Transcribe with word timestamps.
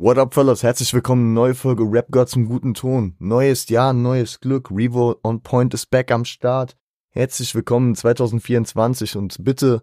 What 0.00 0.16
up, 0.16 0.32
fellas? 0.32 0.62
Herzlich 0.62 0.94
willkommen. 0.94 1.34
Neue 1.34 1.56
Folge 1.56 1.82
Rap 1.82 2.12
Gods 2.12 2.36
im 2.36 2.46
guten 2.46 2.72
Ton. 2.72 3.16
Neues 3.18 3.68
Jahr, 3.68 3.92
neues 3.92 4.38
Glück. 4.38 4.70
Revo 4.70 5.16
on 5.24 5.42
Point 5.42 5.74
ist 5.74 5.90
back 5.90 6.12
am 6.12 6.24
Start. 6.24 6.76
Herzlich 7.10 7.52
willkommen 7.52 7.96
2024 7.96 9.16
und 9.16 9.42
bitte 9.42 9.82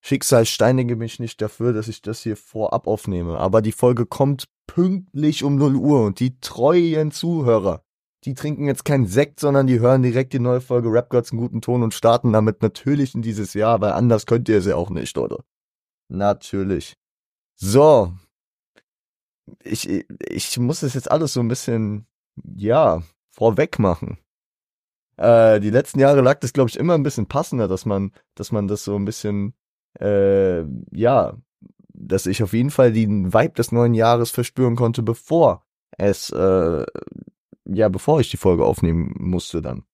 Schicksal 0.00 0.46
steinige 0.46 0.96
mich 0.96 1.20
nicht 1.20 1.40
dafür, 1.40 1.72
dass 1.72 1.86
ich 1.86 2.02
das 2.02 2.22
hier 2.24 2.36
vorab 2.36 2.88
aufnehme. 2.88 3.38
Aber 3.38 3.62
die 3.62 3.70
Folge 3.70 4.04
kommt 4.04 4.46
pünktlich 4.66 5.44
um 5.44 5.54
0 5.54 5.76
Uhr 5.76 6.06
und 6.06 6.18
die 6.18 6.40
treuen 6.40 7.12
Zuhörer, 7.12 7.84
die 8.24 8.34
trinken 8.34 8.66
jetzt 8.66 8.84
keinen 8.84 9.06
Sekt, 9.06 9.38
sondern 9.38 9.68
die 9.68 9.78
hören 9.78 10.02
direkt 10.02 10.32
die 10.32 10.40
neue 10.40 10.60
Folge 10.60 10.92
Rap 10.92 11.08
Gods 11.08 11.30
im 11.30 11.38
guten 11.38 11.60
Ton 11.60 11.84
und 11.84 11.94
starten 11.94 12.32
damit 12.32 12.62
natürlich 12.62 13.14
in 13.14 13.22
dieses 13.22 13.54
Jahr, 13.54 13.80
weil 13.80 13.92
anders 13.92 14.26
könnt 14.26 14.48
ihr 14.48 14.58
es 14.58 14.66
ja 14.66 14.74
auch 14.74 14.90
nicht, 14.90 15.16
oder? 15.16 15.44
Natürlich. 16.08 16.96
So, 17.54 18.12
ich, 19.62 20.06
ich 20.28 20.58
muss 20.58 20.80
das 20.80 20.94
jetzt 20.94 21.10
alles 21.10 21.32
so 21.32 21.40
ein 21.40 21.48
bisschen, 21.48 22.06
ja, 22.56 23.02
vorweg 23.30 23.78
machen. 23.78 24.18
Äh, 25.16 25.60
die 25.60 25.70
letzten 25.70 26.00
Jahre 26.00 26.20
lag 26.20 26.40
das, 26.40 26.52
glaube 26.52 26.70
ich, 26.70 26.78
immer 26.78 26.94
ein 26.94 27.02
bisschen 27.02 27.26
passender, 27.26 27.68
dass 27.68 27.86
man, 27.86 28.12
dass 28.34 28.52
man 28.52 28.68
das 28.68 28.84
so 28.84 28.96
ein 28.96 29.04
bisschen, 29.04 29.54
äh, 30.00 30.62
ja, 30.90 31.36
dass 31.94 32.26
ich 32.26 32.42
auf 32.42 32.52
jeden 32.52 32.70
Fall 32.70 32.92
den 32.92 33.32
Vibe 33.32 33.54
des 33.54 33.72
neuen 33.72 33.94
Jahres 33.94 34.30
verspüren 34.30 34.76
konnte, 34.76 35.02
bevor 35.02 35.64
es, 35.98 36.30
äh, 36.30 36.84
ja, 37.64 37.88
bevor 37.88 38.20
ich 38.20 38.30
die 38.30 38.36
Folge 38.36 38.64
aufnehmen 38.64 39.14
musste 39.18 39.62
dann. 39.62 39.84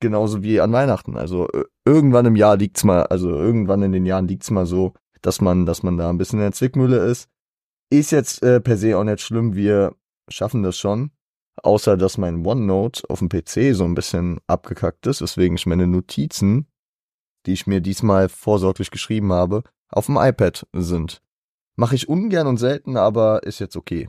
Genauso 0.00 0.42
wie 0.42 0.60
an 0.60 0.72
Weihnachten. 0.72 1.16
Also 1.16 1.48
irgendwann 1.84 2.26
im 2.26 2.36
Jahr 2.36 2.56
liegt's 2.56 2.82
mal, 2.82 3.04
also 3.04 3.30
irgendwann 3.30 3.82
in 3.82 3.92
den 3.92 4.04
Jahren 4.04 4.26
liegt's 4.26 4.50
mal 4.50 4.66
so, 4.66 4.94
dass 5.20 5.40
man, 5.40 5.64
dass 5.64 5.84
man 5.84 5.96
da 5.96 6.10
ein 6.10 6.18
bisschen 6.18 6.40
in 6.40 6.46
der 6.46 6.52
Zwickmühle 6.52 6.98
ist 6.98 7.30
ist 7.98 8.10
jetzt 8.10 8.42
äh, 8.42 8.60
per 8.60 8.76
se 8.76 8.96
auch 8.96 9.04
nicht 9.04 9.20
schlimm, 9.20 9.54
wir 9.54 9.94
schaffen 10.28 10.62
das 10.62 10.78
schon. 10.78 11.10
Außer, 11.62 11.96
dass 11.96 12.16
mein 12.16 12.46
OneNote 12.46 13.08
auf 13.10 13.18
dem 13.18 13.28
PC 13.28 13.74
so 13.74 13.84
ein 13.84 13.94
bisschen 13.94 14.40
abgekackt 14.46 15.06
ist, 15.06 15.20
weswegen 15.20 15.56
ich 15.56 15.66
meine 15.66 15.86
Notizen, 15.86 16.66
die 17.44 17.52
ich 17.52 17.66
mir 17.66 17.80
diesmal 17.80 18.28
vorsorglich 18.30 18.90
geschrieben 18.90 19.32
habe, 19.32 19.62
auf 19.90 20.06
dem 20.06 20.16
iPad 20.16 20.66
sind. 20.72 21.22
Mache 21.76 21.94
ich 21.94 22.08
ungern 22.08 22.46
und 22.46 22.56
selten, 22.56 22.96
aber 22.96 23.42
ist 23.42 23.58
jetzt 23.58 23.76
okay. 23.76 24.08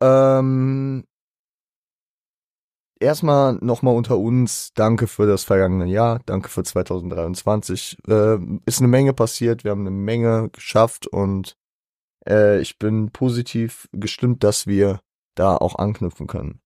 Ähm, 0.00 1.04
erstmal 3.00 3.54
nochmal 3.54 3.96
unter 3.96 4.18
uns, 4.18 4.72
danke 4.74 5.08
für 5.08 5.26
das 5.26 5.42
vergangene 5.42 5.86
Jahr, 5.86 6.20
danke 6.26 6.48
für 6.48 6.62
2023. 6.62 7.98
Äh, 8.06 8.38
ist 8.64 8.78
eine 8.78 8.88
Menge 8.88 9.12
passiert, 9.12 9.64
wir 9.64 9.72
haben 9.72 9.80
eine 9.80 9.90
Menge 9.90 10.50
geschafft 10.50 11.08
und 11.08 11.56
äh, 12.26 12.60
ich 12.60 12.78
bin 12.78 13.10
positiv 13.10 13.88
gestimmt, 13.92 14.44
dass 14.44 14.66
wir 14.66 15.00
da 15.34 15.56
auch 15.56 15.76
anknüpfen 15.76 16.26
können. 16.26 16.60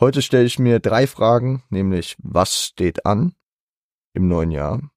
Heute 0.00 0.22
stelle 0.22 0.44
ich 0.44 0.58
mir 0.58 0.80
drei 0.80 1.06
Fragen, 1.06 1.62
nämlich 1.70 2.16
was 2.18 2.60
steht 2.60 3.06
an 3.06 3.34
im 4.14 4.28
neuen 4.28 4.50
Jahr? 4.50 4.90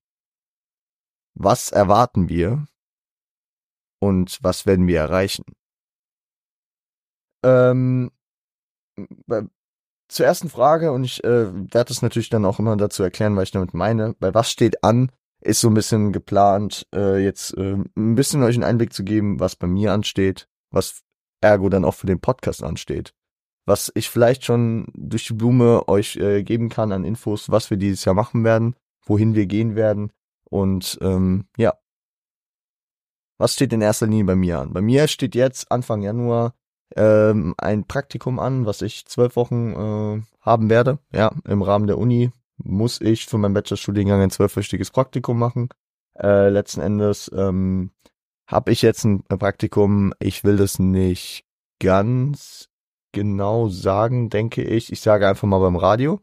Was 1.34 1.72
erwarten 1.72 2.30
wir? 2.30 2.68
Und 4.00 4.40
was 4.42 4.66
werden 4.66 4.88
wir 4.88 5.00
erreichen? 5.00 5.46
Ähm, 7.44 8.12
zur 10.08 10.26
ersten 10.26 10.50
Frage, 10.50 10.92
und 10.92 11.04
ich 11.04 11.24
äh, 11.24 11.74
werde 11.74 11.92
es 11.92 12.02
natürlich 12.02 12.30
dann 12.30 12.46
auch 12.46 12.60
immer 12.60 12.76
dazu 12.78 13.04
erklären, 13.04 13.36
was 13.36 13.46
ich 13.46 13.52
damit 13.52 13.74
meine, 13.74 14.14
bei 14.20 14.34
was 14.34 14.52
steht 14.52 14.84
an, 14.84 15.12
ist 15.46 15.62
so 15.62 15.70
ein 15.70 15.74
bisschen 15.74 16.12
geplant, 16.12 16.88
äh, 16.94 17.24
jetzt 17.24 17.56
äh, 17.58 17.78
ein 17.96 18.16
bisschen 18.16 18.44
euch 18.44 18.56
einen 18.56 18.64
Einblick 18.64 18.94
zu 18.94 19.04
geben, 19.04 19.40
was 19.40 19.56
bei 19.56 19.68
mir 19.68 19.94
ansteht, 19.94 20.48
was 20.72 21.04
ergo 21.42 21.70
dann 21.70 21.86
auch 21.86 21.94
für 21.94 22.08
den 22.08 22.20
Podcast 22.20 22.64
ansteht. 22.64 23.14
Was 23.66 23.92
ich 23.96 24.10
vielleicht 24.10 24.46
schon 24.46 24.88
durch 24.94 25.26
die 25.26 25.34
Blume 25.34 25.88
euch 25.88 26.18
äh, 26.18 26.44
geben 26.44 26.70
kann 26.70 26.92
an 26.92 27.04
Infos, 27.04 27.50
was 27.50 27.70
wir 27.70 27.78
dieses 27.78 28.06
Jahr 28.06 28.16
machen 28.16 28.44
werden, 28.44 28.76
wohin 29.06 29.36
wir 29.36 29.46
gehen 29.46 29.76
werden 29.76 30.12
und 30.50 30.98
ähm, 31.02 31.46
ja. 31.58 31.74
Was 33.38 33.54
steht 33.54 33.74
in 33.74 33.82
erster 33.82 34.08
Linie 34.08 34.26
bei 34.26 34.36
mir 34.36 34.60
an? 34.60 34.74
Bei 34.74 34.82
mir 34.82 35.08
steht 35.08 35.36
jetzt 35.36 35.72
Anfang 35.72 36.02
Januar 36.02 36.54
ähm, 36.96 37.56
ein 37.58 37.86
Praktikum 37.86 38.40
an, 38.40 38.66
was 38.66 38.82
ich 38.82 39.06
zwölf 39.06 39.36
Wochen 39.36 39.74
äh, 39.74 40.22
haben 40.42 40.70
werde, 40.70 41.00
ja, 41.12 41.32
im 41.46 41.62
Rahmen 41.62 41.88
der 41.88 41.98
Uni 41.98 42.32
muss 42.58 43.02
ich 43.02 43.26
für 43.26 43.38
meinen 43.38 43.54
Bachelorstudiengang 43.54 44.22
ein 44.22 44.32
zwölfwöchiges 44.32 44.92
Praktikum 44.92 45.38
machen. 45.38 45.70
Äh, 46.18 46.50
letzten 46.50 46.82
Endes 46.82 47.30
ähm, 47.36 47.92
habe 48.48 48.72
ich 48.72 48.82
jetzt 48.82 49.04
ein 49.04 49.24
Praktikum. 49.28 50.14
Ich 50.20 50.44
will 50.44 50.58
das 50.58 50.80
nicht 50.80 51.46
ganz 51.80 52.70
genau 53.12 53.70
sagen, 53.70 54.30
denke 54.30 54.64
ich. 54.64 54.92
Ich 54.92 55.02
sage 55.02 55.28
einfach 55.28 55.48
mal 55.48 55.60
beim 55.60 55.76
Radio. 55.76 56.22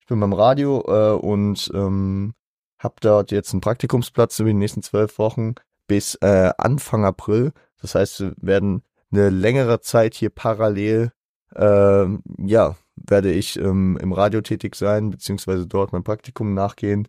Ich 0.00 0.06
bin 0.06 0.20
beim 0.20 0.32
Radio 0.32 0.84
äh, 0.86 1.18
und 1.18 1.70
ähm, 1.74 2.34
habe 2.78 2.94
dort 3.00 3.30
jetzt 3.30 3.52
einen 3.52 3.60
Praktikumsplatz 3.60 4.38
über 4.38 4.48
die 4.48 4.54
nächsten 4.54 4.82
zwölf 4.82 5.18
Wochen 5.18 5.54
bis 5.86 6.14
äh, 6.16 6.52
Anfang 6.56 7.04
April. 7.04 7.52
Das 7.80 7.94
heißt, 7.94 8.20
wir 8.20 8.34
werden 8.40 8.82
eine 9.10 9.30
längere 9.30 9.80
Zeit 9.80 10.14
hier 10.14 10.30
parallel 10.30 11.12
äh, 11.54 12.06
ja 12.38 12.76
werde 13.06 13.32
ich 13.32 13.58
ähm, 13.58 13.98
im 14.00 14.12
Radio 14.12 14.40
tätig 14.40 14.74
sein, 14.74 15.10
beziehungsweise 15.10 15.66
dort 15.66 15.92
mein 15.92 16.04
Praktikum 16.04 16.54
nachgehen 16.54 17.08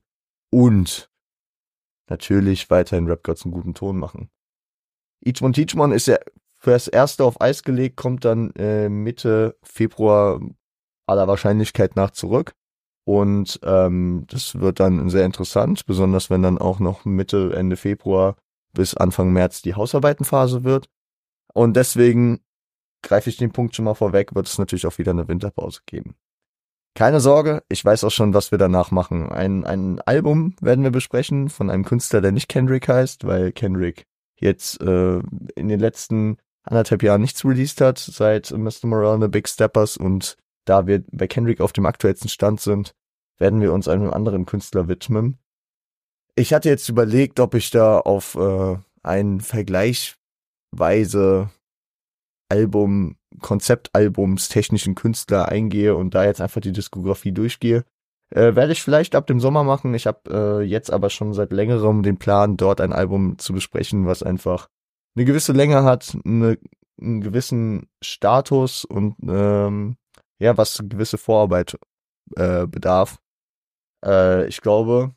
und 0.52 1.10
natürlich 2.10 2.70
weiterhin 2.70 3.08
Rap 3.08 3.24
Gods 3.24 3.46
einen 3.46 3.54
guten 3.54 3.74
Ton 3.74 3.98
machen. 3.98 4.30
Each 5.24 5.42
One 5.42 5.54
Teach 5.54 5.76
One 5.76 5.94
ist 5.94 6.08
ja 6.08 6.18
fürs 6.58 6.88
erste 6.88 7.24
auf 7.24 7.42
Eis 7.42 7.64
gelegt, 7.64 7.98
kommt 7.98 8.26
dann 8.26 8.52
äh, 8.52 8.90
Mitte 8.90 9.58
Februar 9.64 10.40
aller 11.06 11.28
Wahrscheinlichkeit 11.28 11.96
nach 11.96 12.12
zurück. 12.12 12.54
Und 13.06 13.60
ähm, 13.64 14.26
das 14.28 14.60
wird 14.60 14.80
dann 14.80 15.10
sehr 15.10 15.26
interessant, 15.26 15.86
besonders 15.88 16.30
wenn 16.30 16.44
dann 16.44 16.60
auch 16.60 16.80
noch 16.80 17.06
Mitte, 17.06 17.54
Ende 17.56 17.76
Februar 17.76 18.36
bis 18.74 18.94
Anfang 18.94 19.34
März 19.34 19.64
die 19.64 19.74
Hausarbeitenphase 19.74 20.64
wird. 20.64 20.90
Und 21.54 21.76
deswegen 21.76 22.42
greife 23.02 23.30
ich 23.30 23.38
den 23.38 23.52
Punkt 23.52 23.76
schon 23.76 23.86
mal 23.86 23.96
vorweg, 23.96 24.36
wird 24.36 24.48
es 24.48 24.58
natürlich 24.58 24.86
auch 24.86 24.98
wieder 24.98 25.12
eine 25.12 25.28
Winterpause 25.28 25.82
geben. 25.86 26.16
Keine 26.96 27.20
Sorge, 27.20 27.64
ich 27.70 27.86
weiß 27.86 28.04
auch 28.04 28.12
schon, 28.12 28.34
was 28.34 28.52
wir 28.52 28.58
danach 28.58 28.92
machen. 28.92 29.32
Ein, 29.32 29.64
ein 29.64 30.02
Album 30.02 30.56
werden 30.60 30.84
wir 30.84 30.92
besprechen 30.92 31.50
von 31.50 31.70
einem 31.70 31.86
Künstler, 31.86 32.22
der 32.22 32.32
nicht 32.32 32.50
Kendrick 32.50 32.88
heißt, 32.88 33.26
weil 33.26 33.52
Kendrick 33.52 34.06
jetzt 34.40 34.82
äh, 34.82 35.20
in 35.56 35.68
den 35.68 35.80
letzten 35.80 36.38
anderthalb 36.64 37.04
Jahren 37.04 37.22
nichts 37.22 37.46
released 37.46 37.80
hat, 37.82 38.00
seit 38.00 38.50
Mr. 38.52 38.88
Morale 38.88 39.14
and 39.14 39.24
the 39.24 39.30
Big 39.30 39.48
Steppers 39.48 39.98
und 39.98 40.36
da 40.66 40.88
wir 40.88 41.04
bei 41.12 41.28
Kendrick 41.28 41.62
auf 41.62 41.74
dem 41.74 41.86
aktuellsten 41.86 42.30
Stand 42.30 42.62
sind, 42.62 42.96
werden 43.38 43.62
wir 43.62 43.74
uns 43.74 43.88
einem 43.88 44.10
anderen 44.12 44.46
Künstler 44.46 44.88
widmen. 44.88 45.38
Ich 46.36 46.54
hatte 46.54 46.70
jetzt 46.70 46.90
überlegt, 46.90 47.40
ob 47.40 47.56
ich 47.56 47.72
da 47.72 48.00
auf 48.00 48.36
äh, 48.36 48.78
einen 49.04 49.42
vergleichsweise 49.42 51.50
Album, 52.50 53.18
Konzeptalbums, 53.40 54.50
technischen 54.50 54.96
Künstler 54.96 55.50
eingehe 55.50 55.96
und 55.96 56.16
da 56.16 56.26
jetzt 56.26 56.42
einfach 56.42 56.62
die 56.62 56.72
Diskografie 56.72 57.32
durchgehe. 57.32 57.86
Äh, 58.32 58.56
werde 58.56 58.74
ich 58.74 58.84
vielleicht 58.84 59.16
ab 59.16 59.28
dem 59.28 59.40
Sommer 59.40 59.64
machen. 59.64 59.94
Ich 59.94 60.06
habe 60.06 60.62
äh, 60.62 60.64
jetzt 60.64 60.92
aber 60.92 61.10
schon 61.10 61.34
seit 61.34 61.52
längerem 61.52 62.04
den 62.04 62.18
Plan, 62.18 62.58
dort 62.58 62.82
ein 62.82 62.94
Album 62.94 63.38
zu 63.40 63.54
besprechen, 63.54 64.06
was 64.06 64.24
einfach 64.24 64.68
eine 65.16 65.26
gewisse 65.26 65.54
Länge 65.54 65.84
hat, 65.84 66.16
eine, 66.26 66.58
einen 67.02 67.22
gewissen 67.22 67.90
Status 68.04 68.86
und 68.86 69.16
ähm, 69.28 69.98
ja, 70.40 70.58
was 70.58 70.84
gewisse 70.88 71.18
Vorarbeit 71.18 71.78
äh, 72.36 72.68
bedarf. 72.68 73.20
Äh, 74.06 74.48
ich 74.48 74.62
glaube, 74.62 75.16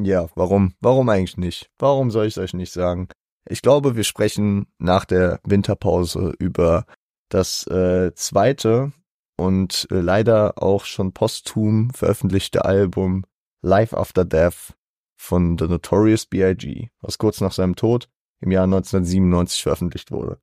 ja, 0.00 0.28
warum? 0.34 0.74
Warum 0.80 1.08
eigentlich 1.10 1.36
nicht? 1.36 1.70
Warum 1.78 2.10
soll 2.10 2.26
ich 2.26 2.36
es 2.36 2.38
euch 2.38 2.54
nicht 2.54 2.72
sagen? 2.72 3.08
Ich 3.48 3.62
glaube, 3.62 3.96
wir 3.96 4.04
sprechen 4.04 4.66
nach 4.78 5.04
der 5.04 5.40
Winterpause 5.44 6.34
über 6.38 6.84
das 7.28 7.66
äh, 7.66 8.12
zweite 8.14 8.92
und 9.36 9.88
äh, 9.90 10.00
leider 10.00 10.62
auch 10.62 10.84
schon 10.84 11.12
posthum 11.12 11.90
veröffentlichte 11.90 12.64
Album 12.64 13.24
Life 13.62 13.96
After 13.96 14.24
Death 14.24 14.74
von 15.16 15.58
The 15.58 15.68
Notorious 15.68 16.26
B.I.G., 16.26 16.88
was 17.00 17.18
kurz 17.18 17.40
nach 17.40 17.52
seinem 17.52 17.76
Tod 17.76 18.08
im 18.40 18.50
Jahr 18.50 18.64
1997 18.64 19.62
veröffentlicht 19.62 20.10
wurde. 20.10 20.40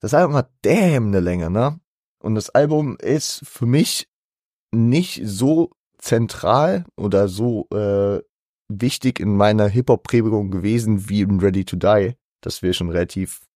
Das 0.00 0.14
Album 0.14 0.36
hat 0.36 0.50
damn 0.62 1.08
eine 1.08 1.20
Länge, 1.20 1.50
ne? 1.50 1.80
Und 2.18 2.34
das 2.34 2.50
Album 2.50 2.96
ist 2.98 3.40
für 3.44 3.66
mich 3.66 4.08
nicht 4.70 5.22
so 5.24 5.70
zentral 5.98 6.84
oder 6.96 7.28
so 7.28 7.66
äh, 7.70 8.20
wichtig 8.68 9.20
in 9.20 9.36
meiner 9.36 9.68
Hip-Hop-Prägung 9.68 10.50
gewesen 10.50 11.08
wie 11.08 11.22
in 11.22 11.40
Ready 11.40 11.64
to 11.64 11.76
Die, 11.76 12.14
das 12.40 12.62
wir 12.62 12.72
schon 12.72 12.90
relativ 12.90 13.46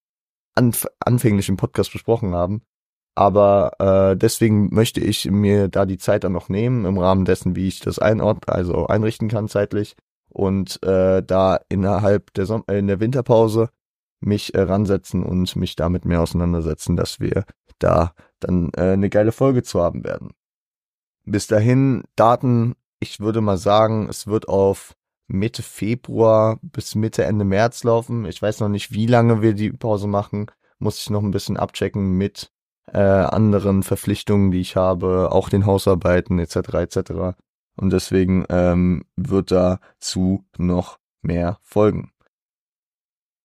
anf 0.55 0.87
anfänglich 1.01 1.49
im 1.49 1.57
Podcast 1.57 1.93
besprochen 1.93 2.35
haben. 2.35 2.63
Aber 3.15 3.73
äh, 3.81 4.17
deswegen 4.17 4.73
möchte 4.73 5.01
ich 5.01 5.29
mir 5.29 5.69
da 5.69 5.87
die 5.87 5.99
Zeit 5.99 6.23
dann 6.23 6.33
noch 6.33 6.49
nehmen, 6.49 6.85
im 6.85 6.99
Rahmen 6.99 7.25
dessen, 7.25 7.57
wie 7.57 7.67
ich 7.67 7.81
das 7.81 7.99
einord 7.99 8.49
also 8.49 8.87
einrichten 8.87 9.29
kann 9.29 9.49
zeitlich. 9.49 9.97
Und 10.29 10.81
äh, 10.85 11.23
da 11.23 11.59
innerhalb 11.69 12.33
der 12.35 12.47
Som 12.47 12.63
äh, 12.69 12.79
in 12.79 12.87
der 12.87 13.01
Winterpause 13.01 13.71
mich 14.21 14.55
äh, 14.55 14.61
ransetzen 14.61 15.25
und 15.25 15.57
mich 15.57 15.75
damit 15.75 16.05
mehr 16.05 16.21
auseinandersetzen, 16.21 16.97
dass 16.97 17.19
wir 17.19 17.45
da 17.79 18.13
dann 18.41 18.71
äh, 18.77 18.93
eine 18.93 19.11
geile 19.11 19.33
Folge 19.33 19.63
zu 19.63 19.83
haben 19.83 20.05
werden. 20.05 20.33
Bis 21.25 21.47
dahin 21.47 22.05
Daten, 22.17 22.75
ich 23.01 23.21
würde 23.21 23.41
mal 23.41 23.59
sagen, 23.59 24.09
es 24.09 24.27
wird 24.27 24.49
auf 24.49 24.95
Mitte 25.29 25.63
Februar 25.63 26.59
bis 26.63 26.95
Mitte 26.95 27.25
Ende 27.25 27.45
März 27.45 27.85
laufen. 27.85 28.25
Ich 28.25 28.41
weiß 28.41 28.61
noch 28.61 28.69
nicht, 28.69 28.93
wie 28.93 29.07
lange 29.07 29.43
wir 29.43 29.55
die 29.55 29.71
Pause 29.71 30.09
machen. 30.09 30.51
Muss 30.79 30.99
ich 30.99 31.11
noch 31.11 31.23
ein 31.23 31.31
bisschen 31.31 31.57
abchecken 31.57 32.13
mit 32.13 32.51
äh, 32.93 32.99
anderen 32.99 33.83
Verpflichtungen, 33.83 34.51
die 34.51 34.61
ich 34.61 34.77
habe, 34.77 35.31
auch 35.31 35.49
den 35.49 35.67
Hausarbeiten 35.67 36.39
etc. 36.39 36.57
etc. 36.75 36.99
Und 37.77 37.93
deswegen 37.93 38.45
ähm, 38.49 39.05
wird 39.17 39.51
dazu 39.51 40.45
noch 40.57 40.99
mehr 41.23 41.59
folgen. 41.63 42.13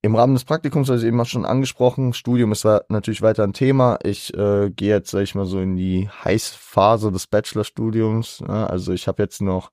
Im 0.02 0.16
Rahmen 0.16 0.34
des 0.34 0.44
Praktikums, 0.44 0.90
also 0.90 1.06
eben 1.06 1.20
auch 1.22 1.26
schon 1.26 1.46
angesprochen, 1.46 2.14
Studium 2.14 2.52
ist 2.52 2.66
natürlich 2.90 3.22
weiter 3.22 3.44
ein 3.44 3.54
Thema. 3.54 4.00
Ich 4.04 4.34
äh, 4.34 4.70
gehe 4.70 4.90
jetzt, 4.90 5.12
sag 5.12 5.22
ich 5.22 5.34
mal, 5.34 5.46
so 5.46 5.60
in 5.60 5.78
die 5.78 6.10
Heißphase 6.10 7.10
des 7.10 7.28
Bachelorstudiums. 7.28 8.44
Ja, 8.46 8.66
also 8.66 8.92
ich 8.92 9.08
habe 9.08 9.24
jetzt 9.24 9.42
noch 9.42 9.72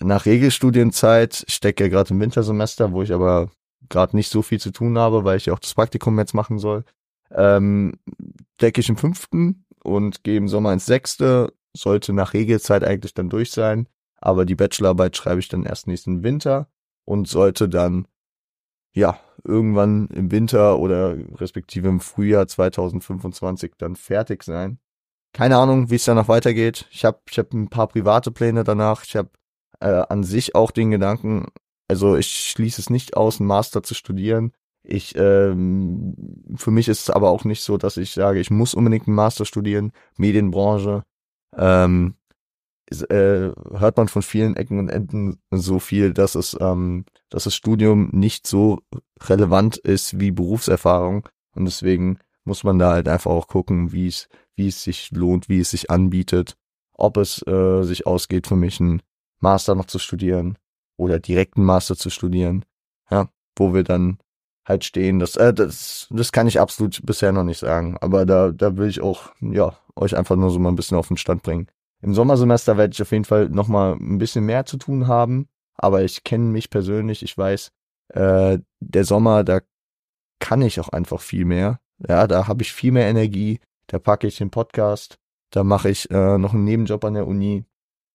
nach 0.00 0.26
Regelstudienzeit, 0.26 1.44
ich 1.46 1.54
stecke 1.54 1.84
ja 1.84 1.90
gerade 1.90 2.10
im 2.10 2.20
Wintersemester, 2.20 2.92
wo 2.92 3.02
ich 3.02 3.12
aber 3.12 3.50
gerade 3.88 4.16
nicht 4.16 4.30
so 4.30 4.42
viel 4.42 4.60
zu 4.60 4.70
tun 4.70 4.98
habe, 4.98 5.24
weil 5.24 5.36
ich 5.36 5.46
ja 5.46 5.52
auch 5.52 5.58
das 5.58 5.74
Praktikum 5.74 6.18
jetzt 6.18 6.34
machen 6.34 6.58
soll. 6.58 6.84
Ähm, 7.30 7.94
decke 8.60 8.80
ich 8.80 8.88
im 8.88 8.96
fünften 8.96 9.64
und 9.82 10.24
gehe 10.24 10.36
im 10.36 10.48
Sommer 10.48 10.72
ins 10.72 10.86
sechste. 10.86 11.52
Sollte 11.74 12.12
nach 12.12 12.34
Regelzeit 12.34 12.84
eigentlich 12.84 13.14
dann 13.14 13.30
durch 13.30 13.50
sein. 13.50 13.88
Aber 14.18 14.44
die 14.44 14.54
Bachelorarbeit 14.54 15.16
schreibe 15.16 15.40
ich 15.40 15.48
dann 15.48 15.64
erst 15.64 15.86
nächsten 15.86 16.22
Winter 16.22 16.68
und 17.04 17.26
sollte 17.26 17.68
dann 17.68 18.06
ja, 18.92 19.18
irgendwann 19.44 20.08
im 20.08 20.30
Winter 20.30 20.78
oder 20.78 21.16
respektive 21.40 21.88
im 21.88 22.00
Frühjahr 22.00 22.46
2025 22.46 23.72
dann 23.78 23.96
fertig 23.96 24.42
sein. 24.42 24.78
Keine 25.32 25.56
Ahnung, 25.56 25.90
wie 25.90 25.94
es 25.94 26.04
danach 26.04 26.28
weitergeht. 26.28 26.86
Ich 26.90 27.04
habe 27.04 27.20
ich 27.28 27.38
hab 27.38 27.52
ein 27.54 27.68
paar 27.68 27.88
private 27.88 28.30
Pläne 28.30 28.64
danach. 28.64 29.04
Ich 29.04 29.16
habe 29.16 29.30
äh, 29.82 30.04
an 30.08 30.24
sich 30.24 30.54
auch 30.54 30.70
den 30.70 30.90
Gedanken, 30.90 31.46
also 31.88 32.16
ich 32.16 32.50
schließe 32.50 32.80
es 32.80 32.90
nicht 32.90 33.16
aus, 33.16 33.40
einen 33.40 33.48
Master 33.48 33.82
zu 33.82 33.94
studieren. 33.94 34.52
Ich, 34.82 35.14
ähm, 35.16 36.16
für 36.56 36.70
mich 36.70 36.88
ist 36.88 37.02
es 37.02 37.10
aber 37.10 37.30
auch 37.30 37.44
nicht 37.44 37.62
so, 37.62 37.76
dass 37.76 37.96
ich 37.96 38.12
sage, 38.12 38.40
ich 38.40 38.50
muss 38.50 38.74
unbedingt 38.74 39.06
einen 39.06 39.16
Master 39.16 39.44
studieren, 39.44 39.92
Medienbranche. 40.16 41.04
Ähm, 41.56 42.14
äh, 42.90 43.52
hört 43.78 43.96
man 43.96 44.08
von 44.08 44.22
vielen 44.22 44.56
Ecken 44.56 44.78
und 44.78 44.88
Enden 44.88 45.38
so 45.50 45.78
viel, 45.78 46.12
dass 46.12 46.34
es, 46.34 46.56
ähm, 46.60 47.04
dass 47.30 47.44
das 47.44 47.54
Studium 47.54 48.10
nicht 48.12 48.46
so 48.46 48.80
relevant 49.24 49.76
ist 49.78 50.18
wie 50.20 50.30
Berufserfahrung. 50.30 51.28
Und 51.54 51.64
deswegen 51.64 52.18
muss 52.44 52.64
man 52.64 52.78
da 52.78 52.92
halt 52.92 53.08
einfach 53.08 53.30
auch 53.30 53.48
gucken, 53.48 53.92
wie 53.92 54.08
es, 54.08 54.28
wie 54.56 54.68
es 54.68 54.82
sich 54.82 55.10
lohnt, 55.12 55.48
wie 55.48 55.60
es 55.60 55.70
sich 55.70 55.90
anbietet, 55.90 56.56
ob 56.94 57.16
es 57.16 57.46
äh, 57.46 57.82
sich 57.82 58.06
ausgeht 58.06 58.46
für 58.46 58.56
mich, 58.56 58.80
einen 58.80 59.02
Master 59.42 59.74
noch 59.74 59.86
zu 59.86 59.98
studieren 59.98 60.58
oder 60.96 61.18
direkten 61.18 61.64
Master 61.64 61.96
zu 61.96 62.10
studieren. 62.10 62.64
Ja, 63.10 63.28
wo 63.56 63.74
wir 63.74 63.84
dann 63.84 64.18
halt 64.64 64.84
stehen. 64.84 65.18
Das, 65.18 65.36
äh, 65.36 65.52
das, 65.52 66.06
das 66.10 66.32
kann 66.32 66.46
ich 66.46 66.60
absolut 66.60 67.04
bisher 67.04 67.32
noch 67.32 67.44
nicht 67.44 67.58
sagen. 67.58 67.96
Aber 68.00 68.24
da, 68.26 68.52
da 68.52 68.76
will 68.76 68.88
ich 68.88 69.00
auch, 69.00 69.32
ja, 69.40 69.76
euch 69.96 70.16
einfach 70.16 70.36
nur 70.36 70.50
so 70.50 70.58
mal 70.58 70.70
ein 70.70 70.76
bisschen 70.76 70.96
auf 70.96 71.08
den 71.08 71.16
Stand 71.16 71.42
bringen. 71.42 71.66
Im 72.00 72.14
Sommersemester 72.14 72.76
werde 72.76 72.92
ich 72.92 73.02
auf 73.02 73.12
jeden 73.12 73.24
Fall 73.24 73.48
nochmal 73.48 73.94
ein 73.94 74.18
bisschen 74.18 74.44
mehr 74.44 74.64
zu 74.66 74.76
tun 74.76 75.06
haben, 75.06 75.48
aber 75.74 76.02
ich 76.02 76.24
kenne 76.24 76.46
mich 76.46 76.68
persönlich, 76.68 77.22
ich 77.22 77.38
weiß, 77.38 77.70
äh, 78.08 78.58
der 78.80 79.04
Sommer, 79.04 79.44
da 79.44 79.60
kann 80.40 80.62
ich 80.62 80.80
auch 80.80 80.88
einfach 80.88 81.20
viel 81.20 81.44
mehr. 81.44 81.78
Ja, 82.08 82.26
da 82.26 82.48
habe 82.48 82.62
ich 82.62 82.72
viel 82.72 82.90
mehr 82.90 83.06
Energie, 83.06 83.60
da 83.86 84.00
packe 84.00 84.26
ich 84.26 84.36
den 84.36 84.50
Podcast, 84.50 85.18
da 85.50 85.62
mache 85.62 85.90
ich 85.90 86.10
äh, 86.10 86.38
noch 86.38 86.54
einen 86.54 86.64
Nebenjob 86.64 87.04
an 87.04 87.14
der 87.14 87.28
Uni. 87.28 87.64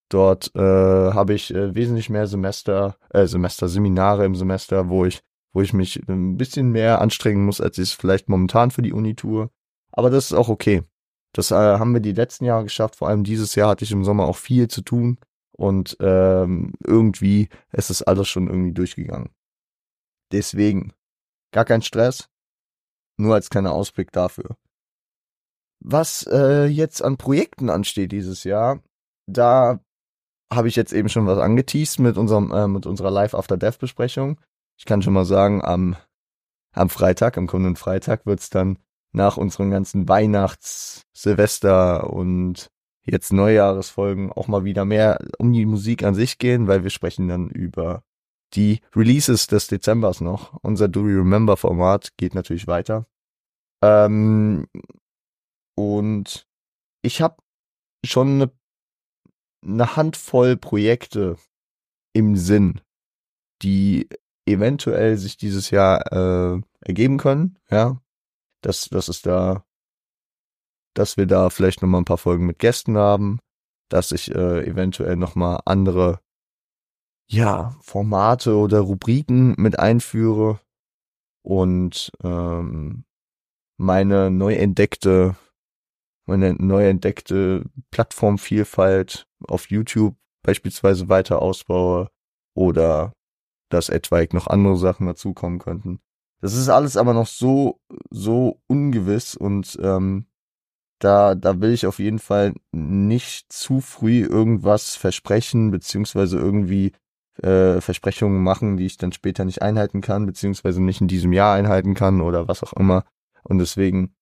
Dort 0.10 0.56
äh, 0.56 0.60
habe 0.60 1.34
ich 1.34 1.54
äh, 1.54 1.76
wesentlich 1.76 2.10
mehr 2.10 2.28
Semester, 2.28 2.98
äh, 3.10 3.26
Semester, 3.26 3.68
Seminare 3.68 4.26
im 4.26 4.36
Semester, 4.36 4.90
wo 4.90 5.06
ich, 5.06 5.22
wo 5.54 5.62
ich 5.62 5.74
mich 5.74 6.02
ein 6.08 6.38
bisschen 6.38 6.72
mehr 6.72 7.02
anstrengen 7.02 7.46
muss, 7.46 7.60
als 7.60 7.78
ich 7.78 7.90
es 7.90 7.94
vielleicht 7.94 8.30
momentan 8.30 8.72
für 8.72 8.82
die 8.82 8.94
Uni 8.94 9.16
tue. 9.16 9.50
Aber 9.92 10.10
das 10.10 10.26
ist 10.26 10.34
auch 10.34 10.50
okay. 10.50 10.84
Das 11.34 11.52
äh, 11.52 11.56
haben 11.56 11.94
wir 11.94 12.00
die 12.00 12.14
letzten 12.14 12.46
Jahre 12.46 12.64
geschafft. 12.64 12.96
Vor 12.96 13.10
allem 13.10 13.24
dieses 13.24 13.56
Jahr 13.56 13.70
hatte 13.70 13.84
ich 13.84 13.92
im 13.92 14.06
Sommer 14.06 14.26
auch 14.26 14.38
viel 14.38 14.70
zu 14.70 14.82
tun 14.82 15.20
und 15.52 15.98
ähm, 16.00 16.74
irgendwie 16.86 17.50
ist 17.74 17.90
es 17.90 18.02
alles 18.02 18.30
schon 18.30 18.48
irgendwie 18.48 18.74
durchgegangen. 18.74 19.30
Deswegen 20.32 20.94
gar 21.52 21.66
kein 21.66 21.82
Stress, 21.82 22.30
nur 23.18 23.36
als 23.36 23.50
kleiner 23.50 23.74
Ausblick 23.74 24.12
dafür. 24.12 24.58
Was 25.80 26.26
äh, 26.32 26.66
jetzt 26.66 27.04
an 27.04 27.18
Projekten 27.18 27.70
ansteht 27.70 28.12
dieses 28.12 28.44
Jahr, 28.44 28.82
da 29.28 29.80
habe 30.52 30.68
ich 30.68 30.76
jetzt 30.76 30.94
eben 30.94 31.10
schon 31.10 31.28
was 31.28 31.40
angeteased 31.40 32.00
mit 32.00 32.18
unserem 32.18 32.52
äh, 32.52 32.68
mit 32.68 32.86
unserer 32.86 33.12
Live 33.12 33.34
After 33.34 33.58
Death 33.58 33.80
Besprechung. 33.80 34.40
Ich 34.78 34.86
kann 34.86 35.02
schon 35.02 35.14
mal 35.14 35.26
sagen, 35.26 35.64
am 35.64 35.96
am 36.74 36.90
Freitag, 36.90 37.38
am 37.38 37.48
kommenden 37.48 37.76
Freitag 37.76 38.26
wird's 38.26 38.50
dann 38.50 38.78
nach 39.12 39.38
unseren 39.38 39.72
ganzen 39.72 40.08
Weihnachts-, 40.08 41.04
Silvester- 41.14 42.12
und 42.12 42.70
jetzt 43.04 43.34
Neujahresfolgen 43.34 44.32
auch 44.32 44.48
mal 44.48 44.64
wieder 44.64 44.86
mehr 44.86 45.20
um 45.40 45.54
die 45.54 45.66
Musik 45.66 46.04
an 46.04 46.14
sich 46.14 46.38
gehen, 46.38 46.68
weil 46.68 46.84
wir 46.84 46.90
sprechen 46.90 47.28
dann 47.28 47.50
über 47.50 48.04
die 48.54 48.82
Releases 48.96 49.48
des 49.48 49.68
Dezembers 49.68 50.22
noch. 50.22 50.54
Unser 50.62 50.88
Do 50.88 51.08
You 51.08 51.20
Remember 51.20 51.58
Format 51.58 52.12
geht 52.18 52.36
natürlich 52.36 52.68
weiter. 52.68 53.06
Ähm, 53.82 54.68
und 55.76 56.48
ich 57.02 57.22
habe 57.22 57.38
schon 58.06 58.28
eine, 58.42 58.52
eine 59.68 59.96
Handvoll 59.96 60.58
Projekte 60.58 61.38
im 62.14 62.36
Sinn, 62.36 62.82
die 63.62 64.10
eventuell 64.46 65.18
sich 65.18 65.38
dieses 65.38 65.70
Jahr 65.72 66.12
äh, 66.12 66.62
ergeben 66.82 67.18
können, 67.18 67.60
ja, 67.70 68.02
dass, 68.62 68.86
dass 68.86 69.08
es 69.10 69.22
da, 69.22 69.66
dass 70.96 71.18
wir 71.18 71.28
da 71.28 71.50
vielleicht 71.50 71.82
nochmal 71.82 72.02
ein 72.02 72.06
paar 72.06 72.18
Folgen 72.18 72.46
mit 72.46 72.60
Gästen 72.60 72.98
haben, 72.98 73.40
dass 73.90 74.12
ich 74.12 74.34
äh, 74.34 74.66
eventuell 74.66 75.16
nochmal 75.16 75.60
andere, 75.66 76.22
ja, 77.30 77.76
Formate 77.82 78.56
oder 78.56 78.80
Rubriken 78.80 79.54
mit 79.58 79.80
einführe 79.80 80.60
und 81.44 82.12
ähm, 82.24 83.04
meine 83.78 84.32
neu 84.32 84.56
entdeckte, 84.56 85.36
meine 86.28 86.54
neu 86.54 86.88
entdeckte 86.88 87.64
Plattformvielfalt 87.92 89.28
auf 89.48 89.70
YouTube 89.70 90.16
beispielsweise 90.44 91.10
weiter 91.10 91.42
ausbaue 91.42 92.10
oder 92.54 93.14
dass 93.70 93.90
etwaig 93.90 94.34
noch 94.34 94.48
andere 94.48 94.78
Sachen 94.78 95.08
dazukommen 95.08 95.60
könnten. 95.60 96.00
Das 96.40 96.54
ist 96.54 96.70
alles 96.70 96.98
aber 96.98 97.14
noch 97.14 97.28
so, 97.28 97.80
so 98.10 98.62
ungewiss 98.68 99.36
und 99.36 99.78
ähm, 99.82 100.28
da, 101.00 101.36
da 101.36 101.62
will 101.62 101.74
ich 101.74 101.86
auf 101.86 102.00
jeden 102.00 102.20
Fall 102.20 102.54
nicht 102.72 103.52
zu 103.52 103.82
früh 103.82 104.24
irgendwas 104.24 104.96
versprechen, 104.96 105.72
beziehungsweise 105.72 106.38
irgendwie 106.38 106.94
äh, 107.42 107.82
Versprechungen 107.82 108.42
machen, 108.42 108.78
die 108.78 108.86
ich 108.86 108.98
dann 108.98 109.12
später 109.12 109.46
nicht 109.46 109.62
einhalten 109.62 110.02
kann, 110.02 110.26
beziehungsweise 110.26 110.82
nicht 110.82 111.02
in 111.02 111.08
diesem 111.08 111.34
Jahr 111.34 111.56
einhalten 111.56 111.94
kann 111.94 112.22
oder 112.22 112.48
was 112.48 112.64
auch 112.64 112.74
immer. 112.74 113.04
Und 113.44 113.60
deswegen, 113.60 114.16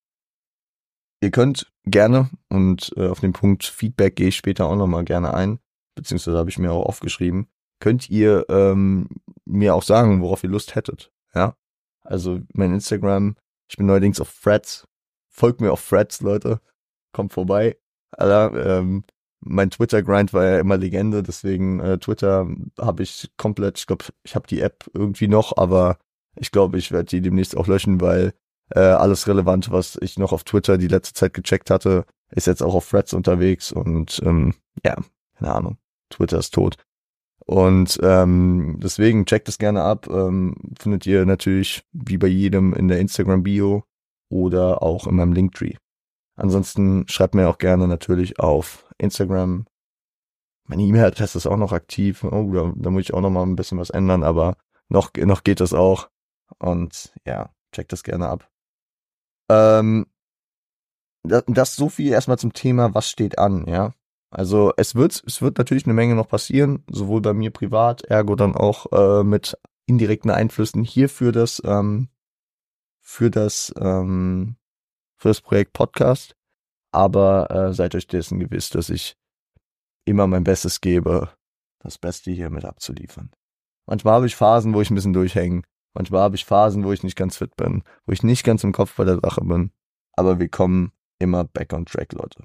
ihr 1.25 1.31
könnt 1.31 1.71
gerne, 1.83 2.29
und 2.49 2.93
äh, 2.95 3.07
auf 3.07 3.19
den 3.19 3.33
Punkt 3.33 3.65
Feedback 3.65 4.15
gehe 4.15 4.29
ich 4.29 4.37
später 4.37 4.67
auch 4.67 4.75
nochmal 4.75 5.03
gerne 5.03 5.33
ein, 5.33 5.59
beziehungsweise 5.95 6.37
habe 6.37 6.49
ich 6.49 6.59
mir 6.59 6.71
auch 6.71 6.85
aufgeschrieben, 6.85 7.47
könnt 7.79 8.09
ihr 8.09 8.45
ähm, 8.49 9.09
mir 9.43 9.75
auch 9.75 9.83
sagen, 9.83 10.21
worauf 10.21 10.43
ihr 10.43 10.49
Lust 10.49 10.75
hättet. 10.75 11.11
Ja, 11.33 11.57
also 12.03 12.39
mein 12.53 12.73
Instagram, 12.73 13.35
ich 13.69 13.77
bin 13.77 13.87
neuerdings 13.87 14.21
auf 14.21 14.39
Threads. 14.41 14.87
Folgt 15.29 15.59
mir 15.59 15.71
auf 15.71 15.87
Threads, 15.87 16.21
Leute. 16.21 16.61
Kommt 17.11 17.33
vorbei. 17.33 17.77
Alter, 18.11 18.79
ähm, 18.79 19.03
mein 19.41 19.69
Twitter-Grind 19.69 20.33
war 20.33 20.45
ja 20.45 20.59
immer 20.59 20.77
Legende, 20.77 21.21
deswegen 21.21 21.79
äh, 21.79 21.97
Twitter 21.97 22.47
habe 22.79 23.03
ich 23.03 23.29
komplett, 23.37 23.79
ich 23.79 23.87
glaube, 23.87 24.05
ich 24.23 24.35
habe 24.35 24.47
die 24.47 24.61
App 24.61 24.89
irgendwie 24.93 25.27
noch, 25.27 25.57
aber 25.57 25.97
ich 26.35 26.51
glaube, 26.51 26.77
ich 26.77 26.91
werde 26.91 27.09
die 27.09 27.21
demnächst 27.21 27.55
auch 27.55 27.67
löschen, 27.67 28.01
weil 28.01 28.33
äh, 28.69 28.79
alles 28.79 29.27
relevant, 29.27 29.71
was 29.71 29.97
ich 30.01 30.17
noch 30.17 30.31
auf 30.31 30.43
Twitter 30.43 30.77
die 30.77 30.87
letzte 30.87 31.13
Zeit 31.13 31.33
gecheckt 31.33 31.69
hatte, 31.69 32.05
ist 32.31 32.47
jetzt 32.47 32.63
auch 32.63 32.73
auf 32.73 32.89
Threads 32.89 33.13
unterwegs 33.13 33.71
und 33.71 34.21
ähm, 34.25 34.55
ja, 34.83 34.95
keine 35.37 35.53
Ahnung. 35.53 35.77
Twitter 36.09 36.39
ist 36.39 36.53
tot. 36.53 36.77
Und 37.45 37.99
ähm, 38.01 38.79
deswegen 38.81 39.25
checkt 39.25 39.47
es 39.49 39.57
gerne 39.57 39.83
ab. 39.83 40.07
Ähm, 40.09 40.55
findet 40.79 41.05
ihr 41.05 41.25
natürlich 41.25 41.83
wie 41.91 42.17
bei 42.17 42.27
jedem 42.27 42.73
in 42.73 42.87
der 42.87 42.99
Instagram-Bio 42.99 43.83
oder 44.29 44.81
auch 44.81 45.05
in 45.05 45.15
meinem 45.15 45.33
Linktree. 45.33 45.75
Ansonsten 46.35 47.07
schreibt 47.07 47.35
mir 47.35 47.47
auch 47.47 47.59
gerne 47.59 47.87
natürlich 47.87 48.39
auf 48.39 48.89
Instagram. 48.97 49.65
Meine 50.67 50.83
E-Mail-Adresse 50.83 51.37
ist 51.37 51.45
auch 51.45 51.57
noch 51.57 51.71
aktiv. 51.71 52.23
Oh, 52.23 52.51
da, 52.51 52.73
da 52.75 52.89
muss 52.89 53.03
ich 53.03 53.13
auch 53.13 53.21
noch 53.21 53.29
mal 53.29 53.43
ein 53.43 53.55
bisschen 53.55 53.77
was 53.77 53.91
ändern, 53.91 54.23
aber 54.23 54.57
noch, 54.89 55.11
noch 55.15 55.43
geht 55.43 55.59
das 55.59 55.73
auch. 55.73 56.09
Und 56.57 57.13
ja, 57.25 57.53
checkt 57.71 57.91
das 57.91 58.03
gerne 58.03 58.27
ab. 58.27 58.49
Ähm, 59.49 60.05
das, 61.23 61.43
das 61.47 61.75
so 61.75 61.89
viel 61.89 62.11
erstmal 62.11 62.39
zum 62.39 62.53
Thema, 62.53 62.93
was 62.93 63.09
steht 63.09 63.37
an, 63.37 63.65
ja. 63.67 63.93
Also 64.29 64.73
es 64.75 64.95
wird, 64.95 65.23
es 65.25 65.41
wird 65.41 65.57
natürlich 65.57 65.85
eine 65.85 65.93
Menge 65.93 66.15
noch 66.15 66.27
passieren, 66.27 66.83
sowohl 66.89 67.21
bei 67.21 67.33
mir 67.33 67.51
privat, 67.51 68.03
ergo 68.03 68.35
dann 68.35 68.55
auch 68.55 68.91
äh, 68.91 69.23
mit 69.23 69.57
indirekten 69.85 70.31
Einflüssen 70.31 70.83
hier 70.83 71.09
für 71.09 71.31
das, 71.31 71.61
ähm, 71.63 72.09
für 72.99 73.29
das, 73.29 73.73
ähm, 73.79 74.57
für 75.15 75.29
das 75.29 75.41
Projekt 75.41 75.73
Podcast. 75.73 76.35
Aber 76.91 77.49
äh, 77.51 77.73
seid 77.73 77.95
euch 77.95 78.07
dessen 78.07 78.39
gewiss, 78.39 78.69
dass 78.69 78.89
ich 78.89 79.17
immer 80.05 80.27
mein 80.27 80.43
Bestes 80.43 80.81
gebe, 80.81 81.29
das 81.79 81.97
Beste 81.97 82.31
hier 82.31 82.49
mit 82.49 82.65
abzuliefern. 82.65 83.31
Manchmal 83.85 84.15
habe 84.15 84.27
ich 84.27 84.35
Phasen, 84.35 84.73
wo 84.73 84.81
ich 84.81 84.89
ein 84.89 84.95
bisschen 84.95 85.13
durchhänge. 85.13 85.61
Manchmal 85.95 86.21
habe 86.21 86.35
ich 86.35 86.45
Phasen, 86.45 86.83
wo 86.83 86.91
ich 86.91 87.03
nicht 87.03 87.15
ganz 87.15 87.37
fit 87.37 87.55
bin, 87.55 87.83
wo 88.05 88.11
ich 88.11 88.21
nicht 88.21 88.43
ganz 88.43 88.63
im 88.63 88.73
Kopf 88.73 88.95
bei 88.95 89.05
der 89.05 89.19
Sache 89.23 89.41
bin. 89.43 89.71
Aber 90.13 90.39
wir 90.39 90.49
kommen 90.49 90.91
immer 91.19 91.45
back 91.45 91.73
on 91.73 91.85
track, 91.85 92.11
Leute. 92.13 92.43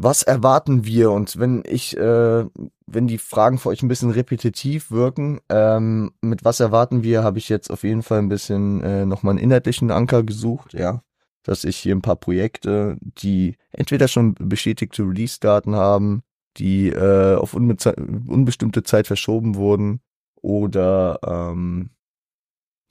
Was 0.00 0.22
erwarten 0.22 0.84
wir? 0.84 1.10
Und 1.10 1.40
wenn 1.40 1.64
ich, 1.66 1.96
äh, 1.96 2.46
wenn 2.86 3.08
die 3.08 3.18
Fragen 3.18 3.58
für 3.58 3.70
euch 3.70 3.82
ein 3.82 3.88
bisschen 3.88 4.12
repetitiv 4.12 4.92
wirken, 4.92 5.40
ähm, 5.48 6.12
mit 6.20 6.44
was 6.44 6.60
erwarten 6.60 7.02
wir, 7.02 7.24
habe 7.24 7.38
ich 7.38 7.48
jetzt 7.48 7.68
auf 7.70 7.82
jeden 7.82 8.04
Fall 8.04 8.20
ein 8.20 8.28
bisschen 8.28 8.80
äh, 8.82 9.04
nochmal 9.04 9.32
einen 9.32 9.42
inhaltlichen 9.42 9.90
Anker 9.90 10.22
gesucht, 10.22 10.72
ja. 10.72 11.02
Dass 11.42 11.64
ich 11.64 11.76
hier 11.76 11.96
ein 11.96 12.02
paar 12.02 12.16
Projekte, 12.16 12.96
die 13.00 13.56
entweder 13.72 14.06
schon 14.06 14.34
bestätigte 14.34 15.02
Release-Daten 15.02 15.74
haben, 15.74 16.22
die 16.58 16.90
äh, 16.90 17.34
auf 17.34 17.54
unbestimmte 17.54 18.84
Zeit 18.84 19.08
verschoben 19.08 19.56
wurden 19.56 20.00
oder 20.42 21.20
ähm, 21.26 21.90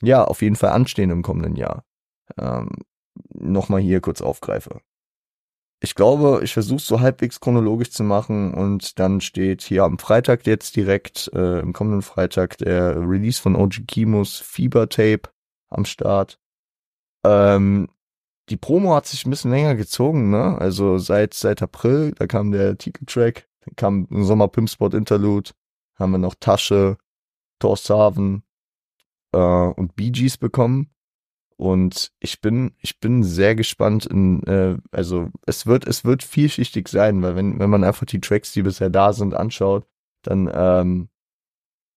ja, 0.01 0.23
auf 0.23 0.41
jeden 0.41 0.55
Fall 0.55 0.71
anstehen 0.71 1.09
im 1.09 1.23
kommenden 1.23 1.55
Jahr. 1.55 1.85
Ähm, 2.37 2.69
Nochmal 3.33 3.81
hier 3.81 4.01
kurz 4.01 4.21
aufgreife. 4.21 4.81
Ich 5.79 5.93
glaube, 5.93 6.41
ich 6.43 6.53
versuche 6.53 6.77
es 6.77 6.87
so 6.87 7.01
halbwegs 7.01 7.39
chronologisch 7.39 7.91
zu 7.91 8.03
machen 8.03 8.53
und 8.53 8.97
dann 8.99 9.21
steht 9.21 9.61
hier 9.61 9.83
am 9.83 9.99
Freitag 9.99 10.47
jetzt 10.47 10.75
direkt, 10.75 11.29
äh, 11.33 11.59
im 11.59 11.71
kommenden 11.71 12.01
Freitag, 12.01 12.57
der 12.57 12.97
Release 12.97 13.39
von 13.39 13.55
OG 13.55 13.85
Kimos 13.87 14.39
Fieber 14.39 14.89
Tape 14.89 15.29
am 15.69 15.85
Start. 15.85 16.39
Ähm, 17.23 17.89
die 18.49 18.57
Promo 18.57 18.95
hat 18.95 19.05
sich 19.05 19.25
ein 19.25 19.29
bisschen 19.29 19.51
länger 19.51 19.75
gezogen, 19.75 20.31
ne? 20.31 20.57
Also 20.59 20.97
seit, 20.97 21.33
seit 21.33 21.61
April, 21.61 22.13
da 22.17 22.25
kam 22.25 22.51
der 22.51 22.77
Titeltrack, 22.77 23.47
kam 23.75 24.07
ein 24.09 24.23
Sommer 24.23 24.47
Pimpspot 24.47 24.93
Interlude, 24.95 25.51
haben 25.95 26.11
wir 26.11 26.17
noch 26.17 26.35
Tasche, 26.39 26.97
Torshaven 27.59 28.43
äh, 29.33 29.37
und 29.37 29.95
Bee 29.95 30.11
Gees 30.11 30.37
bekommen. 30.37 30.89
Und 31.57 32.11
ich 32.19 32.39
bin, 32.39 32.75
ich 32.81 32.99
bin 32.99 33.23
sehr 33.23 33.55
gespannt 33.55 34.05
in, 34.05 34.43
äh, 34.43 34.77
also 34.91 35.29
es 35.47 35.65
wird, 35.65 35.87
es 35.87 36.05
wird 36.05 36.21
vielschichtig 36.21 36.87
sein, 36.87 37.21
weil 37.23 37.35
wenn, 37.35 37.57
wenn 37.57 37.69
man 37.69 37.83
einfach 37.83 38.05
die 38.05 38.21
Tracks, 38.21 38.51
die 38.53 38.61
bisher 38.61 38.91
da 38.91 39.11
sind, 39.11 39.33
anschaut, 39.33 39.87
dann, 40.21 40.51
ähm, 40.53 41.09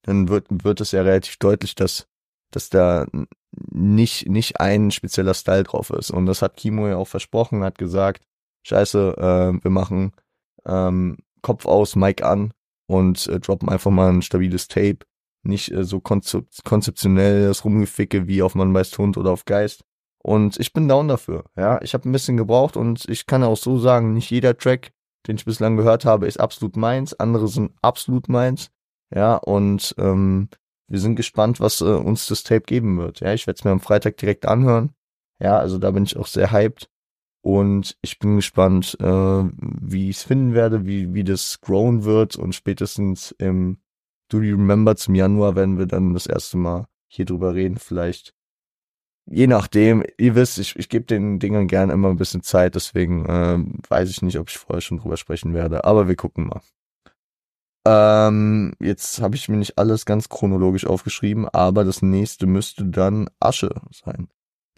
dann 0.02 0.29
wird, 0.29 0.47
wird 0.49 0.81
es 0.81 0.93
ja 0.93 1.02
relativ 1.02 1.37
deutlich, 1.37 1.75
dass, 1.75 2.09
dass 2.50 2.71
da 2.71 3.07
nicht, 3.52 4.29
nicht 4.31 4.61
ein 4.61 4.90
spezieller 4.90 5.35
Style 5.35 5.64
drauf 5.64 5.90
ist. 5.90 6.11
Und 6.11 6.25
das 6.25 6.40
hat 6.40 6.57
Kimo 6.57 6.88
ja 6.88 6.97
auch 6.97 7.09
versprochen, 7.09 7.62
hat 7.62 7.76
gesagt, 7.76 8.25
scheiße, 8.62 9.17
äh, 9.19 9.62
wir 9.62 9.71
machen 9.71 10.12
ähm, 10.64 11.19
Kopf 11.43 11.67
aus, 11.67 11.97
Mic 11.97 12.23
an 12.23 12.55
und 12.87 13.26
äh, 13.26 13.40
droppen 13.40 13.69
einfach 13.69 13.90
mal 13.90 14.11
ein 14.11 14.23
stabiles 14.23 14.69
Tape 14.69 15.00
nicht 15.43 15.73
äh, 15.73 15.85
so 15.85 16.01
konzep 16.01 16.47
konzeptionell 16.65 17.49
das 17.49 17.65
Rumgeficke 17.65 18.27
wie 18.27 18.43
auf 18.43 18.55
Mann 18.55 18.73
beißt 18.73 18.97
Hund 18.99 19.17
oder 19.17 19.31
auf 19.31 19.45
Geist. 19.45 19.85
Und 20.23 20.61
ich 20.61 20.73
bin 20.73 20.87
down 20.87 21.09
dafür. 21.09 21.45
Ja, 21.57 21.81
ich 21.83 21.95
habe 21.95 22.09
ein 22.09 22.13
bisschen 22.13 22.37
gebraucht 22.37 22.77
und 22.77 23.09
ich 23.09 23.27
kann 23.27 23.43
auch 23.43 23.57
so 23.57 23.79
sagen, 23.79 24.13
nicht 24.13 24.31
jeder 24.31 24.57
Track, 24.57 24.93
den 25.27 25.37
ich 25.37 25.45
bislang 25.45 25.77
gehört 25.77 26.05
habe, 26.05 26.27
ist 26.27 26.39
absolut 26.39 26.77
meins. 26.77 27.15
Andere 27.15 27.49
sind 27.49 27.73
absolut 27.81 28.29
meins. 28.29 28.71
Ja, 29.15 29.37
und 29.37 29.95
ähm, 29.99 30.49
wir 30.89 30.99
sind 30.99 31.17
gespannt, 31.17 31.61
was 31.61 31.81
äh, 31.81 31.85
uns 31.85 32.27
das 32.27 32.43
Tape 32.43 32.63
geben 32.63 32.99
wird. 32.99 33.21
Ja, 33.21 33.33
ich 33.33 33.47
werde 33.47 33.59
es 33.59 33.65
mir 33.65 33.71
am 33.71 33.81
Freitag 33.81 34.19
direkt 34.19 34.47
anhören. 34.47 34.93
Ja, 35.41 35.59
also 35.59 35.79
da 35.79 35.91
bin 35.91 36.05
ich 36.05 36.17
auch 36.17 36.27
sehr 36.27 36.53
hyped. 36.53 36.91
Und 37.43 37.97
ich 38.03 38.19
bin 38.19 38.37
gespannt, 38.37 38.99
äh, 39.01 39.05
wie 39.05 40.11
ich 40.11 40.19
es 40.19 40.23
finden 40.25 40.53
werde, 40.53 40.85
wie, 40.85 41.15
wie 41.15 41.25
das 41.25 41.61
grown 41.63 42.05
wird 42.05 42.37
und 42.37 42.55
spätestens 42.55 43.35
im 43.39 43.79
Do 44.31 44.41
You 44.41 44.57
Remember 44.57 44.97
zum 44.97 45.15
Januar 45.15 45.57
werden 45.57 45.79
wir 45.79 45.87
dann 45.87 46.15
das 46.15 46.27
erste 46.27 46.57
Mal 46.57 46.87
hier 47.09 47.25
drüber 47.25 47.55
reden, 47.55 47.77
vielleicht. 47.77 48.35
Je 49.27 49.47
nachdem, 49.47 50.05
ihr 50.19 50.35
wisst, 50.35 50.59
ich, 50.59 50.77
ich 50.77 50.89
gebe 50.89 51.05
den 51.05 51.39
Dingern 51.39 51.67
gern 51.67 51.91
immer 51.91 52.09
ein 52.09 52.17
bisschen 52.17 52.43
Zeit, 52.43 52.75
deswegen 52.75 53.27
ähm, 53.29 53.81
weiß 53.89 54.09
ich 54.09 54.23
nicht, 54.23 54.39
ob 54.39 54.49
ich 54.49 54.59
vorher 54.59 54.81
schon 54.81 54.99
drüber 54.99 55.17
sprechen 55.17 55.53
werde, 55.53 55.85
aber 55.85 56.09
wir 56.09 56.17
gucken 56.17 56.49
mal. 56.49 56.63
Ähm, 57.87 58.75
jetzt 58.81 59.21
habe 59.21 59.37
ich 59.37 59.49
mir 59.49 59.57
nicht 59.57 59.79
alles 59.79 60.05
ganz 60.05 60.29
chronologisch 60.29 60.87
aufgeschrieben, 60.87 61.49
aber 61.49 61.85
das 61.85 62.03
nächste 62.03 62.47
müsste 62.47 62.85
dann 62.85 63.29
Asche 63.41 63.71
sein. 63.93 64.29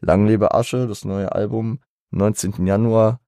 Lang 0.01 0.27
lebe 0.27 0.55
Asche, 0.55 0.87
das 0.87 1.05
neue 1.05 1.33
Album, 1.33 1.81
19. 2.11 2.67
Januar 2.67 3.22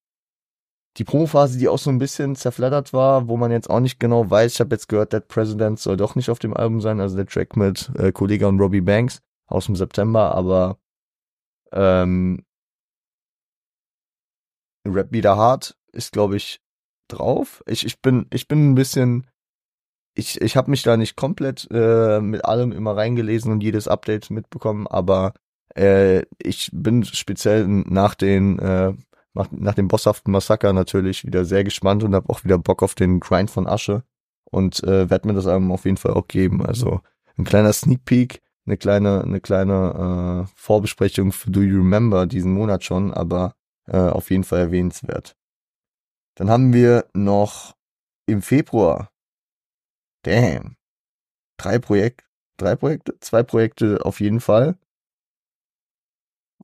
die 0.96 1.04
Promophase, 1.04 1.58
die 1.58 1.68
auch 1.68 1.78
so 1.78 1.90
ein 1.90 1.98
bisschen 1.98 2.36
zerflattert 2.36 2.92
war, 2.92 3.28
wo 3.28 3.36
man 3.36 3.50
jetzt 3.50 3.68
auch 3.68 3.80
nicht 3.80 3.98
genau 3.98 4.30
weiß. 4.30 4.54
Ich 4.54 4.60
habe 4.60 4.74
jetzt 4.74 4.88
gehört, 4.88 5.12
Dead 5.12 5.26
President 5.26 5.80
soll 5.80 5.96
doch 5.96 6.14
nicht 6.14 6.30
auf 6.30 6.38
dem 6.38 6.54
Album 6.54 6.80
sein, 6.80 7.00
also 7.00 7.16
der 7.16 7.26
Track 7.26 7.56
mit 7.56 7.90
äh, 7.98 8.12
Kollega 8.12 8.46
und 8.46 8.60
Robbie 8.60 8.80
Banks 8.80 9.20
aus 9.46 9.66
dem 9.66 9.76
September, 9.76 10.34
aber 10.34 10.78
ähm, 11.72 12.44
Rap 14.86 15.12
wieder 15.12 15.36
hart 15.36 15.76
ist, 15.92 16.12
glaube 16.12 16.36
ich, 16.36 16.60
drauf. 17.08 17.62
Ich, 17.66 17.84
ich 17.84 18.00
bin, 18.00 18.26
ich 18.32 18.48
bin 18.48 18.70
ein 18.70 18.74
bisschen, 18.74 19.26
ich, 20.14 20.40
ich 20.40 20.56
habe 20.56 20.70
mich 20.70 20.82
da 20.82 20.96
nicht 20.96 21.16
komplett 21.16 21.68
äh, 21.70 22.20
mit 22.20 22.44
allem 22.44 22.72
immer 22.72 22.96
reingelesen 22.96 23.50
und 23.50 23.62
jedes 23.62 23.88
Update 23.88 24.30
mitbekommen, 24.30 24.86
aber 24.86 25.34
äh, 25.74 26.22
ich 26.38 26.70
bin 26.72 27.04
speziell 27.04 27.66
nach 27.66 28.14
den 28.14 28.58
äh, 28.58 28.94
nach, 29.34 29.48
nach 29.50 29.74
dem 29.74 29.88
bosshaften 29.88 30.32
Massaker 30.32 30.72
natürlich 30.72 31.24
wieder 31.24 31.44
sehr 31.44 31.64
gespannt 31.64 32.02
und 32.02 32.14
habe 32.14 32.30
auch 32.30 32.44
wieder 32.44 32.58
Bock 32.58 32.82
auf 32.82 32.94
den 32.94 33.20
Grind 33.20 33.50
von 33.50 33.66
Asche 33.66 34.04
und 34.50 34.82
äh, 34.84 35.10
werde 35.10 35.28
mir 35.28 35.34
das 35.34 35.46
Album 35.46 35.72
auf 35.72 35.84
jeden 35.84 35.96
Fall 35.96 36.12
auch 36.12 36.28
geben. 36.28 36.64
Also 36.64 37.00
ein 37.36 37.44
kleiner 37.44 37.72
Sneak 37.72 38.04
Peek, 38.04 38.40
eine 38.66 38.76
kleine, 38.76 39.22
eine 39.22 39.40
kleine 39.40 40.46
äh, 40.46 40.52
Vorbesprechung 40.54 41.32
für 41.32 41.50
Do 41.50 41.60
You 41.60 41.78
Remember 41.78 42.26
diesen 42.26 42.52
Monat 42.52 42.84
schon, 42.84 43.12
aber 43.12 43.54
äh, 43.86 43.98
auf 43.98 44.30
jeden 44.30 44.44
Fall 44.44 44.60
erwähnenswert. 44.60 45.36
Dann 46.36 46.48
haben 46.50 46.72
wir 46.72 47.06
noch 47.12 47.76
im 48.26 48.42
Februar, 48.42 49.10
damn, 50.22 50.76
drei 51.56 51.78
Projekte, 51.78 52.24
drei 52.56 52.76
Projekte, 52.76 53.18
zwei 53.20 53.42
Projekte 53.42 54.04
auf 54.04 54.20
jeden 54.20 54.40
Fall. 54.40 54.76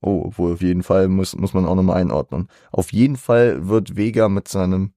Oh, 0.02 0.22
obwohl 0.26 0.54
auf 0.54 0.62
jeden 0.62 0.82
Fall 0.82 1.08
muss, 1.08 1.36
muss 1.36 1.52
man 1.52 1.66
auch 1.66 1.74
nochmal 1.74 2.00
einordnen. 2.00 2.48
Auf 2.72 2.92
jeden 2.92 3.16
Fall 3.16 3.68
wird 3.68 3.96
Vega 3.96 4.28
mit 4.28 4.48
seinem 4.48 4.94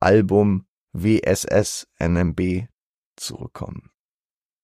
Album 0.00 0.66
WSS 0.92 1.86
NMB 1.98 2.66
zurückkommen. 3.16 3.90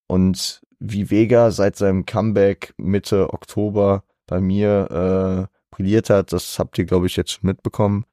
Und 0.09 0.63
wie 0.81 1.11
Vega 1.11 1.51
seit 1.51 1.77
seinem 1.77 2.07
Comeback 2.07 2.75
Mitte 2.79 3.33
Oktober 3.33 4.05
bei 4.27 4.41
mir 4.41 5.49
äh, 5.51 5.75
brilliert 5.75 6.09
hat, 6.09 6.33
das 6.33 6.59
habt 6.59 6.79
ihr, 6.79 6.87
glaube 6.87 7.07
ich, 7.07 7.17
jetzt 7.17 7.33
schon 7.33 7.47
mitbekommen. 7.47 8.07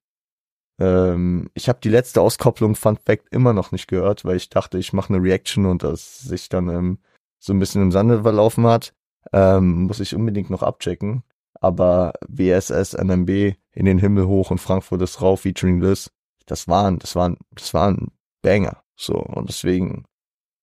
Ähm, 0.80 1.50
ich 1.54 1.70
habe 1.70 1.80
die 1.82 1.90
letzte 1.90 2.22
Auskopplung 2.22 2.76
Fun 2.76 2.98
Fact 2.98 3.28
immer 3.32 3.54
noch 3.54 3.72
nicht 3.72 3.88
gehört, 3.88 4.26
weil 4.26 4.36
ich 4.38 4.50
dachte, 4.50 4.78
ich 4.78 4.94
mache 4.94 5.14
eine 5.14 5.24
Reaction 5.24 5.66
und 5.66 5.84
das 5.84 6.20
sich 6.20 6.50
dann 6.50 6.70
ähm, 6.70 7.00
so 7.40 7.54
ein 7.54 7.60
bisschen 7.60 7.82
im 7.82 7.92
Sande 7.92 8.24
verlaufen 8.24 8.66
hat. 8.68 8.94
Ähm, 9.32 9.84
muss 9.84 10.00
ich 10.00 10.16
unbedingt 10.16 10.50
noch 10.50 10.64
abchecken 10.64 11.24
aber 11.62 12.14
WSS, 12.28 12.94
NMB 12.94 13.56
in 13.72 13.86
den 13.86 14.00
Himmel 14.00 14.28
hoch 14.28 14.52
und 14.52 14.58
Frankfurt 14.58 15.02
ist 15.02 15.22
rauf 15.22 15.42
featuring 15.42 15.80
Liz, 15.80 16.12
das 16.46 16.68
waren, 16.68 17.00
das 17.00 17.16
waren, 17.16 17.38
das 17.52 17.74
waren 17.74 18.12
Banger, 18.42 18.84
so, 18.96 19.16
und 19.16 19.48
deswegen 19.48 20.06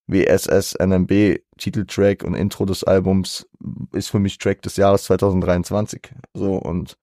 WSS, 0.09 0.75
NMB, 0.75 1.41
Titeltrack 1.57 2.25
und 2.25 2.35
Intro 2.35 2.67
des 2.67 2.85
Albums 2.85 3.49
ist 3.93 4.09
für 4.09 4.19
mich 4.19 4.39
Track 4.39 4.63
des 4.63 4.77
Jahres 4.77 5.05
2023, 5.05 6.13
so, 6.35 6.57
und 6.57 6.99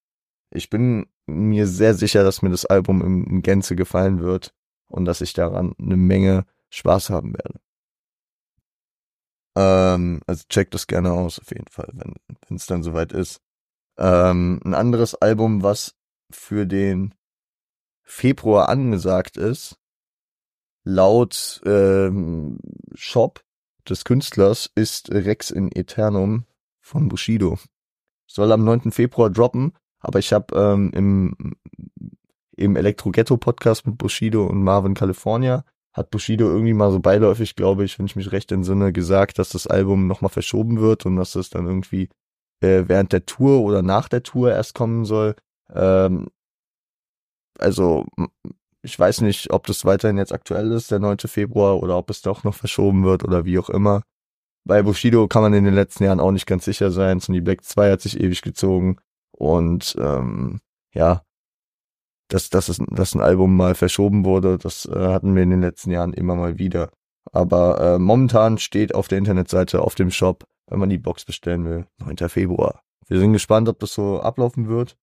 ich 0.51 0.69
bin 0.69 1.07
mir 1.25 1.65
sehr 1.65 1.95
sicher, 1.95 2.23
dass 2.23 2.41
mir 2.41 2.51
das 2.51 2.65
Album 2.65 3.01
in 3.01 3.41
Gänze 3.41 3.75
gefallen 3.75 4.19
wird 4.19 4.53
und 4.87 5.05
dass 5.05 5.21
ich 5.21 5.33
daran 5.33 5.73
eine 5.79 5.97
Menge 5.97 6.45
Spaß 6.69 7.09
haben 7.09 7.33
werde. 7.33 7.59
Ähm, 9.57 10.21
also 10.27 10.43
checkt 10.49 10.73
das 10.73 10.85
gerne 10.85 11.11
aus, 11.13 11.39
auf 11.39 11.49
jeden 11.49 11.69
Fall, 11.69 11.89
wenn 11.93 12.57
es 12.57 12.65
dann 12.65 12.83
soweit 12.83 13.11
ist. 13.13 13.41
Ähm, 13.97 14.59
ein 14.63 14.73
anderes 14.73 15.15
Album, 15.15 15.63
was 15.63 15.95
für 16.31 16.65
den 16.65 17.13
Februar 18.03 18.69
angesagt 18.69 19.37
ist, 19.37 19.77
laut 20.83 21.61
ähm, 21.65 22.59
Shop 22.93 23.43
des 23.89 24.03
Künstlers 24.03 24.69
ist 24.75 25.11
Rex 25.11 25.51
in 25.51 25.71
Eternum 25.71 26.45
von 26.81 27.07
Bushido. 27.09 27.57
Soll 28.27 28.51
am 28.51 28.63
9. 28.63 28.91
Februar 28.91 29.29
droppen, 29.29 29.73
aber 29.99 30.19
ich 30.19 30.33
habe 30.33 30.55
ähm, 30.55 30.91
im, 30.93 31.55
im 32.55 32.75
Elektro-Ghetto-Podcast 32.75 33.87
mit 33.87 33.97
Bushido 33.97 34.45
und 34.45 34.63
Marvin 34.63 34.93
California 34.93 35.63
hat 35.93 36.09
Bushido 36.09 36.47
irgendwie 36.47 36.73
mal 36.73 36.91
so 36.91 36.99
beiläufig, 36.99 37.55
glaube 37.55 37.85
ich, 37.85 37.97
wenn 37.97 38.05
ich 38.05 38.15
mich 38.15 38.31
recht 38.31 38.51
entsinne, 38.51 38.91
gesagt, 38.91 39.39
dass 39.39 39.49
das 39.49 39.65
Album 39.65 40.07
nochmal 40.07 40.29
verschoben 40.29 40.81
wird 40.81 41.05
und 41.05 41.15
dass 41.15 41.31
das 41.31 41.49
dann 41.49 41.65
irgendwie 41.67 42.09
äh, 42.65 42.89
während 42.89 43.13
der 43.13 43.25
Tour 43.25 43.62
oder 43.62 43.81
nach 43.81 44.10
der 44.10 44.24
Tour 44.24 44.51
erst 44.51 44.74
kommen 44.74 45.05
soll. 45.05 45.36
Ähm, 45.74 46.27
also 47.60 48.05
ich 48.81 48.98
weiß 48.98 49.22
nicht, 49.22 49.51
ob 49.51 49.65
das 49.67 49.86
weiterhin 49.86 50.17
jetzt 50.17 50.34
aktuell 50.34 50.72
ist, 50.72 50.91
der 50.91 51.00
9. 51.00 51.17
Februar, 51.25 51.81
oder 51.81 51.98
ob 51.98 52.10
es 52.10 52.22
doch 52.22 52.43
noch 52.43 52.55
verschoben 52.55 53.03
wird 53.03 53.24
oder 53.24 53.45
wie 53.45 53.60
auch 53.60 53.69
immer. 53.69 54.03
Bei 54.63 54.81
Bushido 54.84 55.27
kann 55.27 55.41
man 55.43 55.53
in 55.53 55.63
den 55.65 55.74
letzten 55.75 56.03
Jahren 56.03 56.19
auch 56.19 56.31
nicht 56.31 56.48
ganz 56.48 56.65
sicher 56.65 56.91
sein. 56.91 57.19
Sony 57.19 57.41
Black 57.41 57.63
2 57.63 57.91
hat 57.91 58.01
sich 58.01 58.19
ewig 58.19 58.41
gezogen. 58.41 58.98
Und 59.31 59.95
ähm, 60.00 60.60
ja, 60.93 61.22
dass, 62.29 62.50
dass, 62.50 62.69
es, 62.69 62.79
dass 62.89 63.13
ein 63.13 63.22
Album 63.22 63.55
mal 63.55 63.75
verschoben 63.75 64.25
wurde, 64.25 64.57
das 64.57 64.86
äh, 64.86 65.07
hatten 65.10 65.36
wir 65.36 65.43
in 65.43 65.51
den 65.51 65.62
letzten 65.62 65.91
Jahren 65.91 66.13
immer 66.13 66.36
mal 66.36 66.57
wieder. 66.57 66.89
Aber 67.31 67.79
äh, 67.81 68.00
momentan 68.00 68.57
steht 68.57 68.95
auf 68.95 69.07
der 69.07 69.19
Internetseite, 69.19 69.81
auf 69.81 69.95
dem 69.95 70.10
Shop, 70.10 70.45
wenn 70.67 70.79
man 70.79 70.89
die 70.89 70.98
Box 70.98 71.25
bestellen 71.25 71.65
will, 71.65 71.88
9. 72.00 72.29
Februar. 72.29 72.81
Wir 73.07 73.19
sind 73.19 73.34
gespannt, 73.34 73.69
ob 73.69 73.79
das 73.79 73.93
so 73.93 74.19
ablaufen 74.19 74.67
wird. 74.67 74.98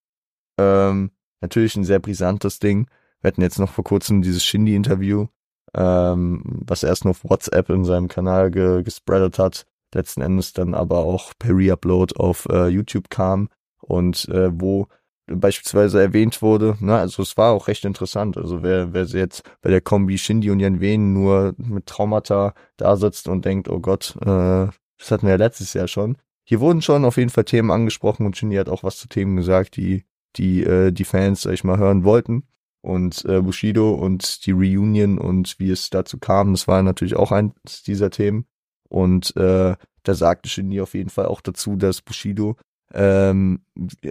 Ähm, 0.58 1.12
natürlich 1.40 1.76
ein 1.76 1.84
sehr 1.84 2.00
brisantes 2.00 2.58
Ding. 2.58 2.88
Wir 3.20 3.28
hatten 3.28 3.42
jetzt 3.42 3.58
noch 3.58 3.70
vor 3.70 3.84
kurzem 3.84 4.22
dieses 4.22 4.44
Shindy-Interview, 4.44 5.26
ähm, 5.74 6.42
was 6.66 6.82
er 6.82 6.90
erst 6.90 7.04
nur 7.04 7.12
auf 7.12 7.24
WhatsApp 7.24 7.70
in 7.70 7.84
seinem 7.84 8.08
Kanal 8.08 8.50
ge 8.50 8.82
gespreadet 8.82 9.38
hat, 9.38 9.66
letzten 9.94 10.22
Endes 10.22 10.52
dann 10.52 10.74
aber 10.74 10.98
auch 10.98 11.32
per 11.38 11.54
Reupload 11.54 12.16
auf 12.16 12.46
äh, 12.50 12.66
YouTube 12.66 13.10
kam 13.10 13.48
und 13.80 14.28
äh, 14.28 14.50
wo 14.52 14.88
beispielsweise 15.26 16.00
erwähnt 16.00 16.42
wurde. 16.42 16.76
Ne? 16.80 16.96
Also 16.96 17.22
es 17.22 17.36
war 17.36 17.52
auch 17.52 17.68
recht 17.68 17.84
interessant. 17.84 18.36
Also 18.36 18.62
wer, 18.62 18.92
wer 18.92 19.04
jetzt 19.04 19.42
bei 19.60 19.70
der 19.70 19.80
Kombi 19.80 20.18
Shindy 20.18 20.50
und 20.50 20.60
Jan 20.60 20.80
Wen 20.80 21.12
nur 21.12 21.54
mit 21.56 21.86
Traumata 21.86 22.54
da 22.76 22.96
sitzt 22.96 23.28
und 23.28 23.44
denkt, 23.44 23.68
oh 23.68 23.80
Gott, 23.80 24.16
äh, 24.24 24.66
das 25.02 25.10
hatten 25.10 25.26
wir 25.26 25.32
ja 25.32 25.36
letztes 25.36 25.74
Jahr 25.74 25.88
schon. 25.88 26.16
Hier 26.44 26.60
wurden 26.60 26.80
schon 26.80 27.04
auf 27.04 27.16
jeden 27.16 27.30
Fall 27.30 27.44
Themen 27.44 27.70
angesprochen 27.70 28.24
und 28.24 28.36
Shindy 28.36 28.56
hat 28.56 28.68
auch 28.68 28.84
was 28.84 28.98
zu 28.98 29.08
Themen 29.08 29.36
gesagt, 29.36 29.76
die 29.76 30.04
die 30.36 30.62
äh, 30.62 30.92
die 30.92 31.04
Fans, 31.04 31.42
sag 31.42 31.52
ich 31.52 31.64
mal, 31.64 31.78
hören 31.78 32.04
wollten. 32.04 32.44
Und 32.80 33.24
äh, 33.26 33.40
Bushido 33.40 33.92
und 33.92 34.46
die 34.46 34.52
Reunion 34.52 35.18
und 35.18 35.58
wie 35.58 35.70
es 35.70 35.90
dazu 35.90 36.18
kam, 36.18 36.52
das 36.52 36.66
war 36.66 36.82
natürlich 36.82 37.14
auch 37.16 37.30
eins 37.30 37.82
dieser 37.84 38.10
Themen. 38.10 38.46
Und 38.88 39.36
äh, 39.36 39.76
da 40.02 40.14
sagte 40.14 40.48
Shindy 40.48 40.80
auf 40.80 40.94
jeden 40.94 41.10
Fall 41.10 41.26
auch 41.26 41.40
dazu, 41.40 41.76
dass 41.76 42.02
Bushido 42.02 42.56
ähm, 42.94 43.64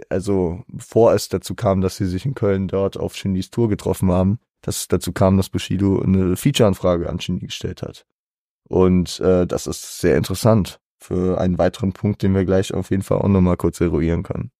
also 0.08 0.62
bevor 0.68 1.14
es 1.14 1.28
dazu 1.28 1.54
kam, 1.54 1.80
dass 1.80 1.96
sie 1.96 2.06
sich 2.06 2.26
in 2.26 2.34
Köln 2.34 2.68
dort 2.68 2.96
auf 2.96 3.16
Shindys 3.16 3.50
Tour 3.50 3.68
getroffen 3.68 4.10
haben, 4.10 4.38
dass 4.60 4.80
es 4.80 4.88
dazu 4.88 5.12
kam, 5.12 5.36
dass 5.36 5.50
Bushido 5.50 6.00
eine 6.00 6.36
Feature-Anfrage 6.36 7.08
an 7.08 7.20
Shindy 7.20 7.46
gestellt 7.46 7.82
hat. 7.82 8.04
Und 8.68 9.20
äh, 9.20 9.46
das 9.46 9.66
ist 9.66 10.00
sehr 10.00 10.16
interessant 10.16 10.80
für 11.02 11.40
einen 11.40 11.58
weiteren 11.58 11.92
Punkt, 11.92 12.22
den 12.22 12.34
wir 12.34 12.44
gleich 12.44 12.72
auf 12.72 12.90
jeden 12.90 13.02
Fall 13.02 13.18
auch 13.18 13.28
nochmal 13.28 13.56
kurz 13.56 13.80
eruieren 13.80 14.22
können. 14.22 14.50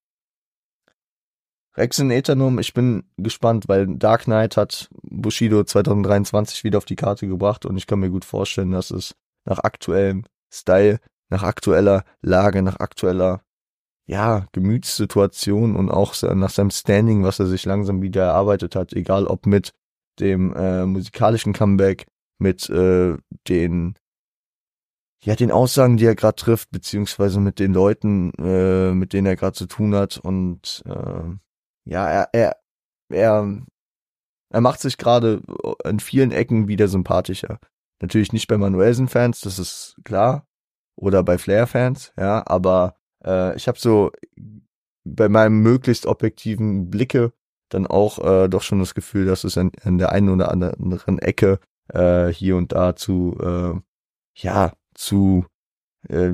Rex 1.75 1.99
in 1.99 2.11
Eternum, 2.11 2.59
ich 2.59 2.75
bin 2.75 3.05
gespannt, 3.17 3.67
weil 3.67 3.87
Dark 3.97 4.25
Knight 4.25 4.59
hat 4.59 4.91
Bushido 5.03 5.65
2023 5.65 6.65
wieder 6.65 6.79
auf 6.79 6.85
die 6.85 6.97
Karte 6.97 7.27
gebracht 7.27 7.65
und 7.65 7.79
ich 7.79 7.87
kann 7.87 8.01
mir 8.01 8.11
gut 8.11 8.27
vorstellen, 8.27 8.73
dass 8.73 8.91
es 8.91 9.15
nach 9.47 9.59
aktuellem 9.59 10.25
Style, 10.53 10.99
nach 11.31 11.43
aktueller 11.43 12.05
Lage, 12.21 12.63
nach 12.63 12.79
aktueller 12.79 13.41
ja, 14.07 14.47
Gemütssituation 14.53 15.77
und 15.77 15.91
auch 15.91 16.15
nach 16.35 16.51
seinem 16.51 16.71
Standing, 16.71 17.25
was 17.25 17.39
er 17.39 17.47
sich 17.47 17.65
langsam 17.65 18.03
wieder 18.03 18.25
erarbeitet 18.25 18.77
hat, 18.77 18.93
egal 18.93 19.27
ob 19.27 19.47
mit 19.47 19.73
dem 20.21 20.55
äh, 20.55 20.85
musikalischen 20.85 21.55
Comeback, 21.55 22.07
mit 22.39 22.69
äh, 22.69 23.17
den 23.49 23.95
ja 25.25 25.37
den 25.37 25.51
Aussagen, 25.51 25.97
die 25.97 26.07
er 26.07 26.15
gerade 26.15 26.37
trifft, 26.37 26.71
beziehungsweise 26.71 27.41
mit 27.41 27.59
den 27.59 27.73
Leuten, 27.73 28.33
äh, 28.39 28.93
mit 28.93 29.13
denen 29.13 29.27
er 29.27 29.37
gerade 29.37 29.57
zu 29.57 29.67
tun 29.67 29.95
hat 29.95 30.19
und 30.19 30.83
äh, 30.87 31.37
ja, 31.85 32.09
er 32.09 32.29
er 32.33 32.57
er 33.11 33.63
er 34.51 34.61
macht 34.61 34.81
sich 34.81 34.99
gerade 34.99 35.41
in 35.85 36.01
vielen 36.01 36.31
Ecken 36.31 36.69
wieder 36.69 36.89
sympathischer. 36.89 37.59
Natürlich 38.03 38.33
nicht 38.33 38.49
bei 38.49 38.59
Manuelsen-Fans, 38.59 39.41
das 39.41 39.59
ist 39.59 39.97
klar, 40.05 40.47
oder 40.97 41.23
bei 41.23 41.39
Flair-Fans, 41.39 42.13
ja, 42.19 42.43
aber 42.47 42.97
äh, 43.25 43.57
ich 43.57 43.69
habe 43.69 43.79
so 43.79 44.11
bei 45.05 45.29
meinem 45.29 45.63
möglichst 45.63 46.07
objektiven 46.07 46.91
Blicke 46.91 47.33
dann 47.71 47.87
auch 47.87 48.19
äh, 48.19 48.49
doch 48.49 48.63
schon 48.63 48.81
das 48.81 48.95
Gefühl, 48.95 49.25
dass 49.25 49.45
es 49.45 49.57
an, 49.57 49.73
an 49.83 49.99
der 49.99 50.13
einen 50.13 50.29
oder 50.29 50.51
anderen 50.51 51.19
Ecke 51.19 51.59
äh, 51.89 52.29
hier 52.29 52.57
und 52.57 52.73
da 52.73 52.95
zu 52.95 53.37
äh, 53.41 53.81
ja 54.35 54.73
zu 54.95 55.47
äh, 56.09 56.33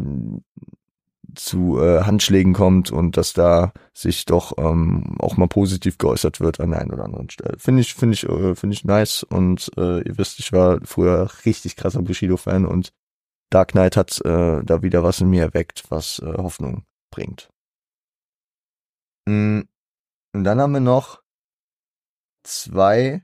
zu 1.34 1.80
äh, 1.80 2.02
Handschlägen 2.02 2.52
kommt 2.52 2.90
und 2.90 3.16
dass 3.16 3.32
da 3.32 3.72
sich 3.92 4.24
doch 4.24 4.56
ähm, 4.58 5.16
auch 5.18 5.36
mal 5.36 5.46
positiv 5.46 5.98
geäußert 5.98 6.40
wird 6.40 6.60
an 6.60 6.70
der 6.70 6.80
einen 6.80 6.92
oder 6.92 7.04
anderen 7.04 7.30
Stelle. 7.30 7.58
Finde 7.58 7.82
ich, 7.82 7.94
finde 7.94 8.14
ich, 8.14 8.24
äh, 8.24 8.54
finde 8.54 8.74
ich 8.74 8.84
nice 8.84 9.22
und 9.22 9.70
äh, 9.76 10.00
ihr 10.00 10.18
wisst, 10.18 10.38
ich 10.38 10.52
war 10.52 10.80
früher 10.84 11.30
richtig 11.44 11.76
krasser 11.76 12.02
Bushido-Fan 12.02 12.66
und 12.66 12.92
Dark 13.50 13.72
Knight 13.72 13.96
hat 13.96 14.20
äh, 14.24 14.62
da 14.62 14.82
wieder 14.82 15.02
was 15.02 15.20
in 15.20 15.30
mir 15.30 15.42
erweckt, 15.42 15.84
was 15.90 16.18
äh, 16.18 16.34
Hoffnung 16.36 16.84
bringt. 17.10 17.50
Mm, 19.26 19.62
und 20.34 20.44
dann 20.44 20.60
haben 20.60 20.72
wir 20.72 20.80
noch 20.80 21.22
zwei, 22.42 23.22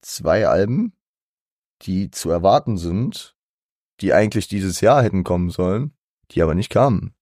zwei 0.00 0.46
Alben, 0.46 0.94
die 1.82 2.10
zu 2.10 2.30
erwarten 2.30 2.76
sind, 2.76 3.36
die 4.00 4.12
eigentlich 4.12 4.48
dieses 4.48 4.80
Jahr 4.80 5.02
hätten 5.02 5.24
kommen 5.24 5.50
sollen, 5.50 5.96
die 6.30 6.42
aber 6.42 6.54
nicht 6.54 6.70
kamen. 6.70 7.14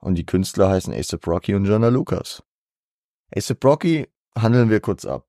Und 0.00 0.14
die 0.14 0.26
Künstler 0.26 0.68
heißen 0.68 0.94
ASAP 0.94 1.26
Rocky 1.26 1.54
und 1.54 1.64
Jonah 1.64 1.88
Lucas. 1.88 2.42
ASAP 3.34 3.64
Rocky 3.64 4.08
handeln 4.36 4.70
wir 4.70 4.80
kurz 4.80 5.04
ab. 5.04 5.26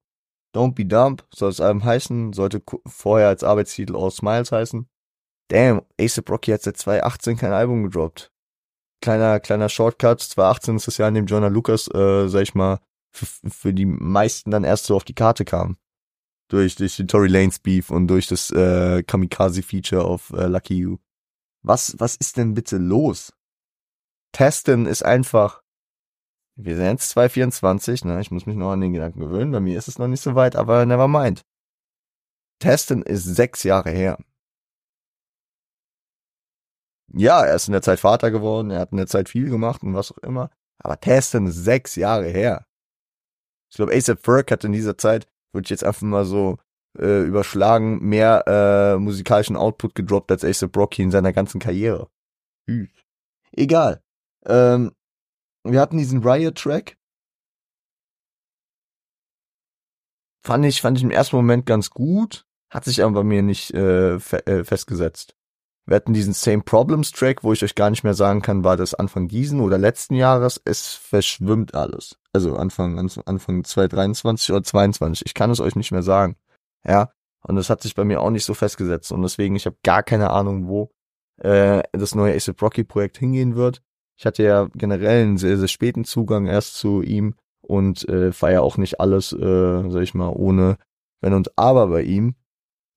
Don't 0.54 0.74
Be 0.74 0.86
Dumb 0.86 1.26
soll 1.34 1.50
das 1.50 1.62
Album 1.62 1.84
heißen, 1.84 2.34
sollte 2.34 2.62
vorher 2.88 3.28
als 3.28 3.44
Arbeitstitel 3.44 3.96
All 3.96 4.12
Smiles 4.12 4.52
heißen. 4.52 4.88
Damn, 5.50 5.82
ASAP 6.00 6.30
Rocky 6.30 6.52
hat 6.52 6.62
seit 6.62 6.78
2018 6.78 7.38
kein 7.38 7.54
Album 7.54 7.84
gedroppt. 7.84 8.32
Kleiner, 9.02 9.40
kleiner 9.40 9.70
Shortcut, 9.70 10.22
2018 10.22 10.76
ist 10.76 10.88
das 10.88 10.98
Jahr, 10.98 11.10
in 11.10 11.16
dem 11.16 11.26
Jonah 11.26 11.48
Lucas, 11.48 11.88
äh, 11.94 12.28
sag 12.28 12.42
ich 12.42 12.54
mal, 12.54 12.80
für 13.12 13.74
die 13.74 13.86
meisten 13.86 14.52
dann 14.52 14.64
erst 14.64 14.86
so 14.86 14.96
auf 14.96 15.04
die 15.04 15.16
Karte 15.16 15.46
kam. 15.46 15.78
Durch, 16.50 16.76
durch 16.76 16.98
den 16.98 17.08
Tory 17.08 17.28
Lanes 17.28 17.60
Beef 17.60 17.90
und 17.90 18.08
durch 18.08 18.28
das 18.28 18.52
äh, 18.52 19.04
Kamikaze-Feature 19.04 20.04
auf 20.04 20.32
äh, 20.32 20.48
Lucky 20.48 20.76
You. 20.76 20.98
Was, 21.62 21.96
was 22.00 22.16
ist 22.16 22.38
denn 22.38 22.54
bitte 22.54 22.78
los? 22.78 23.34
Testen 24.32 24.86
ist 24.86 25.04
einfach 25.04 25.62
wir 26.62 26.76
sind 26.76 26.86
jetzt 26.88 27.10
224, 27.12 28.04
ne? 28.04 28.20
Ich 28.20 28.32
muss 28.32 28.46
mich 28.46 28.58
noch 28.58 28.72
an 28.72 28.82
den 28.82 28.92
Gedanken 28.92 29.22
gewöhnen. 29.22 29.54
Bei 29.54 29.62
mir 29.62 29.78
ist 29.78 29.88
es 29.88 29.98
noch 29.98 30.10
nicht 30.10 30.22
so 30.22 30.36
weit, 30.36 30.58
aber 30.58 30.86
never 30.86 31.08
mind. 31.08 31.46
Testen 32.60 33.02
ist 33.02 33.24
sechs 33.24 33.64
Jahre 33.64 33.92
her. 33.92 34.18
Ja, 37.14 37.46
er 37.46 37.56
ist 37.56 37.68
in 37.68 37.72
der 37.72 37.82
Zeit 37.82 38.02
Vater 38.02 38.30
geworden, 38.30 38.72
er 38.72 38.82
hat 38.82 38.92
in 38.92 38.98
der 38.98 39.08
Zeit 39.08 39.30
viel 39.30 39.50
gemacht 39.50 39.84
und 39.84 39.96
was 39.96 40.12
auch 40.12 40.18
immer. 40.18 40.52
Aber 40.80 41.00
Testen 41.00 41.48
ist 41.48 41.64
sechs 41.64 41.96
Jahre 41.96 42.28
her. 42.28 42.66
Ich 43.72 43.78
glaube, 43.78 43.96
ASAP 43.96 44.22
Ferg 44.22 44.52
hat 44.52 44.66
in 44.66 44.74
dieser 44.74 44.98
Zeit, 44.98 45.30
würde 45.54 45.66
ich 45.66 45.70
jetzt 45.70 45.84
einfach 45.84 46.02
mal 46.02 46.26
so 46.26 46.58
äh, 46.98 47.24
überschlagen, 47.24 48.00
mehr 48.00 48.44
äh, 48.48 49.00
musikalischen 49.00 49.56
Output 49.56 49.96
gedroppt 49.96 50.32
als 50.32 50.44
ASAP 50.44 50.76
Rocky 50.76 51.02
in 51.02 51.12
seiner 51.12 51.34
ganzen 51.34 51.60
Karriere. 51.60 52.10
Hm. 52.68 52.90
Egal. 53.52 54.02
Ähm, 54.46 54.92
wir 55.64 55.80
hatten 55.80 55.98
diesen 55.98 56.24
Riot-Track. 56.24 56.98
Fand 60.46 60.66
ich, 60.66 60.82
fand 60.82 60.98
ich 60.98 61.04
im 61.04 61.12
ersten 61.12 61.36
Moment 61.36 61.66
ganz 61.66 61.90
gut, 61.90 62.46
hat 62.72 62.86
sich 62.86 63.04
aber 63.04 63.14
bei 63.14 63.24
mir 63.24 63.42
nicht 63.42 63.72
äh, 63.74 64.20
fe 64.20 64.46
äh, 64.48 64.64
festgesetzt. 64.64 65.36
Wir 65.86 65.96
hatten 65.96 66.14
diesen 66.14 66.34
Same 66.34 66.62
Problems 66.62 67.12
Track, 67.12 67.44
wo 67.44 67.52
ich 67.52 67.64
euch 67.64 67.76
gar 67.76 67.90
nicht 67.90 68.04
mehr 68.04 68.14
sagen 68.14 68.42
kann, 68.42 68.64
war 68.64 68.78
das 68.78 68.94
Anfang 68.94 69.28
diesen 69.28 69.60
oder 69.60 69.78
letzten 69.78 70.14
Jahres. 70.14 70.62
Es 70.64 70.94
verschwimmt 70.94 71.74
alles. 71.74 72.19
Also 72.34 72.56
Anfang, 72.56 72.98
Anfang 73.26 73.64
2023 73.64 74.52
oder 74.52 74.64
22. 74.64 75.26
Ich 75.26 75.34
kann 75.34 75.50
es 75.50 75.60
euch 75.60 75.76
nicht 75.76 75.92
mehr 75.92 76.04
sagen. 76.04 76.36
Ja. 76.86 77.12
Und 77.42 77.56
das 77.56 77.70
hat 77.70 77.82
sich 77.82 77.96
bei 77.96 78.04
mir 78.04 78.22
auch 78.22 78.30
nicht 78.30 78.46
so 78.46 78.54
festgesetzt. 78.54 79.12
Und 79.12 79.22
deswegen, 79.22 79.56
ich 79.56 79.66
habe 79.66 79.78
gar 79.84 80.04
keine 80.04 80.30
Ahnung, 80.30 80.68
wo 80.68 80.92
äh, 81.38 81.84
das 81.94 82.16
neue 82.16 82.36
ASAP 82.36 82.62
Rocky 82.62 82.84
Projekt 82.84 83.18
hingehen 83.18 83.56
wird. 83.56 83.82
Ich 84.18 84.26
hatte 84.26 84.44
ja 84.44 84.68
generell 84.76 85.24
einen 85.24 85.38
sehr, 85.38 85.58
sehr 85.58 85.70
späten 85.70 86.04
Zugang 86.04 86.46
erst 86.46 86.76
zu 86.76 87.02
ihm 87.02 87.36
und 87.62 88.08
äh, 88.10 88.32
feier 88.34 88.62
auch 88.62 88.78
nicht 88.78 89.00
alles, 89.00 89.32
äh, 89.32 89.90
sag 89.90 90.02
ich 90.02 90.14
mal, 90.14 90.30
ohne 90.30 90.78
Wenn 91.22 91.34
und 91.34 91.58
Aber 91.58 91.88
bei 91.88 92.04
ihm. 92.04 92.36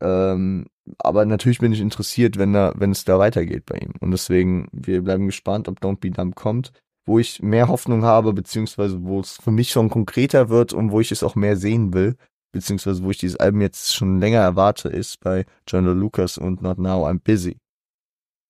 Ähm, 0.01 0.66
aber 0.99 1.25
natürlich 1.25 1.61
bin 1.61 1.73
ich 1.73 1.81
interessiert, 1.81 2.38
wenn 2.38 2.53
da, 2.53 2.73
wenn 2.77 2.90
es 2.90 3.05
da 3.05 3.18
weitergeht 3.18 3.66
bei 3.66 3.79
ihm. 3.79 3.92
Und 4.01 4.11
deswegen, 4.11 4.68
wir 4.73 5.03
bleiben 5.03 5.27
gespannt, 5.27 5.68
ob 5.68 5.81
Don't 5.81 6.01
Be 6.01 6.11
Dumb 6.11 6.35
kommt, 6.35 6.73
wo 7.05 7.19
ich 7.19 7.43
mehr 7.43 7.69
Hoffnung 7.69 8.05
habe, 8.05 8.33
beziehungsweise 8.33 9.03
wo 9.03 9.21
es 9.21 9.37
für 9.37 9.51
mich 9.51 9.71
schon 9.71 9.91
konkreter 9.91 10.49
wird 10.49 10.73
und 10.73 10.93
wo 10.93 11.01
ich 11.01 11.12
es 11.12 11.23
auch 11.23 11.35
mehr 11.35 11.57
sehen 11.57 11.93
will, 11.93 12.17
beziehungsweise 12.53 13.03
wo 13.03 13.11
ich 13.11 13.19
dieses 13.19 13.38
Album 13.38 13.61
jetzt 13.61 13.95
schon 13.95 14.21
länger 14.21 14.41
erwarte, 14.41 14.88
ist 14.88 15.21
bei 15.21 15.47
John 15.67 15.85
Lucas 15.87 16.38
und 16.38 16.62
Not 16.62 16.79
Now 16.79 17.07
I'm 17.07 17.21
Busy. 17.21 17.59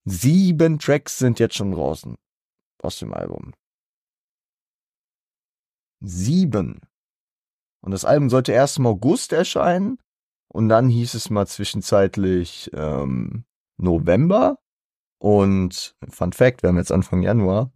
Sieben 0.05 0.79
Tracks 0.79 1.19
sind 1.19 1.39
jetzt 1.39 1.55
schon 1.57 1.73
draußen 1.73 2.17
aus 2.83 2.99
dem 2.99 3.15
Album. 3.15 3.53
Sieben. 6.01 6.81
Und 7.81 7.93
das 7.93 8.05
Album 8.05 8.29
sollte 8.29 8.53
erst 8.53 8.79
im 8.79 8.87
August 8.87 9.33
erscheinen 9.33 9.99
und 10.53 10.69
dann 10.69 10.89
hieß 10.89 11.15
es 11.15 11.31
mal 11.31 11.47
zwischenzeitlich 11.47 12.71
ähm, 12.75 13.45
November. 13.79 14.59
Und 15.19 15.95
Fun 16.09 16.33
Fact, 16.33 16.63
wir 16.63 16.69
haben 16.69 16.79
jetzt 16.79 16.91
Anfang 16.91 17.23
Januar, 17.23 17.73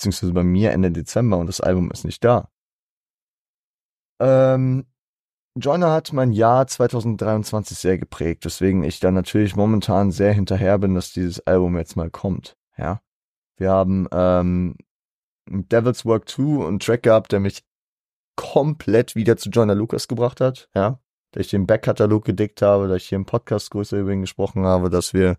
beziehungsweise 0.00 0.32
bei 0.32 0.42
mir 0.42 0.72
Ende 0.72 0.90
Dezember 0.90 1.36
und 1.36 1.46
das 1.46 1.60
Album 1.60 1.90
ist 1.90 2.04
nicht 2.04 2.24
da. 2.24 2.48
Ähm, 4.18 4.86
Joyner 5.56 5.92
hat 5.92 6.12
mein 6.12 6.32
Jahr 6.32 6.66
2023 6.66 7.76
sehr 7.76 7.98
geprägt, 7.98 8.44
weswegen 8.46 8.82
ich 8.82 9.00
da 9.00 9.10
natürlich 9.10 9.56
momentan 9.56 10.10
sehr 10.10 10.32
hinterher 10.32 10.78
bin, 10.78 10.94
dass 10.94 11.12
dieses 11.12 11.46
Album 11.46 11.76
jetzt 11.76 11.96
mal 11.96 12.10
kommt. 12.10 12.56
Ja, 12.78 13.02
wir 13.56 13.70
haben 13.70 14.08
ähm, 14.12 14.76
Devil's 15.48 16.06
Work 16.06 16.28
2 16.28 16.66
einen 16.66 16.80
Track 16.80 17.02
gehabt, 17.02 17.32
der 17.32 17.40
mich 17.40 17.62
komplett 18.36 19.16
wieder 19.16 19.36
zu 19.36 19.50
Joyner 19.50 19.74
Lucas 19.74 20.08
gebracht 20.08 20.40
hat. 20.40 20.70
Ja, 20.74 20.98
dass 21.32 21.44
ich 21.44 21.50
den 21.50 21.66
Backkatalog 21.66 22.24
gedickt 22.24 22.62
habe, 22.62 22.88
dass 22.88 23.02
ich 23.02 23.08
hier 23.08 23.16
im 23.16 23.26
Podcast 23.26 23.70
größer 23.70 23.98
über 23.98 24.12
ihn 24.12 24.22
gesprochen 24.22 24.64
habe, 24.64 24.88
dass 24.88 25.12
wir, 25.12 25.36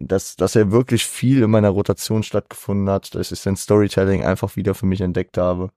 dass, 0.00 0.36
dass 0.36 0.56
er 0.56 0.70
wirklich 0.72 1.04
viel 1.06 1.42
in 1.42 1.50
meiner 1.50 1.70
Rotation 1.70 2.22
stattgefunden 2.22 2.88
hat, 2.90 3.14
dass 3.14 3.32
ich 3.32 3.40
sein 3.40 3.56
Storytelling 3.56 4.24
einfach 4.24 4.56
wieder 4.56 4.74
für 4.74 4.86
mich 4.86 5.00
entdeckt 5.00 5.38
habe. 5.38 5.70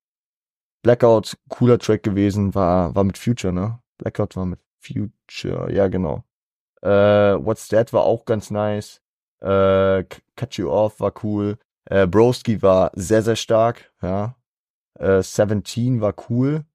Blackout, 0.83 1.37
cooler 1.49 1.79
Track 1.79 2.03
gewesen, 2.03 2.55
war, 2.55 2.95
war 2.95 3.03
mit 3.03 3.17
Future, 3.17 3.53
ne? 3.53 3.79
Blackout 3.97 4.35
war 4.35 4.45
mit 4.45 4.59
Future, 4.79 5.71
ja, 5.71 5.87
genau. 5.87 6.23
Äh, 6.81 6.89
What's 6.89 7.67
That 7.67 7.93
war 7.93 8.03
auch 8.03 8.25
ganz 8.25 8.49
nice. 8.49 9.01
Äh, 9.41 10.03
Cut 10.35 10.55
You 10.57 10.69
Off 10.69 10.99
war 10.99 11.13
cool. 11.23 11.57
Äh, 11.85 12.07
Broski 12.07 12.61
war 12.61 12.91
sehr, 12.95 13.21
sehr 13.21 13.35
stark, 13.35 13.91
ja. 14.01 14.35
Äh, 14.99 15.21
17 15.21 16.01
war 16.01 16.15
cool 16.29 16.65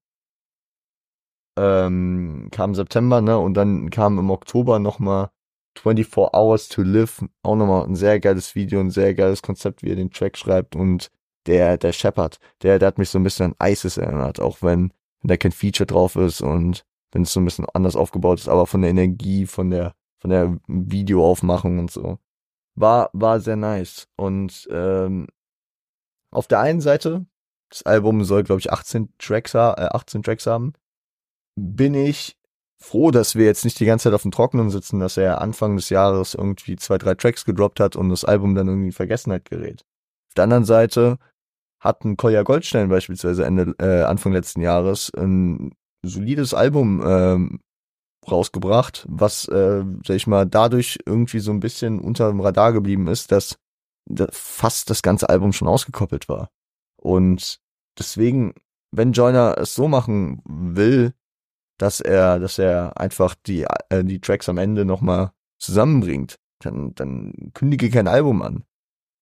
ähm, 1.57 2.49
kam 2.51 2.75
September, 2.75 3.21
ne? 3.21 3.37
Und 3.37 3.55
dann 3.55 3.89
kam 3.89 4.19
im 4.19 4.29
Oktober 4.29 4.79
nochmal 4.79 5.29
24 5.77 6.33
Hours 6.33 6.69
to 6.69 6.81
Live, 6.81 7.23
auch 7.43 7.55
nochmal 7.55 7.85
ein 7.85 7.95
sehr 7.95 8.19
geiles 8.19 8.55
Video, 8.55 8.79
ein 8.79 8.91
sehr 8.91 9.13
geiles 9.13 9.41
Konzept, 9.41 9.83
wie 9.83 9.89
er 9.89 9.95
den 9.95 10.11
Track 10.11 10.37
schreibt 10.37 10.75
und 10.75 11.11
der, 11.45 11.77
der 11.77 11.93
Shepard, 11.93 12.39
der, 12.61 12.79
der 12.79 12.87
hat 12.87 12.97
mich 12.97 13.09
so 13.09 13.19
ein 13.19 13.23
bisschen 13.23 13.55
an 13.57 13.71
ISIS 13.71 13.97
erinnert, 13.97 14.39
auch 14.39 14.61
wenn, 14.61 14.91
wenn 15.21 15.27
da 15.29 15.37
kein 15.37 15.51
Feature 15.51 15.87
drauf 15.87 16.15
ist 16.15 16.41
und 16.41 16.83
wenn 17.11 17.21
es 17.21 17.31
so 17.31 17.39
ein 17.39 17.45
bisschen 17.45 17.65
anders 17.73 17.95
aufgebaut 17.95 18.39
ist, 18.39 18.49
aber 18.49 18.67
von 18.67 18.81
der 18.81 18.91
Energie, 18.91 19.45
von 19.45 19.69
der, 19.69 19.93
von 20.19 20.29
der 20.29 20.57
Videoaufmachung 20.67 21.79
und 21.79 21.91
so. 21.91 22.19
War, 22.75 23.09
war 23.13 23.39
sehr 23.39 23.55
nice. 23.55 24.07
Und 24.17 24.67
ähm, 24.71 25.27
auf 26.31 26.47
der 26.47 26.59
einen 26.59 26.81
Seite, 26.81 27.25
das 27.69 27.83
Album 27.83 28.23
soll, 28.23 28.43
glaube 28.43 28.59
ich, 28.59 28.71
18 28.71 29.13
Tracks, 29.17 29.53
äh, 29.53 29.57
18 29.57 30.21
Tracks 30.21 30.45
haben 30.45 30.73
bin 31.57 31.95
ich 31.95 32.36
froh, 32.79 33.11
dass 33.11 33.35
wir 33.35 33.45
jetzt 33.45 33.65
nicht 33.65 33.79
die 33.79 33.85
ganze 33.85 34.03
Zeit 34.03 34.13
auf 34.13 34.21
dem 34.21 34.31
Trockenen 34.31 34.69
sitzen, 34.69 34.99
dass 34.99 35.17
er 35.17 35.41
Anfang 35.41 35.75
des 35.75 35.89
Jahres 35.89 36.35
irgendwie 36.35 36.75
zwei, 36.75 36.97
drei 36.97 37.15
Tracks 37.15 37.45
gedroppt 37.45 37.79
hat 37.79 37.95
und 37.95 38.09
das 38.09 38.23
Album 38.23 38.55
dann 38.55 38.67
irgendwie 38.67 38.87
in 38.87 38.93
Vergessenheit 38.93 39.45
gerät. 39.45 39.81
Auf 40.29 40.35
der 40.35 40.43
anderen 40.43 40.65
Seite 40.65 41.17
hat 41.79 42.03
ein 42.03 42.17
Kolja 42.17 42.43
Goldstein 42.43 42.89
beispielsweise 42.89 43.45
Ende, 43.45 43.75
äh, 43.79 44.03
Anfang 44.03 44.33
letzten 44.33 44.61
Jahres 44.61 45.11
ein 45.15 45.73
solides 46.03 46.53
Album 46.53 47.03
ähm, 47.05 47.59
rausgebracht, 48.29 49.05
was, 49.09 49.47
äh, 49.47 49.83
sag 50.05 50.15
ich 50.15 50.27
mal, 50.27 50.45
dadurch 50.45 50.99
irgendwie 51.05 51.39
so 51.39 51.51
ein 51.51 51.59
bisschen 51.59 51.99
unter 51.99 52.29
dem 52.29 52.41
Radar 52.41 52.73
geblieben 52.73 53.07
ist, 53.07 53.31
dass 53.31 53.57
fast 54.31 54.89
das 54.89 55.01
ganze 55.01 55.29
Album 55.29 55.53
schon 55.53 55.67
ausgekoppelt 55.67 56.29
war. 56.29 56.49
Und 56.95 57.59
deswegen, 57.97 58.53
wenn 58.91 59.11
Joyner 59.11 59.57
es 59.57 59.75
so 59.75 59.87
machen 59.87 60.41
will, 60.45 61.13
dass 61.77 61.99
er, 61.99 62.39
dass 62.39 62.57
er 62.57 62.99
einfach 62.99 63.35
die, 63.35 63.65
äh, 63.89 64.03
die 64.03 64.19
Tracks 64.19 64.49
am 64.49 64.57
Ende 64.57 64.85
nochmal 64.85 65.31
zusammenbringt. 65.59 66.37
Dann, 66.59 66.93
dann 66.95 67.51
kündige 67.53 67.89
kein 67.89 68.07
Album 68.07 68.41
an. 68.41 68.63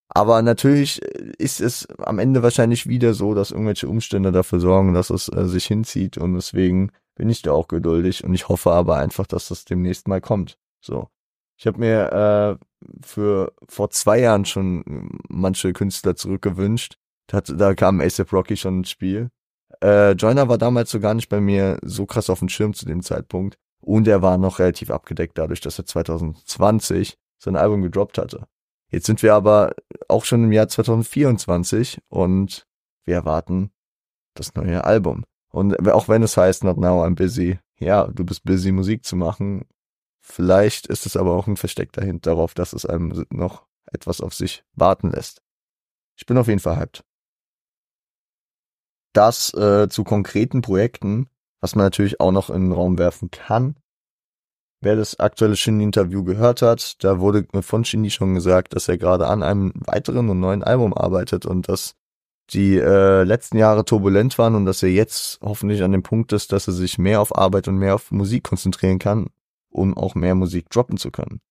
Aber 0.07 0.41
natürlich 0.41 1.01
ist 1.01 1.59
es 1.59 1.87
am 1.97 2.19
Ende 2.19 2.43
wahrscheinlich 2.43 2.87
wieder 2.87 3.13
so, 3.13 3.33
dass 3.33 3.51
irgendwelche 3.51 3.89
Umstände 3.89 4.31
dafür 4.31 4.59
sorgen, 4.59 4.93
dass 4.93 5.09
es 5.09 5.27
äh, 5.29 5.45
sich 5.45 5.65
hinzieht 5.65 6.17
und 6.17 6.35
deswegen 6.35 6.91
bin 7.15 7.29
ich 7.29 7.41
da 7.41 7.51
auch 7.51 7.67
geduldig 7.67 8.23
und 8.23 8.33
ich 8.33 8.47
hoffe 8.47 8.71
aber 8.71 8.97
einfach, 8.97 9.25
dass 9.25 9.47
das 9.47 9.65
demnächst 9.65 10.07
mal 10.07 10.21
kommt. 10.21 10.57
So. 10.81 11.09
Ich 11.57 11.65
habe 11.67 11.79
mir 11.79 12.59
äh, 12.61 12.97
für 13.03 13.53
vor 13.67 13.89
zwei 13.89 14.19
Jahren 14.19 14.45
schon 14.45 15.19
manche 15.29 15.73
Künstler 15.73 16.15
zurückgewünscht. 16.15 16.97
Da, 17.27 17.41
da 17.41 17.73
kam 17.73 18.01
ASAP 18.01 18.31
Rocky 18.31 18.57
schon 18.57 18.79
ins 18.79 18.89
Spiel 18.89 19.29
äh, 19.81 20.11
Joyner 20.11 20.47
war 20.49 20.57
damals 20.57 20.91
so 20.91 20.99
gar 20.99 21.13
nicht 21.13 21.29
bei 21.29 21.39
mir 21.39 21.79
so 21.83 22.05
krass 22.05 22.29
auf 22.29 22.39
dem 22.39 22.49
Schirm 22.49 22.73
zu 22.73 22.85
dem 22.85 23.01
Zeitpunkt. 23.01 23.57
Und 23.81 24.07
er 24.07 24.21
war 24.21 24.37
noch 24.37 24.59
relativ 24.59 24.89
abgedeckt 24.89 25.37
dadurch, 25.37 25.61
dass 25.61 25.77
er 25.77 25.85
2020 25.85 27.17
sein 27.37 27.55
Album 27.55 27.81
gedroppt 27.83 28.17
hatte. 28.17 28.47
Jetzt 28.89 29.05
sind 29.05 29.21
wir 29.21 29.33
aber 29.33 29.75
auch 30.07 30.25
schon 30.25 30.43
im 30.43 30.51
Jahr 30.51 30.67
2024 30.67 32.01
und 32.07 32.65
wir 33.03 33.15
erwarten 33.15 33.71
das 34.33 34.55
neue 34.55 34.83
Album. 34.83 35.23
Und 35.51 35.87
auch 35.87 36.07
wenn 36.07 36.23
es 36.23 36.37
heißt, 36.37 36.63
not 36.63 36.77
now 36.77 37.03
I'm 37.03 37.15
busy, 37.15 37.59
ja, 37.79 38.07
du 38.07 38.25
bist 38.25 38.43
busy, 38.43 38.71
Musik 38.71 39.05
zu 39.05 39.15
machen. 39.15 39.65
Vielleicht 40.21 40.87
ist 40.87 41.05
es 41.05 41.15
aber 41.15 41.35
auch 41.35 41.47
ein 41.47 41.57
versteckter 41.57 42.03
Hint 42.03 42.25
darauf, 42.25 42.53
dass 42.53 42.73
es 42.73 42.85
einem 42.85 43.25
noch 43.29 43.65
etwas 43.85 44.21
auf 44.21 44.33
sich 44.33 44.63
warten 44.73 45.11
lässt. 45.11 45.41
Ich 46.15 46.25
bin 46.25 46.37
auf 46.37 46.47
jeden 46.47 46.59
Fall 46.59 46.77
hyped 46.77 47.03
das 49.15 49.53
äh, 49.53 49.87
zu 49.89 50.03
konkreten 50.03 50.61
Projekten, 50.61 51.27
was 51.61 51.75
man 51.75 51.85
natürlich 51.85 52.19
auch 52.19 52.31
noch 52.31 52.49
in 52.49 52.63
den 52.63 52.71
Raum 52.71 52.97
werfen 52.97 53.31
kann. 53.31 53.75
Wer 54.81 54.95
das 54.95 55.19
aktuelle 55.19 55.55
Shindy-Interview 55.55 56.23
gehört 56.23 56.61
hat, 56.61 57.03
da 57.03 57.19
wurde 57.19 57.47
von 57.61 57.85
Shindy 57.85 58.11
schon 58.11 58.35
gesagt, 58.35 58.75
dass 58.75 58.87
er 58.87 58.97
gerade 58.97 59.27
an 59.27 59.41
einem 59.41 59.73
weiteren 59.75 60.29
und 60.29 60.39
neuen 60.39 60.63
Album 60.63 60.93
arbeitet 60.93 61.45
und 61.45 61.67
dass 61.69 61.95
die 62.51 62.77
äh, 62.77 63.23
letzten 63.23 63.57
Jahre 63.57 63.85
turbulent 63.85 64.37
waren 64.37 64.53
und 64.53 64.65
dass 64.65 64.83
er 64.83 64.89
jetzt 64.89 65.39
hoffentlich 65.41 65.81
an 65.81 65.91
dem 65.91 66.03
Punkt 66.03 66.31
ist, 66.33 66.51
dass 66.51 66.67
er 66.67 66.73
sich 66.73 66.97
mehr 66.97 67.21
auf 67.21 67.35
Arbeit 67.35 67.67
und 67.67 67.77
mehr 67.77 67.95
auf 67.95 68.11
Musik 68.11 68.43
konzentrieren 68.43 68.99
kann, 68.99 69.27
um 69.69 69.97
auch 69.97 70.13
mehr 70.13 70.35
Musik 70.35 70.69
droppen 70.69 70.97
zu 70.97 71.09
können. 71.09 71.41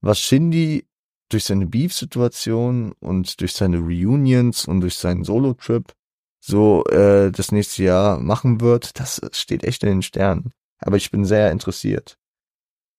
Was 0.00 0.18
Shindy 0.18 0.86
durch 1.28 1.44
seine 1.44 1.66
Beef-Situation 1.66 2.92
und 3.00 3.40
durch 3.40 3.52
seine 3.52 3.78
Reunions 3.78 4.66
und 4.66 4.80
durch 4.80 4.96
seinen 4.96 5.24
Solo-Trip 5.24 5.92
so 6.40 6.84
äh, 6.84 7.30
das 7.30 7.52
nächste 7.52 7.82
Jahr 7.82 8.18
machen 8.18 8.60
wird, 8.60 8.98
das 9.00 9.20
steht 9.32 9.64
echt 9.64 9.82
in 9.82 9.88
den 9.88 10.02
Sternen. 10.02 10.52
Aber 10.78 10.96
ich 10.96 11.10
bin 11.10 11.24
sehr 11.24 11.50
interessiert. 11.50 12.18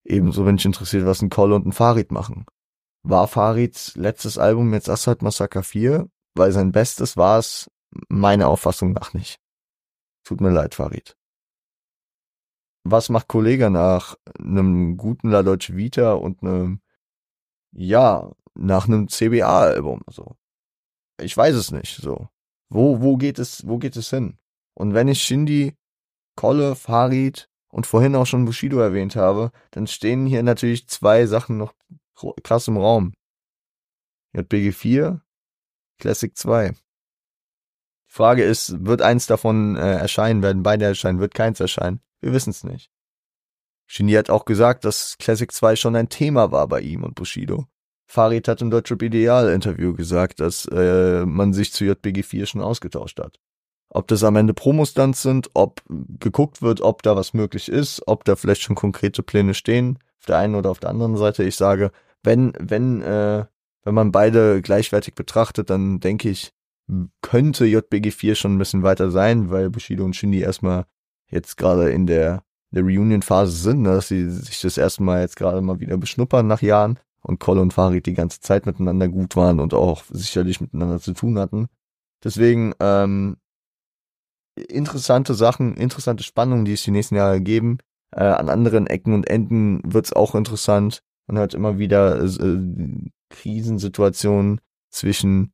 Ebenso 0.04 0.46
bin 0.46 0.56
ich 0.56 0.66
interessiert, 0.66 1.06
was 1.06 1.22
ein 1.22 1.30
Call 1.30 1.52
und 1.52 1.66
ein 1.66 1.74
Farid 1.74 2.12
machen. 2.12 2.46
War 3.04 3.28
Farids 3.28 3.96
letztes 3.96 4.38
Album 4.38 4.74
jetzt 4.74 4.90
Asphalt 4.90 5.22
Massacre 5.22 5.64
4? 5.64 6.10
Weil 6.36 6.52
sein 6.52 6.72
Bestes 6.72 7.18
war 7.18 7.40
es 7.40 7.70
meiner 8.10 8.48
Auffassung 8.48 8.94
nach 8.94 9.14
nicht. 9.14 9.40
Tut 10.24 10.42
mir 10.42 10.52
leid, 10.52 10.76
Farid. 10.76 11.18
Was 12.84 13.10
macht 13.10 13.28
Kollege 13.28 13.70
nach 13.70 14.16
einem 14.40 14.98
guten 14.98 15.30
La 15.30 15.44
Deutsche 15.44 15.76
Vita 15.76 16.14
und 16.14 16.42
einem, 16.42 16.82
ja, 17.72 18.32
nach 18.56 18.88
einem 18.88 19.08
CBA-Album, 19.10 20.02
so? 20.08 20.36
Ich 21.20 21.36
weiß 21.36 21.56
es 21.56 21.72
nicht, 21.72 21.98
so. 21.98 22.30
Wo, 22.70 23.02
wo 23.02 23.18
geht 23.18 23.40
es, 23.40 23.68
wo 23.68 23.78
geht 23.78 23.96
es 23.96 24.10
hin? 24.10 24.38
Und 24.74 24.94
wenn 24.94 25.08
ich 25.08 25.24
Shindy, 25.24 25.76
Kolle, 26.36 26.76
Farid 26.76 27.50
und 27.70 27.88
vorhin 27.88 28.16
auch 28.16 28.26
schon 28.26 28.46
Bushido 28.46 28.80
erwähnt 28.80 29.16
habe, 29.16 29.52
dann 29.72 29.88
stehen 29.88 30.26
hier 30.26 30.44
natürlich 30.44 30.88
zwei 30.88 31.26
Sachen 31.26 31.58
noch 31.58 31.74
krass 32.44 32.68
im 32.68 32.78
Raum. 32.78 33.14
JBG 34.34 34.72
4, 34.72 35.22
Classic 36.00 36.36
2. 36.36 36.72
Die 36.72 36.76
Frage 38.14 38.44
ist, 38.44 38.86
wird 38.86 39.02
eins 39.02 39.26
davon 39.26 39.76
äh, 39.76 39.96
erscheinen, 39.98 40.42
werden 40.42 40.64
beide 40.64 40.86
erscheinen, 40.86 41.20
wird 41.20 41.34
keins 41.34 41.60
erscheinen? 41.60 42.02
Wir 42.20 42.34
wissen 42.34 42.52
es 42.52 42.64
nicht. 42.64 42.92
Shindy 43.88 44.14
hat 44.14 44.30
auch 44.30 44.46
gesagt, 44.46 44.86
dass 44.86 45.18
Classic 45.18 45.52
2 45.52 45.76
schon 45.76 45.96
ein 45.96 46.10
Thema 46.10 46.52
war 46.52 46.68
bei 46.68 46.82
ihm 46.82 47.04
und 47.04 47.16
Bushido. 47.16 47.68
Farid 48.08 48.48
hat 48.48 48.62
im 48.62 48.72
Deutschrap 48.72 49.02
Ideal 49.02 49.50
Interview 49.50 49.94
gesagt, 49.94 50.40
dass 50.40 50.66
äh, 50.72 51.26
man 51.26 51.54
sich 51.54 51.74
zu 51.74 51.84
JBG 51.84 52.24
4 52.24 52.46
schon 52.46 52.62
ausgetauscht 52.62 53.20
hat. 53.20 53.38
Ob 53.90 54.08
das 54.08 54.24
am 54.24 54.36
Ende 54.38 54.54
Promostunts 54.54 55.22
sind, 55.22 55.50
ob 55.54 55.82
geguckt 55.88 56.62
wird, 56.62 56.82
ob 56.82 57.04
da 57.04 57.16
was 57.16 57.34
möglich 57.34 57.70
ist, 57.70 58.02
ob 58.08 58.24
da 58.24 58.36
vielleicht 58.36 58.62
schon 58.62 58.76
konkrete 58.76 59.24
Pläne 59.24 59.54
stehen, 59.54 60.00
der 60.28 60.38
einen 60.38 60.56
oder 60.56 60.72
auf 60.72 60.80
der 60.80 60.90
anderen 60.90 61.18
Seite. 61.18 61.44
Ich 61.44 61.56
sage, 61.56 61.92
wenn, 62.24 62.54
wenn, 62.60 63.02
äh, 63.02 63.46
wenn 63.84 63.94
man 63.94 64.12
beide 64.12 64.62
gleichwertig 64.62 65.16
betrachtet, 65.16 65.70
dann 65.70 66.00
denke 66.00 66.30
ich, 66.30 66.54
könnte 67.22 67.66
JBG 67.66 68.12
4 68.12 68.36
schon 68.36 68.56
ein 68.56 68.58
bisschen 68.58 68.84
weiter 68.84 69.12
sein, 69.12 69.50
weil 69.52 69.70
Bushido 69.70 70.06
und 70.06 70.16
Shindy 70.16 70.40
erstmal 70.40 70.86
jetzt 71.30 71.58
gerade 71.58 71.90
in 71.90 72.08
der, 72.08 72.44
der 72.72 72.84
Reunion-Phase 72.84 73.52
sind, 73.52 73.82
ne, 73.82 73.96
dass 73.96 74.08
sie 74.08 74.30
sich 74.30 74.62
das 74.62 74.78
erste 74.78 75.04
Mal 75.04 75.22
jetzt 75.22 75.36
gerade 75.36 75.62
mal 75.62 75.82
wieder 75.82 75.98
beschnuppern 75.98 76.48
nach 76.48 76.62
Jahren 76.62 77.00
und 77.28 77.40
Kolle 77.40 77.62
und 77.62 77.74
Farid 77.74 78.06
die 78.06 78.14
ganze 78.14 78.40
Zeit 78.40 78.66
miteinander 78.66 79.08
gut 79.08 79.36
waren 79.36 79.60
und 79.60 79.74
auch 79.74 80.04
sicherlich 80.10 80.62
miteinander 80.62 81.00
zu 81.00 81.14
tun 81.14 81.38
hatten. 81.38 81.68
Deswegen 82.24 82.74
ähm, 82.80 83.38
interessante 84.56 85.34
Sachen, 85.34 85.76
interessante 85.76 86.24
Spannungen, 86.24 86.66
die 86.66 86.74
es 86.74 86.84
die 86.84 86.92
nächsten 86.92 87.16
Jahre 87.16 87.42
geben. 87.42 87.80
Äh, 88.12 88.24
an 88.24 88.50
anderen 88.50 88.88
Ecken 88.88 89.14
und 89.14 89.30
Enden 89.30 89.82
wird's 89.84 90.14
auch 90.14 90.36
interessant. 90.36 91.04
Man 91.28 91.38
hört 91.38 91.54
immer 91.54 91.78
wieder 91.78 92.24
äh, 92.24 93.10
Krisensituationen 93.30 94.62
zwischen 94.90 95.52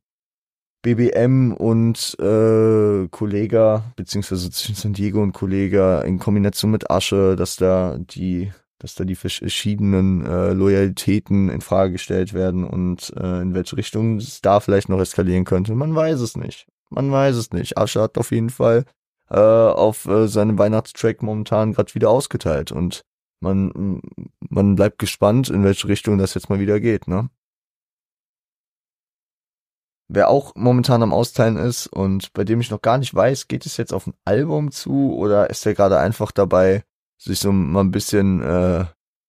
BBM 0.82 1.52
und 1.54 2.16
äh, 2.20 3.08
Kollega, 3.08 3.92
beziehungsweise 3.96 4.50
zwischen 4.50 4.74
San 4.74 4.92
Diego 4.92 5.22
und 5.22 5.32
Kollega 5.32 6.02
in 6.02 6.18
Kombination 6.18 6.70
mit 6.70 6.90
Asche, 6.90 7.36
dass 7.36 7.56
da 7.56 7.96
die, 7.98 8.52
dass 8.84 8.96
da 8.96 9.04
die 9.04 9.14
verschiedenen 9.14 10.26
äh, 10.26 10.52
Loyalitäten 10.52 11.48
in 11.48 11.62
Frage 11.62 11.92
gestellt 11.92 12.34
werden 12.34 12.64
und 12.64 13.14
äh, 13.16 13.40
in 13.40 13.54
welche 13.54 13.78
Richtung 13.78 14.18
es 14.18 14.42
da 14.42 14.60
vielleicht 14.60 14.90
noch 14.90 15.00
eskalieren 15.00 15.44
könnte. 15.44 15.74
Man 15.74 15.94
weiß 15.94 16.20
es 16.20 16.36
nicht. 16.36 16.66
Man 16.90 17.10
weiß 17.10 17.34
es 17.36 17.50
nicht. 17.52 17.78
Asche 17.78 18.02
hat 18.02 18.18
auf 18.18 18.30
jeden 18.30 18.50
Fall 18.50 18.84
äh, 19.30 19.38
auf 19.38 20.04
äh, 20.04 20.28
seinem 20.28 20.58
Weihnachtstrack 20.58 21.22
momentan 21.22 21.72
gerade 21.72 21.94
wieder 21.94 22.10
ausgeteilt 22.10 22.72
und 22.72 23.00
man, 23.40 24.02
man 24.50 24.74
bleibt 24.74 24.98
gespannt, 24.98 25.48
in 25.48 25.64
welche 25.64 25.88
Richtung 25.88 26.18
das 26.18 26.34
jetzt 26.34 26.50
mal 26.50 26.60
wieder 26.60 26.78
geht, 26.78 27.08
ne? 27.08 27.30
Wer 30.08 30.28
auch 30.28 30.54
momentan 30.56 31.02
am 31.02 31.14
Austeilen 31.14 31.56
ist 31.56 31.86
und 31.86 32.34
bei 32.34 32.44
dem 32.44 32.60
ich 32.60 32.70
noch 32.70 32.82
gar 32.82 32.98
nicht 32.98 33.14
weiß, 33.14 33.48
geht 33.48 33.64
es 33.64 33.78
jetzt 33.78 33.94
auf 33.94 34.06
ein 34.06 34.14
Album 34.26 34.72
zu 34.72 35.14
oder 35.14 35.48
ist 35.48 35.64
er 35.64 35.72
gerade 35.72 35.98
einfach 35.98 36.32
dabei, 36.32 36.84
sich 37.18 37.38
so 37.38 37.52
mal 37.52 37.80
ein 37.80 37.90
bisschen 37.90 38.42
äh, 38.42 38.86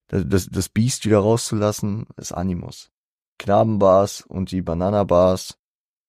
das, 0.08 0.48
das 0.48 0.68
Biest 0.68 1.04
wieder 1.04 1.18
rauszulassen, 1.18 2.06
ist 2.16 2.32
Animus. 2.32 2.90
Knabenbars 3.38 4.22
und 4.22 4.50
die 4.50 4.62
Banana-Bars 4.62 5.58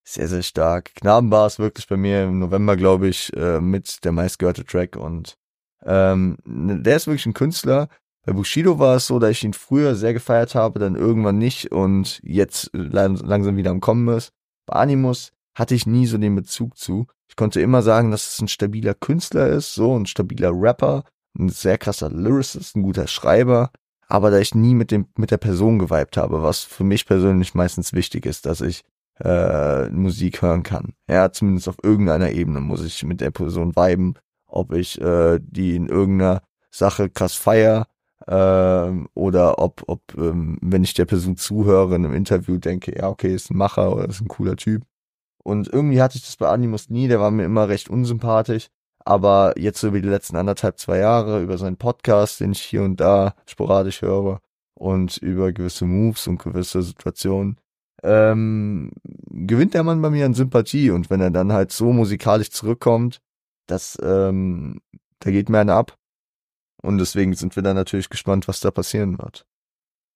sehr, 0.07 0.27
sehr 0.27 0.43
stark. 0.43 0.95
Knabenbars 0.95 1.59
wirklich 1.59 1.87
bei 1.87 1.97
mir 1.97 2.23
im 2.23 2.39
November, 2.39 2.77
glaube 2.77 3.07
ich, 3.07 3.35
äh, 3.35 3.59
mit 3.59 4.03
der 4.05 4.13
meistgehörte 4.13 4.63
Track 4.63 4.95
und 4.95 5.37
ähm, 5.83 6.37
der 6.45 6.95
ist 6.95 7.07
wirklich 7.07 7.25
ein 7.25 7.33
Künstler. 7.33 7.89
Bei 8.25 8.33
Bushido 8.33 8.79
war 8.79 8.95
es 8.95 9.07
so, 9.07 9.19
dass 9.19 9.31
ich 9.31 9.43
ihn 9.43 9.53
früher 9.53 9.95
sehr 9.95 10.13
gefeiert 10.13 10.55
habe, 10.55 10.79
dann 10.79 10.95
irgendwann 10.95 11.37
nicht 11.37 11.71
und 11.71 12.19
jetzt 12.23 12.69
langsam 12.73 13.57
wieder 13.57 13.71
am 13.71 13.81
Kommen 13.81 14.07
ist. 14.15 14.31
Bei 14.65 14.75
Animus 14.75 15.31
hatte 15.55 15.75
ich 15.75 15.85
nie 15.85 16.05
so 16.07 16.17
den 16.17 16.35
Bezug 16.35 16.77
zu. 16.77 17.07
Ich 17.29 17.35
konnte 17.35 17.61
immer 17.61 17.81
sagen, 17.81 18.11
dass 18.11 18.33
es 18.33 18.41
ein 18.41 18.47
stabiler 18.47 18.93
Künstler 18.93 19.47
ist, 19.47 19.73
so 19.73 19.97
ein 19.97 20.05
stabiler 20.05 20.51
Rapper, 20.53 21.03
ein 21.37 21.49
sehr 21.49 21.77
krasser 21.77 22.09
Lyricist, 22.09 22.75
ein 22.75 22.83
guter 22.83 23.07
Schreiber, 23.07 23.71
aber 24.07 24.31
da 24.31 24.39
ich 24.39 24.55
nie 24.55 24.75
mit 24.75 24.91
dem 24.91 25.07
mit 25.17 25.31
der 25.31 25.37
Person 25.37 25.79
geweibt 25.79 26.17
habe, 26.17 26.41
was 26.43 26.63
für 26.63 26.83
mich 26.83 27.05
persönlich 27.05 27.53
meistens 27.53 27.93
wichtig 27.93 28.25
ist, 28.25 28.45
dass 28.45 28.61
ich 28.61 28.83
äh, 29.19 29.89
Musik 29.89 30.41
hören 30.41 30.63
kann. 30.63 30.93
Ja, 31.09 31.31
zumindest 31.31 31.67
auf 31.67 31.77
irgendeiner 31.83 32.31
Ebene 32.31 32.59
muss 32.59 32.83
ich 32.83 33.03
mit 33.03 33.21
der 33.21 33.31
Person 33.31 33.75
viben, 33.75 34.15
ob 34.45 34.73
ich 34.73 34.99
äh, 35.01 35.39
die 35.41 35.75
in 35.75 35.87
irgendeiner 35.87 36.41
Sache 36.71 37.09
krass 37.09 37.33
feier 37.33 37.87
ähm, 38.27 39.07
oder 39.13 39.59
ob, 39.59 39.83
ob 39.87 40.01
ähm, 40.17 40.57
wenn 40.61 40.83
ich 40.83 40.93
der 40.93 41.05
Person 41.05 41.37
zuhöre 41.37 41.95
in 41.95 42.05
einem 42.05 42.13
Interview, 42.13 42.57
denke, 42.57 42.97
ja, 42.97 43.09
okay, 43.09 43.33
ist 43.33 43.51
ein 43.51 43.57
Macher 43.57 43.93
oder 43.93 44.09
ist 44.09 44.21
ein 44.21 44.27
cooler 44.27 44.55
Typ. 44.55 44.83
Und 45.43 45.67
irgendwie 45.71 46.01
hatte 46.01 46.17
ich 46.17 46.25
das 46.25 46.35
bei 46.35 46.49
Animus 46.49 46.89
nie, 46.89 47.07
der 47.07 47.19
war 47.19 47.31
mir 47.31 47.45
immer 47.45 47.69
recht 47.69 47.89
unsympathisch. 47.89 48.67
Aber 49.07 49.53
jetzt 49.57 49.79
so 49.79 49.87
über 49.87 50.01
die 50.01 50.09
letzten 50.09 50.35
anderthalb, 50.35 50.79
zwei 50.79 50.97
Jahre, 50.97 51.41
über 51.41 51.57
seinen 51.57 51.77
Podcast, 51.77 52.41
den 52.41 52.51
ich 52.51 52.61
hier 52.61 52.83
und 52.83 52.99
da 52.99 53.35
sporadisch 53.45 54.01
höre 54.01 54.41
und 54.73 55.15
über 55.19 55.53
gewisse 55.53 55.85
Moves 55.85 56.27
und 56.27 56.43
gewisse 56.43 56.81
Situationen, 56.81 57.57
ähm, 58.03 58.91
gewinnt 59.29 59.75
der 59.75 59.85
Mann 59.85 60.01
bei 60.01 60.09
mir 60.09 60.25
an 60.25 60.33
Sympathie. 60.33 60.91
Und 60.91 61.09
wenn 61.09 61.21
er 61.21 61.31
dann 61.31 61.53
halt 61.53 61.71
so 61.71 61.93
musikalisch 61.93 62.51
zurückkommt, 62.51 63.21
das, 63.65 63.97
ähm, 64.03 64.81
da 65.19 65.31
geht 65.31 65.47
mir 65.47 65.59
einer 65.59 65.75
ab. 65.75 65.97
Und 66.81 66.97
deswegen 66.97 67.33
sind 67.33 67.55
wir 67.55 67.63
dann 67.63 67.77
natürlich 67.77 68.09
gespannt, 68.09 68.49
was 68.49 68.59
da 68.59 68.71
passieren 68.71 69.19
wird. 69.19 69.45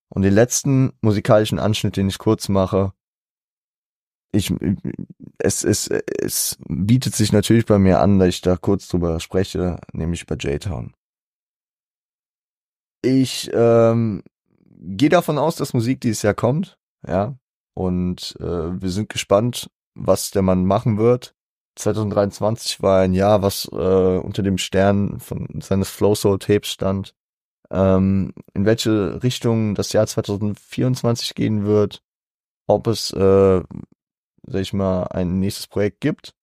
Und 0.09 0.23
den 0.23 0.33
letzten 0.33 0.91
musikalischen 0.99 1.59
Anschnitt, 1.59 1.95
den 1.95 2.09
ich 2.09 2.17
kurz 2.17 2.49
mache, 2.49 2.91
ich, 4.31 4.53
es, 5.39 5.63
es, 5.63 5.87
es 5.87 6.57
bietet 6.67 7.15
sich 7.15 7.31
natürlich 7.31 7.65
bei 7.65 7.79
mir 7.79 7.99
an, 7.99 8.19
dass 8.19 8.29
ich 8.29 8.41
da 8.41 8.57
kurz 8.57 8.87
drüber 8.87 9.19
spreche, 9.19 9.79
nämlich 9.93 10.23
über 10.23 10.35
J-Town. 10.35 10.93
Ich 13.03 13.49
ähm, 13.53 14.23
gehe 14.79 15.09
davon 15.09 15.37
aus, 15.37 15.55
dass 15.55 15.73
Musik 15.73 16.01
dieses 16.01 16.21
Jahr 16.21 16.33
kommt, 16.33 16.77
ja, 17.07 17.35
und 17.73 18.35
äh, 18.39 18.81
wir 18.81 18.89
sind 18.89 19.09
gespannt, 19.09 19.69
was 19.95 20.31
der 20.31 20.41
Mann 20.41 20.65
machen 20.65 20.97
wird. 20.97 21.33
2023 21.75 22.81
war 22.81 23.01
ein 23.01 23.13
Jahr, 23.13 23.41
was 23.41 23.65
äh, 23.71 24.17
unter 24.17 24.43
dem 24.43 24.57
Stern 24.57 25.19
von 25.19 25.47
seines 25.61 25.89
Flow 25.89 26.15
Soul 26.15 26.39
Tapes 26.39 26.69
stand. 26.69 27.15
Ähm, 27.69 28.33
in 28.53 28.65
welche 28.65 29.23
Richtung 29.23 29.75
das 29.75 29.93
Jahr 29.93 30.05
2024 30.05 31.33
gehen 31.33 31.65
wird, 31.65 32.03
ob 32.67 32.87
es, 32.87 33.11
äh, 33.13 33.61
sag 34.43 34.61
ich 34.61 34.73
mal, 34.73 35.03
ein 35.05 35.39
nächstes 35.39 35.67
Projekt 35.67 36.01
gibt. 36.01 36.33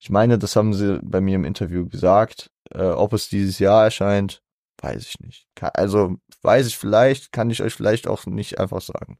Ich 0.00 0.10
meine, 0.10 0.38
das 0.38 0.56
haben 0.56 0.74
sie 0.74 1.00
bei 1.02 1.20
mir 1.20 1.34
im 1.34 1.44
Interview 1.44 1.88
gesagt. 1.88 2.50
Äh, 2.70 2.90
ob 2.90 3.12
es 3.12 3.28
dieses 3.28 3.58
Jahr 3.58 3.84
erscheint, 3.84 4.42
weiß 4.80 5.02
ich 5.02 5.20
nicht. 5.20 5.48
Also 5.74 6.16
weiß 6.42 6.66
ich 6.66 6.76
vielleicht, 6.76 7.32
kann 7.32 7.50
ich 7.50 7.62
euch 7.62 7.74
vielleicht 7.74 8.06
auch 8.06 8.26
nicht 8.26 8.58
einfach 8.58 8.80
sagen. 8.80 9.16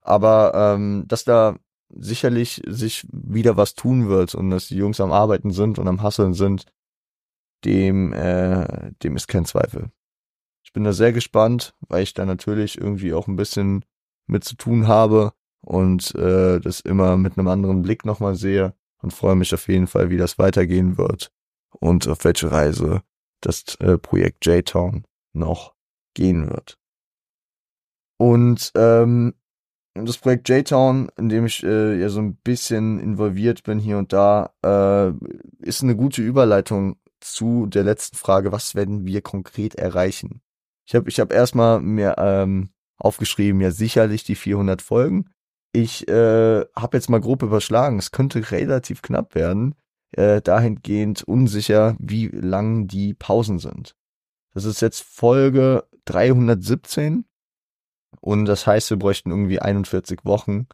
Aber 0.00 0.52
ähm, 0.54 1.04
dass 1.06 1.24
da 1.24 1.56
sicherlich 1.94 2.62
sich 2.66 3.06
wieder 3.12 3.56
was 3.56 3.74
tun 3.74 4.08
wird 4.08 4.34
und 4.34 4.50
dass 4.50 4.68
die 4.68 4.76
Jungs 4.76 5.00
am 5.00 5.12
Arbeiten 5.12 5.50
sind 5.50 5.78
und 5.78 5.86
am 5.86 6.02
Hasseln 6.02 6.34
sind, 6.34 6.64
dem, 7.64 8.12
äh, 8.12 8.92
dem 9.02 9.14
ist 9.14 9.28
kein 9.28 9.44
Zweifel. 9.44 9.92
Ich 10.64 10.72
bin 10.72 10.84
da 10.84 10.92
sehr 10.92 11.12
gespannt, 11.12 11.74
weil 11.80 12.02
ich 12.02 12.14
da 12.14 12.24
natürlich 12.24 12.78
irgendwie 12.78 13.12
auch 13.12 13.28
ein 13.28 13.36
bisschen 13.36 13.84
mit 14.26 14.42
zu 14.42 14.56
tun 14.56 14.88
habe 14.88 15.32
und 15.62 16.14
äh, 16.14 16.60
das 16.60 16.80
immer 16.80 17.16
mit 17.16 17.38
einem 17.38 17.48
anderen 17.48 17.82
Blick 17.82 18.04
nochmal 18.04 18.34
sehe 18.34 18.74
und 19.00 19.12
freue 19.12 19.36
mich 19.36 19.54
auf 19.54 19.68
jeden 19.68 19.86
Fall, 19.86 20.10
wie 20.10 20.16
das 20.16 20.38
weitergehen 20.38 20.98
wird 20.98 21.32
und 21.80 22.06
auf 22.08 22.24
welche 22.24 22.50
Reise 22.50 23.02
das 23.40 23.76
äh, 23.80 23.98
Projekt 23.98 24.44
J-Town 24.46 25.04
noch 25.32 25.74
gehen 26.14 26.48
wird. 26.48 26.78
Und 28.18 28.70
ähm, 28.76 29.34
das 29.94 30.18
Projekt 30.18 30.48
J-Town, 30.48 31.10
in 31.18 31.28
dem 31.28 31.46
ich 31.46 31.62
äh, 31.62 31.98
ja 32.00 32.08
so 32.08 32.20
ein 32.20 32.36
bisschen 32.36 32.98
involviert 32.98 33.62
bin 33.62 33.78
hier 33.78 33.98
und 33.98 34.12
da, 34.12 34.54
äh, 34.64 35.12
ist 35.58 35.82
eine 35.82 35.96
gute 35.96 36.22
Überleitung 36.22 36.96
zu 37.20 37.66
der 37.66 37.84
letzten 37.84 38.16
Frage, 38.16 38.52
was 38.52 38.74
werden 38.74 39.06
wir 39.06 39.22
konkret 39.22 39.74
erreichen? 39.74 40.40
Ich 40.86 40.94
habe 40.94 41.08
ich 41.08 41.20
hab 41.20 41.32
erstmal 41.32 41.80
mir 41.80 42.16
ähm, 42.18 42.70
aufgeschrieben, 42.96 43.60
ja 43.60 43.70
sicherlich 43.70 44.24
die 44.24 44.34
400 44.34 44.82
Folgen. 44.82 45.30
Ich 45.72 46.06
äh, 46.06 46.64
habe 46.76 46.96
jetzt 46.96 47.08
mal 47.08 47.20
grob 47.20 47.42
überschlagen, 47.42 47.98
es 47.98 48.10
könnte 48.10 48.50
relativ 48.50 49.00
knapp 49.00 49.34
werden, 49.34 49.74
äh, 50.12 50.42
dahingehend 50.42 51.22
unsicher, 51.22 51.96
wie 51.98 52.28
lang 52.28 52.86
die 52.86 53.14
Pausen 53.14 53.58
sind. 53.58 53.96
Das 54.52 54.66
ist 54.66 54.82
jetzt 54.82 55.02
Folge 55.02 55.84
317 56.04 57.24
und 58.20 58.44
das 58.44 58.66
heißt, 58.66 58.90
wir 58.90 58.98
bräuchten 58.98 59.30
irgendwie 59.30 59.60
41 59.60 60.20
Wochen. 60.24 60.66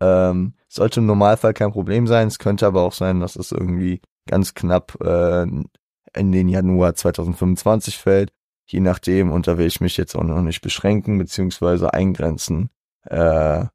Ähm, 0.00 0.54
sollte 0.68 1.00
im 1.00 1.06
Normalfall 1.06 1.54
kein 1.54 1.70
Problem 1.70 2.08
sein. 2.08 2.26
Es 2.26 2.40
könnte 2.40 2.66
aber 2.66 2.82
auch 2.82 2.92
sein, 2.92 3.20
dass 3.20 3.36
es 3.36 3.52
irgendwie 3.52 4.00
ganz 4.28 4.54
knapp 4.54 5.00
äh, 5.00 5.42
in 5.42 6.32
den 6.32 6.48
Januar 6.48 6.94
2025 6.94 7.98
fällt. 7.98 8.32
Je 8.66 8.80
nachdem, 8.80 9.30
und 9.30 9.46
da 9.46 9.58
will 9.58 9.66
ich 9.66 9.80
mich 9.80 9.96
jetzt 9.96 10.16
auch 10.16 10.24
noch 10.24 10.42
nicht 10.42 10.62
beschränken, 10.62 11.18
beziehungsweise 11.18 11.92
eingrenzen, 11.92 12.70
äh, 13.04 13.66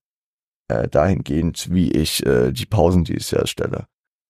äh, 0.70 0.88
dahingehend, 0.88 1.72
wie 1.72 1.92
ich 1.92 2.26
äh, 2.26 2.52
die 2.52 2.66
Pausen 2.66 3.04
dieses 3.04 3.32
Jahr 3.32 3.48
stelle. 3.48 3.88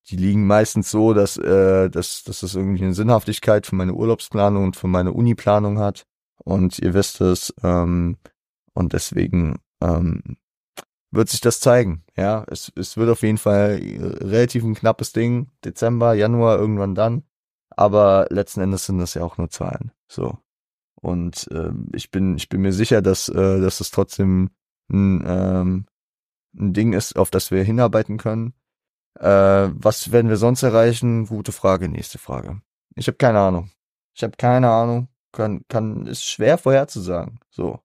Die 0.10 0.16
liegen 0.16 0.48
meistens 0.48 0.90
so, 0.90 1.14
dass, 1.14 1.38
äh, 1.38 1.90
dass, 1.90 2.24
dass 2.24 2.40
das 2.40 2.56
irgendwie 2.56 2.84
eine 2.84 2.94
Sinnhaftigkeit 2.94 3.68
für 3.68 3.76
meine 3.76 3.94
Urlaubsplanung 3.94 4.64
und 4.64 4.76
für 4.76 4.88
meine 4.88 5.14
Uniplanung 5.14 5.78
hat. 5.78 6.06
Und 6.44 6.80
ihr 6.80 6.94
wisst 6.94 7.22
es, 7.22 7.54
ähm, 7.64 8.18
und 8.74 8.94
deswegen 8.94 9.60
ähm, 9.82 10.38
wird 11.12 11.30
sich 11.30 11.42
das 11.42 11.60
zeigen. 11.60 12.04
Ja, 12.16 12.46
es, 12.48 12.72
es 12.76 12.98
wird 12.98 13.10
auf 13.10 13.22
jeden 13.22 13.38
Fall 13.38 13.80
relativ 14.22 14.64
ein 14.64 14.76
knappes 14.76 15.12
Ding. 15.12 15.52
Dezember, 15.64 16.14
Januar, 16.14 16.58
irgendwann 16.58 16.96
dann. 16.96 17.24
Aber 17.70 18.28
letzten 18.30 18.62
Endes 18.62 18.86
sind 18.86 19.00
das 19.00 19.14
ja 19.14 19.24
auch 19.24 19.38
nur 19.38 19.50
Zahlen. 19.50 19.92
So. 20.08 20.38
Und 21.02 21.48
äh, 21.52 21.72
ich 21.94 22.12
bin, 22.12 22.36
ich 22.36 22.50
bin 22.50 22.62
mir 22.62 22.74
sicher, 22.74 23.02
dass, 23.02 23.30
äh, 23.30 23.62
dass 23.62 23.80
es 23.80 23.92
trotzdem 23.92 24.50
ein, 24.92 25.24
ähm, 25.26 25.86
ein 26.58 26.74
Ding 26.74 26.94
ist, 26.94 27.16
auf 27.16 27.32
das 27.32 27.52
wir 27.52 27.64
hinarbeiten 27.64 28.18
können. 28.18 28.54
Äh, 29.20 29.70
was 29.74 30.12
werden 30.12 30.30
wir 30.30 30.38
sonst 30.38 30.64
erreichen? 30.64 31.26
Gute 31.28 31.52
Frage, 31.52 31.90
nächste 31.90 32.18
Frage. 32.18 32.62
Ich 32.96 33.08
habe 33.08 33.18
keine 33.18 33.40
Ahnung. 33.40 33.72
Ich 34.16 34.24
habe 34.24 34.36
keine 34.38 34.70
Ahnung. 34.70 35.10
Kann, 35.32 35.62
kann, 35.68 36.08
ist 36.08 36.26
schwer 36.26 36.58
vorherzusagen. 36.58 37.40
So. 37.50 37.80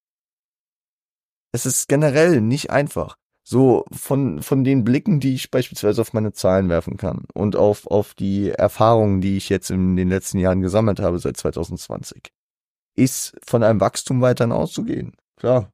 Es 1.53 1.67
ist 1.67 1.89
generell 1.89 2.41
nicht 2.41 2.71
einfach. 2.71 3.17
So 3.47 3.85
von, 3.93 4.43
von 4.43 4.65
den 4.65 4.85
Blicken, 4.85 5.21
die 5.21 5.35
ich 5.35 5.51
beispielsweise 5.51 6.01
auf 6.01 6.15
meine 6.15 6.33
Zahlen 6.33 6.71
werfen 6.71 6.97
kann 6.97 7.27
und 7.35 7.57
auf, 7.57 7.87
auf 7.87 8.15
die 8.15 8.51
Erfahrungen, 8.51 9.21
die 9.21 9.37
ich 9.37 9.51
jetzt 9.51 9.71
in 9.71 9.97
den 9.97 10.09
letzten 10.09 10.39
Jahren 10.39 10.63
gesammelt 10.63 10.99
habe 10.99 11.19
seit 11.19 11.37
2020, 11.37 12.33
ist 12.97 13.37
von 13.45 13.63
einem 13.63 13.81
Wachstum 13.81 14.23
weiterhin 14.23 14.53
auszugehen. 14.53 15.15
Klar. 15.37 15.74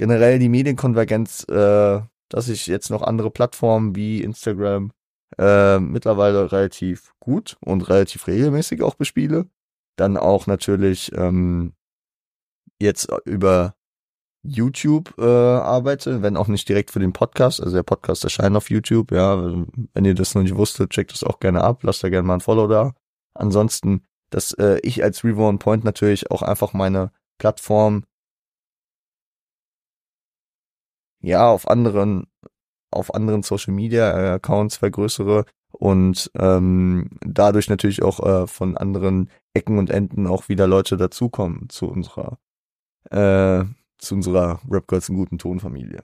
Generell 0.00 0.38
die 0.38 0.48
Medienkonvergenz, 0.48 1.44
äh, 1.50 2.00
dass 2.30 2.48
ich 2.48 2.66
jetzt 2.66 2.88
noch 2.88 3.02
andere 3.02 3.30
Plattformen 3.30 3.94
wie 3.94 4.22
Instagram 4.22 4.92
äh, 5.36 5.78
mittlerweile 5.78 6.50
relativ 6.50 7.12
gut 7.20 7.58
und 7.60 7.86
relativ 7.90 8.26
regelmäßig 8.26 8.82
auch 8.82 8.94
bespiele. 8.94 9.50
Dann 9.96 10.16
auch 10.16 10.46
natürlich 10.46 11.12
ähm, 11.14 11.74
jetzt 12.80 13.10
über 13.26 13.74
YouTube 14.42 15.12
äh, 15.18 15.22
arbeite, 15.22 16.22
wenn 16.22 16.38
auch 16.38 16.48
nicht 16.48 16.66
direkt 16.66 16.92
für 16.92 17.00
den 17.00 17.12
Podcast. 17.12 17.62
Also 17.62 17.76
der 17.76 17.82
Podcast 17.82 18.24
erscheint 18.24 18.56
auf 18.56 18.70
YouTube, 18.70 19.12
ja. 19.12 19.36
Wenn 19.92 20.04
ihr 20.06 20.14
das 20.14 20.34
noch 20.34 20.40
nicht 20.40 20.56
wusstet, 20.56 20.92
checkt 20.92 21.12
das 21.12 21.24
auch 21.24 21.40
gerne 21.40 21.62
ab, 21.62 21.82
lasst 21.82 22.02
da 22.02 22.08
gerne 22.08 22.26
mal 22.26 22.36
ein 22.36 22.40
Follow 22.40 22.68
da. 22.68 22.94
Ansonsten, 23.34 24.06
dass 24.30 24.54
äh, 24.54 24.78
ich 24.82 25.02
als 25.04 25.24
Reborn 25.24 25.58
Point 25.58 25.84
natürlich 25.84 26.30
auch 26.30 26.40
einfach 26.40 26.72
meine 26.72 27.12
Plattform 27.36 28.04
ja 31.20 31.48
auf 31.48 31.68
anderen 31.68 32.26
auf 32.92 33.14
anderen 33.14 33.42
Social 33.42 33.72
Media 33.72 34.34
Accounts 34.34 34.76
vergrößere 34.78 35.44
und 35.72 36.30
ähm, 36.34 37.10
dadurch 37.20 37.68
natürlich 37.68 38.02
auch 38.02 38.20
äh, 38.20 38.46
von 38.46 38.76
anderen 38.76 39.30
Ecken 39.54 39.78
und 39.78 39.90
Enden 39.90 40.26
auch 40.26 40.48
wieder 40.48 40.66
Leute 40.66 40.96
dazukommen 40.96 41.68
zu 41.68 41.86
unserer 41.88 42.38
äh, 43.10 43.64
zu 43.98 44.14
unserer 44.14 44.60
Rap 44.68 44.88
Girls 44.88 45.08
in 45.08 45.16
guten 45.16 45.38
Tonfamilie. 45.38 46.02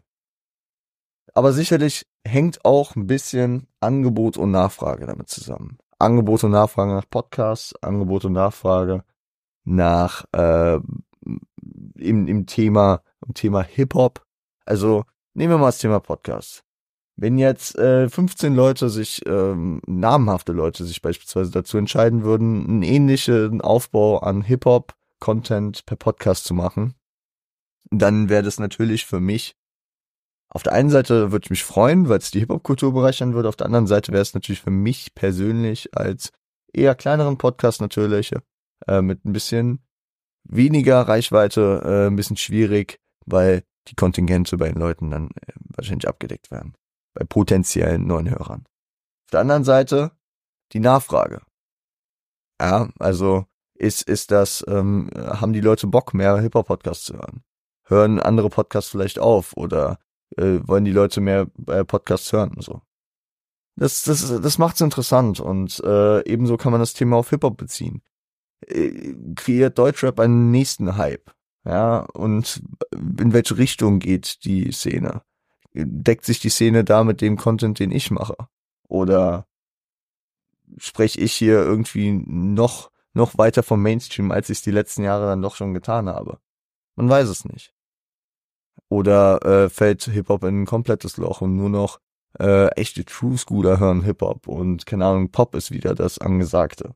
Aber 1.35 1.52
sicherlich 1.52 2.07
hängt 2.26 2.64
auch 2.64 2.96
ein 2.96 3.07
bisschen 3.07 3.66
Angebot 3.81 4.37
und 4.37 4.50
Nachfrage 4.50 5.07
damit 5.07 5.29
zusammen. 5.29 5.79
Angebot 5.98 6.44
und 6.44 6.52
Nachfrage 6.52 6.92
nach 6.92 7.09
Podcasts, 7.09 7.74
Angebot 7.83 8.24
und 8.24 8.33
Nachfrage 8.33 9.05
nach 9.64 10.24
äh, 10.33 10.79
im, 11.94 12.29
im 12.29 12.46
Thema 12.46 13.02
im 13.26 13.35
Thema 13.35 13.62
Hip 13.62 13.94
Hop. 13.94 14.25
Also 14.66 15.05
nehmen 15.35 15.55
wir 15.55 15.59
mal 15.59 15.66
das 15.66 15.79
Thema 15.79 16.00
Podcast. 16.00 16.62
Wenn 17.16 17.38
jetzt 17.38 17.79
äh, 17.79 18.11
15 18.11 18.55
Leute 18.55 18.90
sich, 18.90 19.24
ähm, 19.26 19.81
namhafte 19.87 20.52
Leute 20.52 20.85
sich 20.85 21.00
beispielsweise 21.00 21.50
dazu 21.50 21.79
entscheiden 21.79 22.24
würden, 22.24 22.66
einen 22.66 22.83
ähnlichen 22.83 23.62
Aufbau 23.62 24.18
an 24.18 24.42
Hip-Hop-Content 24.42 25.87
per 25.87 25.96
Podcast 25.96 26.44
zu 26.44 26.52
machen, 26.52 26.94
dann 27.90 28.29
wäre 28.29 28.42
das 28.42 28.59
natürlich 28.59 29.07
für 29.07 29.20
mich 29.20 29.57
auf 30.48 30.62
der 30.62 30.72
einen 30.72 30.90
Seite 30.90 31.33
würde 31.33 31.44
ich 31.44 31.50
mich 31.50 31.64
freuen, 31.64 32.09
weil 32.09 32.18
es 32.18 32.31
die 32.31 32.40
Hip-Hop-Kultur 32.40 32.92
bereichern 32.92 33.35
würde. 33.35 33.48
Auf 33.48 33.57
der 33.57 33.66
anderen 33.66 33.87
Seite 33.87 34.12
wäre 34.12 34.22
es 34.22 34.35
natürlich 34.35 34.62
für 34.62 34.70
mich 34.70 35.14
persönlich 35.14 35.94
als 35.96 36.33
eher 36.72 36.94
kleineren 36.94 37.37
Podcast 37.37 37.81
natürlich 37.81 38.33
äh, 38.87 39.02
mit 39.02 39.24
ein 39.24 39.33
bisschen 39.33 39.85
weniger 40.44 41.02
Reichweite 41.02 41.83
äh, 41.85 42.07
ein 42.07 42.16
bisschen 42.16 42.37
schwierig, 42.37 43.00
weil 43.24 43.64
die 43.88 43.94
Kontingente 43.94 44.57
bei 44.57 44.68
den 44.68 44.79
Leuten 44.79 45.11
dann 45.11 45.29
äh, 45.29 45.53
wahrscheinlich 45.77 46.09
abgedeckt 46.09 46.51
werden. 46.51 46.75
Bei 47.14 47.25
potenziellen 47.25 48.07
neuen 48.07 48.31
Hörern. 48.31 48.64
Auf 49.27 49.31
der 49.33 49.40
anderen 49.40 49.64
Seite 49.64 50.12
die 50.72 50.81
Nachfrage. 50.81 51.42
Ja, 52.61 52.88
also 52.99 53.46
ist, 53.75 54.03
ist 54.03 54.31
das, 54.31 54.64
ähm, 54.68 55.11
haben 55.14 55.53
die 55.53 55.61
Leute 55.61 55.87
Bock, 55.87 56.14
mehr 56.14 56.40
Hip-Hop-Podcasts 56.40 57.05
zu 57.05 57.14
hören? 57.14 57.42
hören 57.88 58.20
andere 58.20 58.51
Podcasts 58.51 58.90
vielleicht 58.90 59.18
auf 59.18 59.57
oder 59.57 59.99
äh, 60.37 60.59
wollen 60.62 60.85
die 60.85 60.92
Leute 60.92 61.20
mehr 61.20 61.46
äh, 61.68 61.85
Podcasts 61.85 62.33
hören 62.33 62.57
so. 62.59 62.83
Das, 63.77 64.05
das, 64.05 64.40
das 64.40 64.59
macht's 64.59 64.81
interessant 64.81 65.38
und 65.38 65.81
äh, 65.85 66.22
ebenso 66.27 66.57
kann 66.57 66.72
man 66.72 66.81
das 66.81 66.94
Thema 66.94 67.16
auf 67.16 67.31
Hip-Hop 67.31 67.57
beziehen. 67.57 68.03
Äh, 68.66 69.14
kreiert 69.35 69.79
Deutschrap 69.79 70.18
einen 70.18 70.51
nächsten 70.51 70.96
Hype? 70.96 71.31
Ja, 71.66 72.07
und 72.14 72.62
in 72.92 73.33
welche 73.33 73.59
Richtung 73.59 73.98
geht 73.98 74.44
die 74.44 74.70
Szene? 74.70 75.22
Deckt 75.74 76.24
sich 76.24 76.38
die 76.38 76.48
Szene 76.48 76.85
da 76.85 77.02
mit 77.02 77.20
dem 77.20 77.37
Content, 77.37 77.81
den 77.81 77.90
ich 77.90 78.11
mache? 78.11 78.37
Oder 78.88 79.46
spreche 80.79 81.20
ich 81.20 81.33
hier 81.33 81.59
irgendwie 81.59 82.12
noch, 82.12 82.90
noch 83.14 83.37
weiter 83.37 83.64
vom 83.64 83.83
Mainstream, 83.83 84.31
als 84.31 84.48
ich 84.48 84.59
es 84.59 84.62
die 84.62 84.70
letzten 84.70 85.02
Jahre 85.02 85.26
dann 85.26 85.42
doch 85.42 85.57
schon 85.57 85.74
getan 85.74 86.09
habe? 86.09 86.38
Man 86.94 87.09
weiß 87.09 87.29
es 87.29 87.44
nicht. 87.44 87.74
Oder 88.88 89.44
äh, 89.44 89.68
fällt 89.68 90.05
Hip-Hop 90.05 90.44
in 90.44 90.62
ein 90.62 90.66
komplettes 90.66 91.16
Loch 91.16 91.40
und 91.40 91.57
nur 91.57 91.68
noch 91.68 91.98
äh, 92.38 92.68
echte 92.76 93.05
True 93.05 93.37
Schooler 93.38 93.81
hören 93.81 94.02
Hip-Hop 94.02 94.46
und 94.46 94.87
keine 94.87 95.07
Ahnung, 95.07 95.31
Pop 95.31 95.57
ist 95.57 95.72
wieder 95.72 95.96
das 95.96 96.18
Angesagte. 96.18 96.94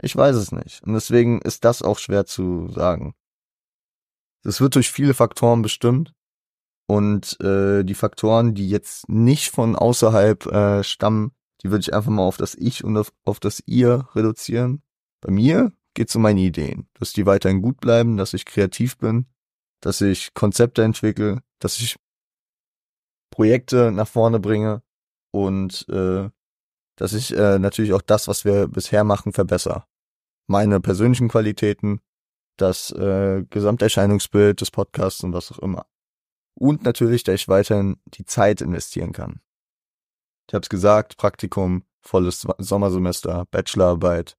Ich 0.00 0.14
weiß 0.14 0.36
es 0.36 0.52
nicht. 0.52 0.82
Und 0.84 0.94
deswegen 0.94 1.40
ist 1.42 1.64
das 1.64 1.82
auch 1.82 1.98
schwer 1.98 2.24
zu 2.24 2.68
sagen. 2.68 3.14
Das 4.42 4.60
wird 4.60 4.74
durch 4.74 4.90
viele 4.90 5.14
Faktoren 5.14 5.62
bestimmt. 5.62 6.12
Und 6.86 7.40
äh, 7.40 7.84
die 7.84 7.94
Faktoren, 7.94 8.54
die 8.54 8.68
jetzt 8.68 9.08
nicht 9.08 9.50
von 9.50 9.76
außerhalb 9.76 10.46
äh, 10.46 10.82
stammen, 10.82 11.32
die 11.62 11.70
würde 11.70 11.82
ich 11.82 11.94
einfach 11.94 12.10
mal 12.10 12.22
auf 12.22 12.36
das 12.36 12.54
Ich 12.54 12.82
und 12.82 12.96
auf, 12.96 13.12
auf 13.24 13.38
das 13.38 13.62
Ihr 13.66 14.08
reduzieren. 14.14 14.82
Bei 15.20 15.30
mir 15.30 15.72
geht 15.94 16.08
es 16.08 16.16
um 16.16 16.22
meine 16.22 16.40
Ideen, 16.40 16.88
dass 16.94 17.12
die 17.12 17.26
weiterhin 17.26 17.62
gut 17.62 17.80
bleiben, 17.80 18.16
dass 18.16 18.34
ich 18.34 18.44
kreativ 18.44 18.98
bin, 18.98 19.26
dass 19.80 20.00
ich 20.00 20.34
Konzepte 20.34 20.82
entwickle, 20.82 21.42
dass 21.58 21.78
ich 21.78 21.96
Projekte 23.30 23.92
nach 23.92 24.08
vorne 24.08 24.40
bringe 24.40 24.82
und 25.32 25.88
äh, 25.88 26.28
dass 26.96 27.12
ich 27.12 27.36
äh, 27.36 27.58
natürlich 27.58 27.92
auch 27.92 28.02
das, 28.02 28.28
was 28.28 28.44
wir 28.44 28.68
bisher 28.68 29.04
machen, 29.04 29.32
verbessere. 29.32 29.84
Meine 30.46 30.80
persönlichen 30.80 31.28
Qualitäten, 31.28 32.00
das 32.60 32.90
äh, 32.92 33.44
Gesamterscheinungsbild 33.48 34.60
des 34.60 34.70
Podcasts 34.70 35.22
und 35.22 35.32
was 35.32 35.50
auch 35.52 35.58
immer. 35.58 35.86
Und 36.54 36.82
natürlich, 36.84 37.24
dass 37.24 37.34
ich 37.36 37.48
weiterhin 37.48 37.96
die 38.06 38.24
Zeit 38.24 38.60
investieren 38.60 39.12
kann. 39.12 39.40
Ich 40.48 40.54
habe 40.54 40.62
es 40.62 40.68
gesagt, 40.68 41.16
Praktikum, 41.16 41.84
volles 42.02 42.46
Sommersemester, 42.58 43.46
Bachelorarbeit, 43.50 44.36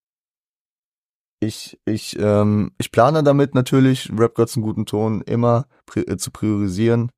ich, 1.43 1.79
ich, 1.85 2.17
ähm, 2.19 2.71
ich 2.77 2.91
plane 2.91 3.23
damit 3.23 3.55
natürlich, 3.55 4.11
Rap 4.15 4.35
Gods 4.35 4.55
einen 4.55 4.63
guten 4.63 4.85
Ton 4.85 5.21
immer 5.21 5.65
pri 5.87 6.01
äh, 6.01 6.17
zu 6.17 6.29
priorisieren. 6.29 7.11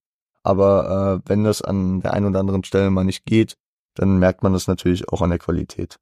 Aber 0.44 1.22
äh, 1.26 1.30
wenn 1.30 1.44
das 1.44 1.62
an 1.62 2.00
der 2.02 2.13
einen 2.13 2.28
oder 2.28 2.39
anderen 2.39 2.63
Stelle 2.63 2.89
mal 2.89 3.04
nicht 3.04 3.26
geht, 3.26 3.58
dann 3.96 4.20
merkt 4.20 4.42
man 4.42 4.54
das 4.54 4.68
natürlich 4.68 5.10
auch 5.10 5.22
an 5.22 5.30
der 5.30 5.39
Qualität. 5.39 6.00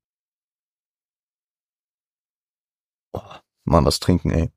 Oh, 3.14 3.22
mal 3.66 3.84
was 3.86 4.00
trinken, 4.00 4.30
ey. 4.32 4.52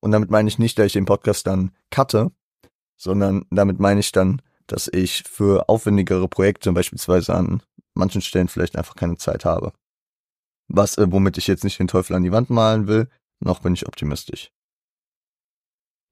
Und 0.00 0.12
damit 0.12 0.30
meine 0.30 0.48
ich 0.48 0.58
nicht, 0.58 0.78
dass 0.78 0.86
ich 0.86 0.92
den 0.92 1.04
Podcast 1.04 1.46
dann 1.46 1.72
cutte, 1.90 2.30
sondern 2.96 3.44
damit 3.50 3.80
meine 3.80 4.00
ich 4.00 4.12
dann, 4.12 4.42
dass 4.66 4.88
ich 4.92 5.24
für 5.24 5.68
aufwendigere 5.68 6.28
Projekte 6.28 6.72
beispielsweise 6.72 7.34
an 7.34 7.62
manchen 7.94 8.20
Stellen 8.20 8.48
vielleicht 8.48 8.76
einfach 8.76 8.94
keine 8.94 9.16
Zeit 9.16 9.44
habe. 9.44 9.72
Was, 10.68 10.98
äh, 10.98 11.10
womit 11.10 11.38
ich 11.38 11.46
jetzt 11.46 11.64
nicht 11.64 11.78
den 11.78 11.88
Teufel 11.88 12.14
an 12.14 12.22
die 12.22 12.32
Wand 12.32 12.50
malen 12.50 12.86
will, 12.86 13.08
noch 13.40 13.60
bin 13.60 13.72
ich 13.74 13.86
optimistisch. 13.86 14.52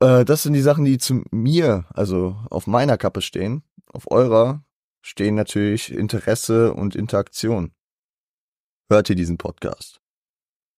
Äh, 0.01 0.25
das 0.25 0.43
sind 0.43 0.55
die 0.55 0.63
Sachen, 0.63 0.85
die 0.85 0.99
zu 0.99 1.23
mir, 1.31 1.85
also 1.91 2.37
auf 2.51 2.67
meiner 2.67 2.97
Kappe 2.97 3.21
stehen. 3.21 3.63
Auf 3.93 4.11
eurer 4.11 4.65
stehen 5.03 5.35
natürlich 5.35 5.93
Interesse 5.93 6.73
und 6.75 6.97
Interaktion. 6.97 7.73
Hört 8.91 9.11
ihr 9.11 9.17
diesen 9.17 9.39
Podcast? 9.39 10.01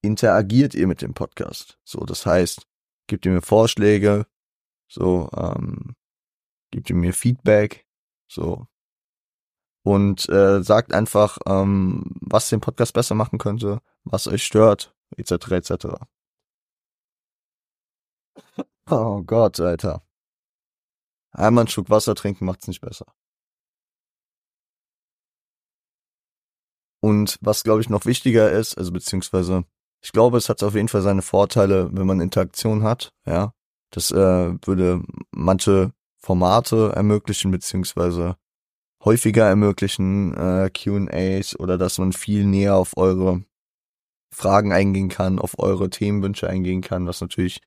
Interagiert 0.02 0.74
ihr 0.74 0.86
mit 0.86 1.02
dem 1.02 1.14
Podcast? 1.14 1.78
So, 1.84 2.00
das 2.00 2.26
heißt, 2.26 2.66
gebt 3.08 3.26
ihr 3.26 3.32
mir 3.32 3.42
Vorschläge, 3.42 4.26
so, 4.88 5.28
ähm, 5.36 5.96
gebt 6.70 6.90
ihr 6.90 6.96
mir 6.96 7.12
Feedback, 7.12 7.86
so, 8.28 8.66
und 9.82 10.28
äh, 10.28 10.62
sagt 10.62 10.92
einfach, 10.92 11.38
ähm, 11.46 12.04
was 12.20 12.50
den 12.50 12.60
Podcast 12.60 12.92
besser 12.92 13.14
machen 13.14 13.38
könnte, 13.38 13.80
was 14.04 14.28
euch 14.28 14.44
stört, 14.44 14.94
etc. 15.16 15.32
etc. 15.52 15.86
Oh 18.90 19.22
Gott, 19.22 19.60
Alter. 19.60 20.02
Einmal 21.32 21.62
einen 21.62 21.68
Schluck 21.68 21.90
Wasser 21.90 22.14
trinken 22.14 22.44
macht's 22.46 22.68
nicht 22.68 22.80
besser. 22.80 23.06
Und 27.00 27.38
was, 27.40 27.62
glaube 27.64 27.80
ich, 27.80 27.88
noch 27.88 28.06
wichtiger 28.06 28.50
ist, 28.50 28.76
also 28.76 28.92
beziehungsweise 28.92 29.64
Ich 30.02 30.12
glaube, 30.12 30.38
es 30.38 30.48
hat 30.48 30.62
auf 30.62 30.74
jeden 30.74 30.88
Fall 30.88 31.02
seine 31.02 31.22
Vorteile, 31.22 31.90
wenn 31.92 32.06
man 32.06 32.20
Interaktion 32.20 32.82
hat, 32.82 33.10
ja. 33.26 33.52
Das 33.90 34.10
äh, 34.10 34.54
würde 34.66 35.02
manche 35.30 35.92
Formate 36.18 36.92
ermöglichen, 36.94 37.50
beziehungsweise 37.50 38.36
häufiger 39.04 39.46
ermöglichen, 39.46 40.34
äh, 40.34 40.70
QAs 40.70 41.58
oder 41.58 41.78
dass 41.78 41.98
man 41.98 42.12
viel 42.12 42.44
näher 42.44 42.76
auf 42.76 42.96
eure 42.96 43.44
Fragen 44.34 44.72
eingehen 44.72 45.08
kann, 45.08 45.38
auf 45.38 45.58
eure 45.58 45.88
Themenwünsche 45.88 46.48
eingehen 46.48 46.82
kann, 46.82 47.06
was 47.06 47.20
natürlich 47.20 47.60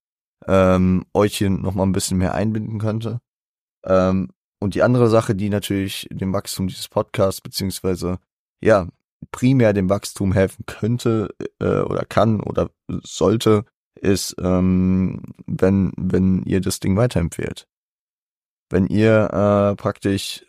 ähm, 0.47 1.05
euch 1.13 1.37
hier 1.37 1.49
nochmal 1.49 1.87
ein 1.87 1.91
bisschen 1.91 2.17
mehr 2.17 2.35
einbinden 2.35 2.79
könnte. 2.79 3.19
Ähm, 3.83 4.29
und 4.59 4.75
die 4.75 4.83
andere 4.83 5.09
Sache, 5.09 5.33
die 5.33 5.49
natürlich 5.49 6.07
dem 6.11 6.33
Wachstum 6.33 6.67
dieses 6.67 6.87
Podcasts, 6.87 7.41
beziehungsweise 7.41 8.19
ja, 8.63 8.87
primär 9.31 9.73
dem 9.73 9.89
Wachstum 9.89 10.33
helfen 10.33 10.65
könnte 10.65 11.29
äh, 11.59 11.81
oder 11.81 12.05
kann 12.05 12.41
oder 12.41 12.69
sollte, 13.03 13.65
ist, 13.95 14.35
ähm, 14.39 15.21
wenn, 15.45 15.91
wenn 15.97 16.43
ihr 16.43 16.61
das 16.61 16.79
Ding 16.79 16.97
weiterempfehlt. 16.97 17.67
Wenn 18.69 18.87
ihr 18.87 19.29
äh, 19.31 19.75
praktisch 19.75 20.45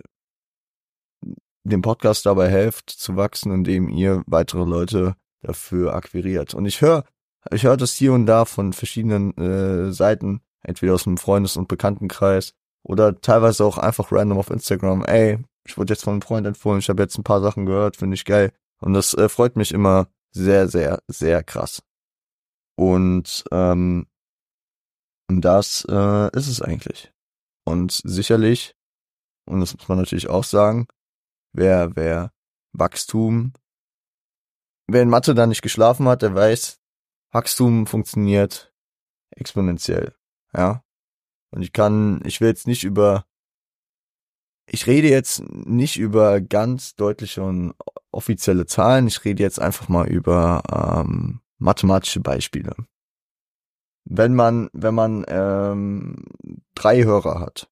dem 1.64 1.82
Podcast 1.82 2.26
dabei 2.26 2.48
helft 2.48 2.90
zu 2.90 3.16
wachsen, 3.16 3.52
indem 3.52 3.88
ihr 3.88 4.22
weitere 4.26 4.64
Leute 4.64 5.16
dafür 5.42 5.94
akquiriert. 5.94 6.54
Und 6.54 6.66
ich 6.66 6.80
höre, 6.80 7.04
ich 7.50 7.64
höre 7.64 7.76
das 7.76 7.94
hier 7.94 8.12
und 8.12 8.26
da 8.26 8.44
von 8.44 8.72
verschiedenen 8.72 9.36
äh, 9.36 9.92
Seiten, 9.92 10.40
entweder 10.62 10.94
aus 10.94 11.04
dem 11.04 11.18
Freundes- 11.18 11.56
und 11.56 11.68
Bekanntenkreis 11.68 12.54
oder 12.84 13.20
teilweise 13.20 13.64
auch 13.64 13.78
einfach 13.78 14.12
random 14.12 14.38
auf 14.38 14.50
Instagram. 14.50 15.04
Ey, 15.04 15.38
ich 15.66 15.76
wurde 15.76 15.92
jetzt 15.92 16.04
von 16.04 16.14
einem 16.14 16.22
Freund 16.22 16.46
empfohlen, 16.46 16.80
ich 16.80 16.88
habe 16.88 17.02
jetzt 17.02 17.18
ein 17.18 17.24
paar 17.24 17.40
Sachen 17.40 17.66
gehört, 17.66 17.96
finde 17.96 18.14
ich 18.14 18.24
geil. 18.24 18.52
Und 18.82 18.94
das 18.94 19.14
äh, 19.14 19.28
freut 19.28 19.56
mich 19.56 19.72
immer 19.72 20.08
sehr, 20.32 20.68
sehr, 20.68 21.02
sehr 21.06 21.44
krass. 21.44 21.82
Und 22.76 23.44
ähm, 23.52 24.08
das 25.28 25.86
äh, 25.88 26.36
ist 26.36 26.48
es 26.48 26.60
eigentlich. 26.60 27.12
Und 27.64 27.92
sicherlich, 28.04 28.74
und 29.46 29.60
das 29.60 29.76
muss 29.76 29.88
man 29.88 29.98
natürlich 29.98 30.28
auch 30.28 30.44
sagen, 30.44 30.88
wer, 31.52 31.94
wer 31.94 32.32
Wachstum, 32.72 33.52
wer 34.88 35.02
in 35.02 35.10
Mathe 35.10 35.34
da 35.34 35.46
nicht 35.46 35.62
geschlafen 35.62 36.08
hat, 36.08 36.22
der 36.22 36.34
weiß, 36.34 36.80
Wachstum 37.30 37.86
funktioniert 37.86 38.74
exponentiell. 39.30 40.14
Ja. 40.54 40.84
Und 41.50 41.62
ich 41.62 41.72
kann, 41.72 42.20
ich 42.24 42.40
will 42.40 42.48
jetzt 42.48 42.66
nicht 42.66 42.82
über, 42.82 43.26
ich 44.66 44.86
rede 44.86 45.08
jetzt 45.08 45.42
nicht 45.50 45.98
über 45.98 46.40
ganz 46.40 46.94
deutliche 46.94 47.42
und 47.42 47.74
offizielle 48.10 48.66
Zahlen, 48.66 49.06
ich 49.06 49.24
rede 49.24 49.42
jetzt 49.42 49.60
einfach 49.60 49.88
mal 49.88 50.08
über 50.08 50.62
ähm, 51.04 51.40
mathematische 51.58 52.20
Beispiele. 52.20 52.74
Wenn 54.04 54.34
man, 54.34 54.68
wenn 54.72 54.94
man 54.94 55.24
ähm, 55.28 56.24
drei 56.74 57.04
Hörer 57.04 57.40
hat, 57.40 57.68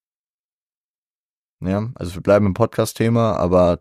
ja, 1.61 1.91
also 1.95 2.15
wir 2.15 2.23
bleiben 2.23 2.47
im 2.47 2.55
Podcast-Thema, 2.55 3.37
aber 3.37 3.81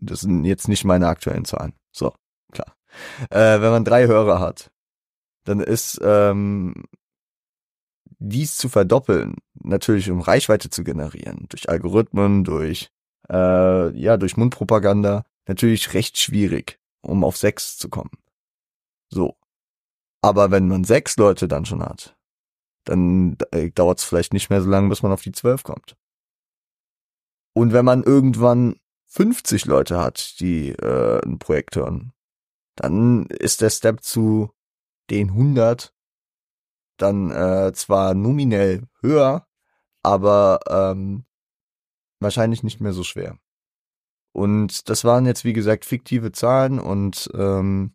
das 0.00 0.20
sind 0.20 0.44
jetzt 0.44 0.68
nicht 0.68 0.84
meine 0.84 1.08
aktuellen 1.08 1.44
Zahlen. 1.44 1.74
So, 1.90 2.14
klar. 2.52 2.76
Äh, 3.30 3.60
wenn 3.60 3.70
man 3.70 3.84
drei 3.84 4.06
Hörer 4.06 4.38
hat, 4.38 4.70
dann 5.44 5.60
ist 5.60 6.00
ähm, 6.02 6.84
dies 8.22 8.56
zu 8.56 8.68
verdoppeln, 8.68 9.36
natürlich 9.54 10.10
um 10.10 10.20
Reichweite 10.20 10.70
zu 10.70 10.84
generieren, 10.84 11.46
durch 11.48 11.68
Algorithmen, 11.68 12.44
durch 12.44 12.90
äh, 13.28 13.96
ja, 13.96 14.16
durch 14.16 14.36
Mundpropaganda, 14.36 15.24
natürlich 15.46 15.94
recht 15.94 16.18
schwierig, 16.18 16.78
um 17.02 17.24
auf 17.24 17.36
sechs 17.36 17.76
zu 17.78 17.88
kommen. 17.88 18.10
So. 19.08 19.36
Aber 20.22 20.50
wenn 20.50 20.68
man 20.68 20.84
sechs 20.84 21.16
Leute 21.16 21.48
dann 21.48 21.64
schon 21.64 21.82
hat, 21.82 22.16
dann 22.84 23.36
äh, 23.50 23.70
dauert 23.70 23.98
es 23.98 24.04
vielleicht 24.04 24.32
nicht 24.32 24.50
mehr 24.50 24.62
so 24.62 24.70
lange, 24.70 24.88
bis 24.88 25.02
man 25.02 25.12
auf 25.12 25.22
die 25.22 25.32
zwölf 25.32 25.62
kommt. 25.62 25.96
Und 27.54 27.72
wenn 27.72 27.84
man 27.84 28.02
irgendwann 28.02 28.76
50 29.06 29.66
Leute 29.66 29.98
hat, 29.98 30.40
die 30.40 30.70
äh, 30.70 31.20
ein 31.24 31.38
Projekt 31.38 31.76
hören, 31.76 32.12
dann 32.76 33.26
ist 33.26 33.60
der 33.60 33.70
Step 33.70 34.02
zu 34.02 34.50
den 35.10 35.30
100 35.30 35.92
dann 37.02 37.30
äh, 37.30 37.72
zwar 37.74 38.14
nominell 38.14 38.84
höher, 39.00 39.46
aber 40.02 40.60
ähm, 40.68 41.24
wahrscheinlich 42.20 42.62
nicht 42.62 42.80
mehr 42.80 42.92
so 42.92 43.02
schwer. 43.02 43.38
Und 44.32 44.88
das 44.88 45.04
waren 45.04 45.26
jetzt 45.26 45.44
wie 45.44 45.52
gesagt 45.52 45.84
fiktive 45.84 46.32
Zahlen 46.32 46.78
und 46.78 47.30
ähm, 47.34 47.94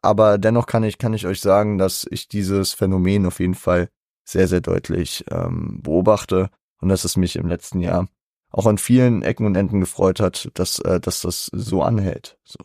aber 0.00 0.38
dennoch 0.38 0.66
kann 0.66 0.82
ich 0.82 0.98
kann 0.98 1.14
ich 1.14 1.26
euch 1.26 1.40
sagen, 1.40 1.78
dass 1.78 2.06
ich 2.10 2.28
dieses 2.28 2.72
Phänomen 2.72 3.26
auf 3.26 3.38
jeden 3.40 3.54
Fall 3.54 3.88
sehr 4.24 4.48
sehr 4.48 4.60
deutlich 4.60 5.24
ähm, 5.30 5.80
beobachte 5.82 6.50
und 6.80 6.88
dass 6.88 7.04
es 7.04 7.16
mich 7.16 7.36
im 7.36 7.46
letzten 7.46 7.80
Jahr 7.80 8.08
auch 8.52 8.66
an 8.66 8.78
vielen 8.78 9.22
Ecken 9.22 9.46
und 9.46 9.56
Enden 9.56 9.80
gefreut 9.80 10.20
hat, 10.20 10.50
dass, 10.54 10.78
äh, 10.80 11.00
dass 11.00 11.22
das 11.22 11.46
so 11.52 11.82
anhält. 11.82 12.38
So. 12.44 12.58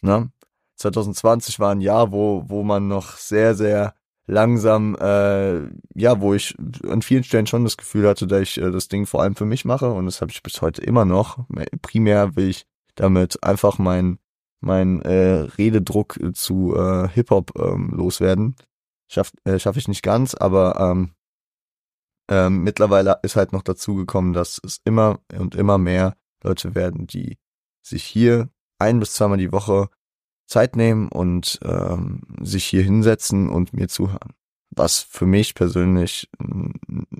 Ne? 0.00 0.32
2020 0.76 1.60
war 1.60 1.72
ein 1.72 1.80
Jahr, 1.80 2.12
wo, 2.12 2.44
wo 2.46 2.62
man 2.62 2.88
noch 2.88 3.16
sehr, 3.16 3.54
sehr 3.54 3.94
langsam, 4.26 4.96
äh, 5.00 5.62
ja, 5.94 6.20
wo 6.20 6.34
ich 6.34 6.56
an 6.88 7.02
vielen 7.02 7.24
Stellen 7.24 7.46
schon 7.46 7.64
das 7.64 7.76
Gefühl 7.76 8.08
hatte, 8.08 8.26
dass 8.26 8.42
ich 8.42 8.58
äh, 8.58 8.70
das 8.70 8.88
Ding 8.88 9.06
vor 9.06 9.22
allem 9.22 9.36
für 9.36 9.44
mich 9.44 9.64
mache 9.64 9.90
und 9.90 10.06
das 10.06 10.20
habe 10.20 10.30
ich 10.30 10.42
bis 10.42 10.62
heute 10.62 10.82
immer 10.82 11.04
noch. 11.04 11.46
Primär 11.82 12.36
will 12.36 12.48
ich 12.48 12.66
damit 12.94 13.42
einfach 13.42 13.78
mein 13.78 14.18
mein 14.60 15.02
äh, 15.02 15.48
Rededruck 15.58 16.18
zu 16.34 16.76
äh, 16.76 17.08
Hip 17.08 17.30
Hop 17.30 17.52
ähm, 17.58 17.90
loswerden. 17.90 18.54
Schaff 19.08 19.32
äh, 19.44 19.58
schaffe 19.58 19.80
ich 19.80 19.88
nicht 19.88 20.02
ganz, 20.02 20.34
aber 20.34 20.78
ähm, 20.78 21.14
ähm, 22.30 22.62
mittlerweile 22.62 23.18
ist 23.22 23.36
halt 23.36 23.52
noch 23.52 23.62
dazu 23.62 23.96
gekommen, 23.96 24.32
dass 24.32 24.60
es 24.64 24.80
immer 24.84 25.18
und 25.36 25.56
immer 25.56 25.78
mehr 25.78 26.16
Leute 26.44 26.74
werden, 26.76 27.06
die 27.08 27.38
sich 27.82 28.04
hier 28.04 28.48
ein 28.78 29.00
bis 29.00 29.14
zweimal 29.14 29.38
die 29.38 29.52
Woche 29.52 29.88
Zeit 30.46 30.76
nehmen 30.76 31.08
und 31.08 31.58
ähm, 31.62 32.22
sich 32.40 32.64
hier 32.64 32.82
hinsetzen 32.82 33.48
und 33.48 33.72
mir 33.72 33.88
zuhören. 33.88 34.34
Was 34.70 35.00
für 35.00 35.26
mich 35.26 35.54
persönlich 35.54 36.28
ein, 36.38 36.74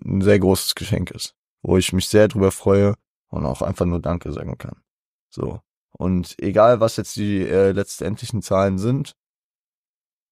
ein 0.05 0.21
sehr 0.21 0.39
großes 0.39 0.75
Geschenk 0.75 1.11
ist, 1.11 1.35
wo 1.63 1.77
ich 1.77 1.93
mich 1.93 2.09
sehr 2.09 2.29
drüber 2.29 2.51
freue 2.51 2.95
und 3.29 3.47
auch 3.47 3.63
einfach 3.63 3.87
nur 3.87 4.01
Danke 4.01 4.33
sagen 4.33 4.59
kann. 4.59 4.83
So. 5.31 5.61
Und 5.93 6.37
egal, 6.41 6.81
was 6.81 6.97
jetzt 6.97 7.17
die 7.17 7.47
äh, 7.47 7.73
letztendlichen 7.73 8.43
Zahlen 8.43 8.79
sind, 8.79 9.15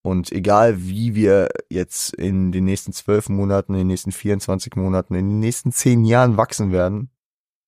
und 0.02 0.32
egal 0.32 0.82
wie 0.82 1.14
wir 1.14 1.50
jetzt 1.68 2.14
in 2.14 2.52
den 2.52 2.64
nächsten 2.64 2.92
zwölf 2.92 3.28
Monaten, 3.28 3.74
in 3.74 3.80
den 3.80 3.86
nächsten 3.88 4.12
24 4.12 4.74
Monaten, 4.76 5.14
in 5.14 5.28
den 5.28 5.40
nächsten 5.40 5.72
zehn 5.72 6.04
Jahren 6.04 6.38
wachsen 6.38 6.72
werden, 6.72 7.10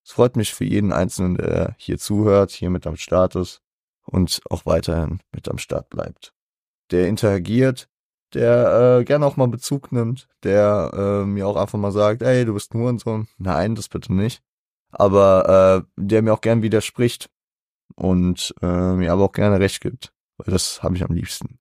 es 0.03 0.11
freut 0.11 0.35
mich 0.35 0.53
für 0.53 0.65
jeden 0.65 0.91
Einzelnen, 0.91 1.35
der 1.35 1.75
hier 1.77 1.97
zuhört, 1.97 2.51
hier 2.51 2.69
mit 2.69 2.87
am 2.87 2.97
Start 2.97 3.35
ist 3.35 3.61
und 4.05 4.41
auch 4.49 4.65
weiterhin 4.65 5.19
mit 5.33 5.49
am 5.49 5.57
Start 5.57 5.89
bleibt. 5.89 6.33
Der 6.91 7.07
interagiert, 7.07 7.89
der 8.33 8.99
äh, 8.99 9.03
gerne 9.03 9.25
auch 9.25 9.37
mal 9.37 9.47
Bezug 9.47 9.91
nimmt, 9.91 10.27
der 10.43 10.91
äh, 10.93 11.25
mir 11.25 11.47
auch 11.47 11.55
einfach 11.55 11.79
mal 11.79 11.91
sagt, 11.91 12.21
ey, 12.21 12.45
du 12.45 12.53
bist 12.53 12.73
nur 12.73 12.89
und 12.89 12.99
so. 12.99 13.25
Nein, 13.37 13.75
das 13.75 13.89
bitte 13.89 14.13
nicht. 14.13 14.43
Aber 14.91 15.85
äh, 15.85 15.91
der 15.97 16.21
mir 16.21 16.33
auch 16.33 16.41
gern 16.41 16.61
widerspricht 16.61 17.29
und 17.95 18.53
äh, 18.61 18.93
mir 18.93 19.11
aber 19.11 19.23
auch 19.25 19.31
gerne 19.31 19.59
recht 19.59 19.81
gibt, 19.81 20.13
weil 20.37 20.53
das 20.53 20.83
habe 20.83 20.95
ich 20.95 21.03
am 21.03 21.13
liebsten. 21.13 21.59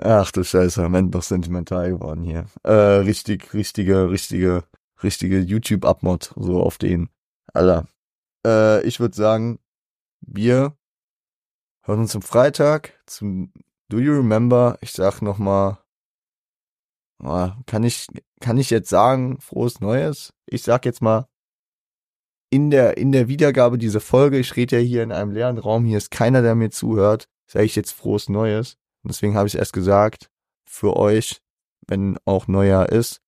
Ach 0.00 0.30
du 0.30 0.44
Scheiße, 0.44 0.84
am 0.84 0.94
Ende 0.94 1.18
noch 1.18 1.24
sentimental 1.24 1.90
geworden 1.90 2.22
hier. 2.22 2.46
Äh, 2.62 2.72
richtig, 2.72 3.52
richtige, 3.52 4.10
richtige, 4.10 4.64
richtige 5.02 5.40
YouTube-Abmod, 5.40 6.34
so 6.36 6.62
auf 6.62 6.78
den. 6.78 7.08
Alter. 7.52 7.88
Äh, 8.46 8.86
ich 8.86 9.00
würde 9.00 9.16
sagen, 9.16 9.58
wir 10.30 10.76
hören 11.82 12.00
uns 12.00 12.14
am 12.14 12.22
Freitag 12.22 12.92
zum 13.06 13.52
Do 13.88 13.98
You 13.98 14.12
Remember? 14.16 14.78
Ich 14.82 14.92
sag 14.92 15.22
nochmal, 15.22 15.78
oh, 17.22 17.50
kann 17.66 17.82
ich, 17.82 18.06
kann 18.40 18.58
ich 18.58 18.70
jetzt 18.70 18.90
sagen, 18.90 19.40
frohes 19.40 19.80
Neues? 19.80 20.34
Ich 20.46 20.62
sag 20.62 20.84
jetzt 20.84 21.00
mal, 21.00 21.28
in 22.50 22.70
der, 22.70 22.96
in 22.96 23.12
der 23.12 23.28
Wiedergabe 23.28 23.78
dieser 23.78 24.00
Folge, 24.00 24.38
ich 24.38 24.56
rede 24.56 24.76
ja 24.78 24.82
hier 24.82 25.02
in 25.02 25.12
einem 25.12 25.32
leeren 25.32 25.58
Raum, 25.58 25.84
hier 25.84 25.98
ist 25.98 26.10
keiner, 26.10 26.42
der 26.42 26.54
mir 26.54 26.70
zuhört, 26.70 27.28
sage 27.46 27.64
ich 27.64 27.76
jetzt 27.76 27.92
frohes 27.92 28.28
Neues. 28.28 28.76
Und 29.02 29.12
deswegen 29.12 29.34
habe 29.34 29.48
ich 29.48 29.56
erst 29.56 29.72
gesagt, 29.72 30.30
für 30.66 30.96
euch, 30.96 31.40
wenn 31.86 32.18
auch 32.24 32.48
Neujahr 32.48 32.90
ist. 32.90 33.22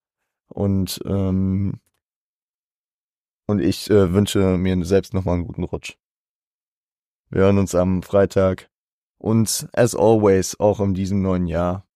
Und, 0.48 1.00
ähm, 1.06 1.80
und 3.46 3.60
ich 3.60 3.90
äh, 3.90 4.12
wünsche 4.12 4.58
mir 4.58 4.84
selbst 4.84 5.14
nochmal 5.14 5.34
einen 5.34 5.46
guten 5.46 5.64
Rutsch. 5.64 5.96
Wir 7.30 7.42
hören 7.42 7.58
uns 7.58 7.76
am 7.76 8.02
Freitag. 8.02 8.68
Und 9.18 9.68
as 9.72 9.94
always, 9.94 10.58
auch 10.58 10.80
in 10.80 10.94
diesem 10.94 11.22
neuen 11.22 11.46
Jahr. 11.46 11.86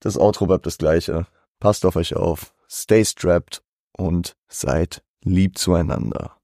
Das 0.00 0.18
Outro 0.18 0.46
bleibt 0.46 0.66
das 0.66 0.78
gleiche. 0.78 1.26
Passt 1.60 1.84
auf 1.84 1.94
euch 1.96 2.16
auf. 2.16 2.54
Stay 2.68 3.04
strapped 3.04 3.62
und 3.92 4.36
seid 4.48 5.04
lieb 5.22 5.58
zueinander. 5.58 6.36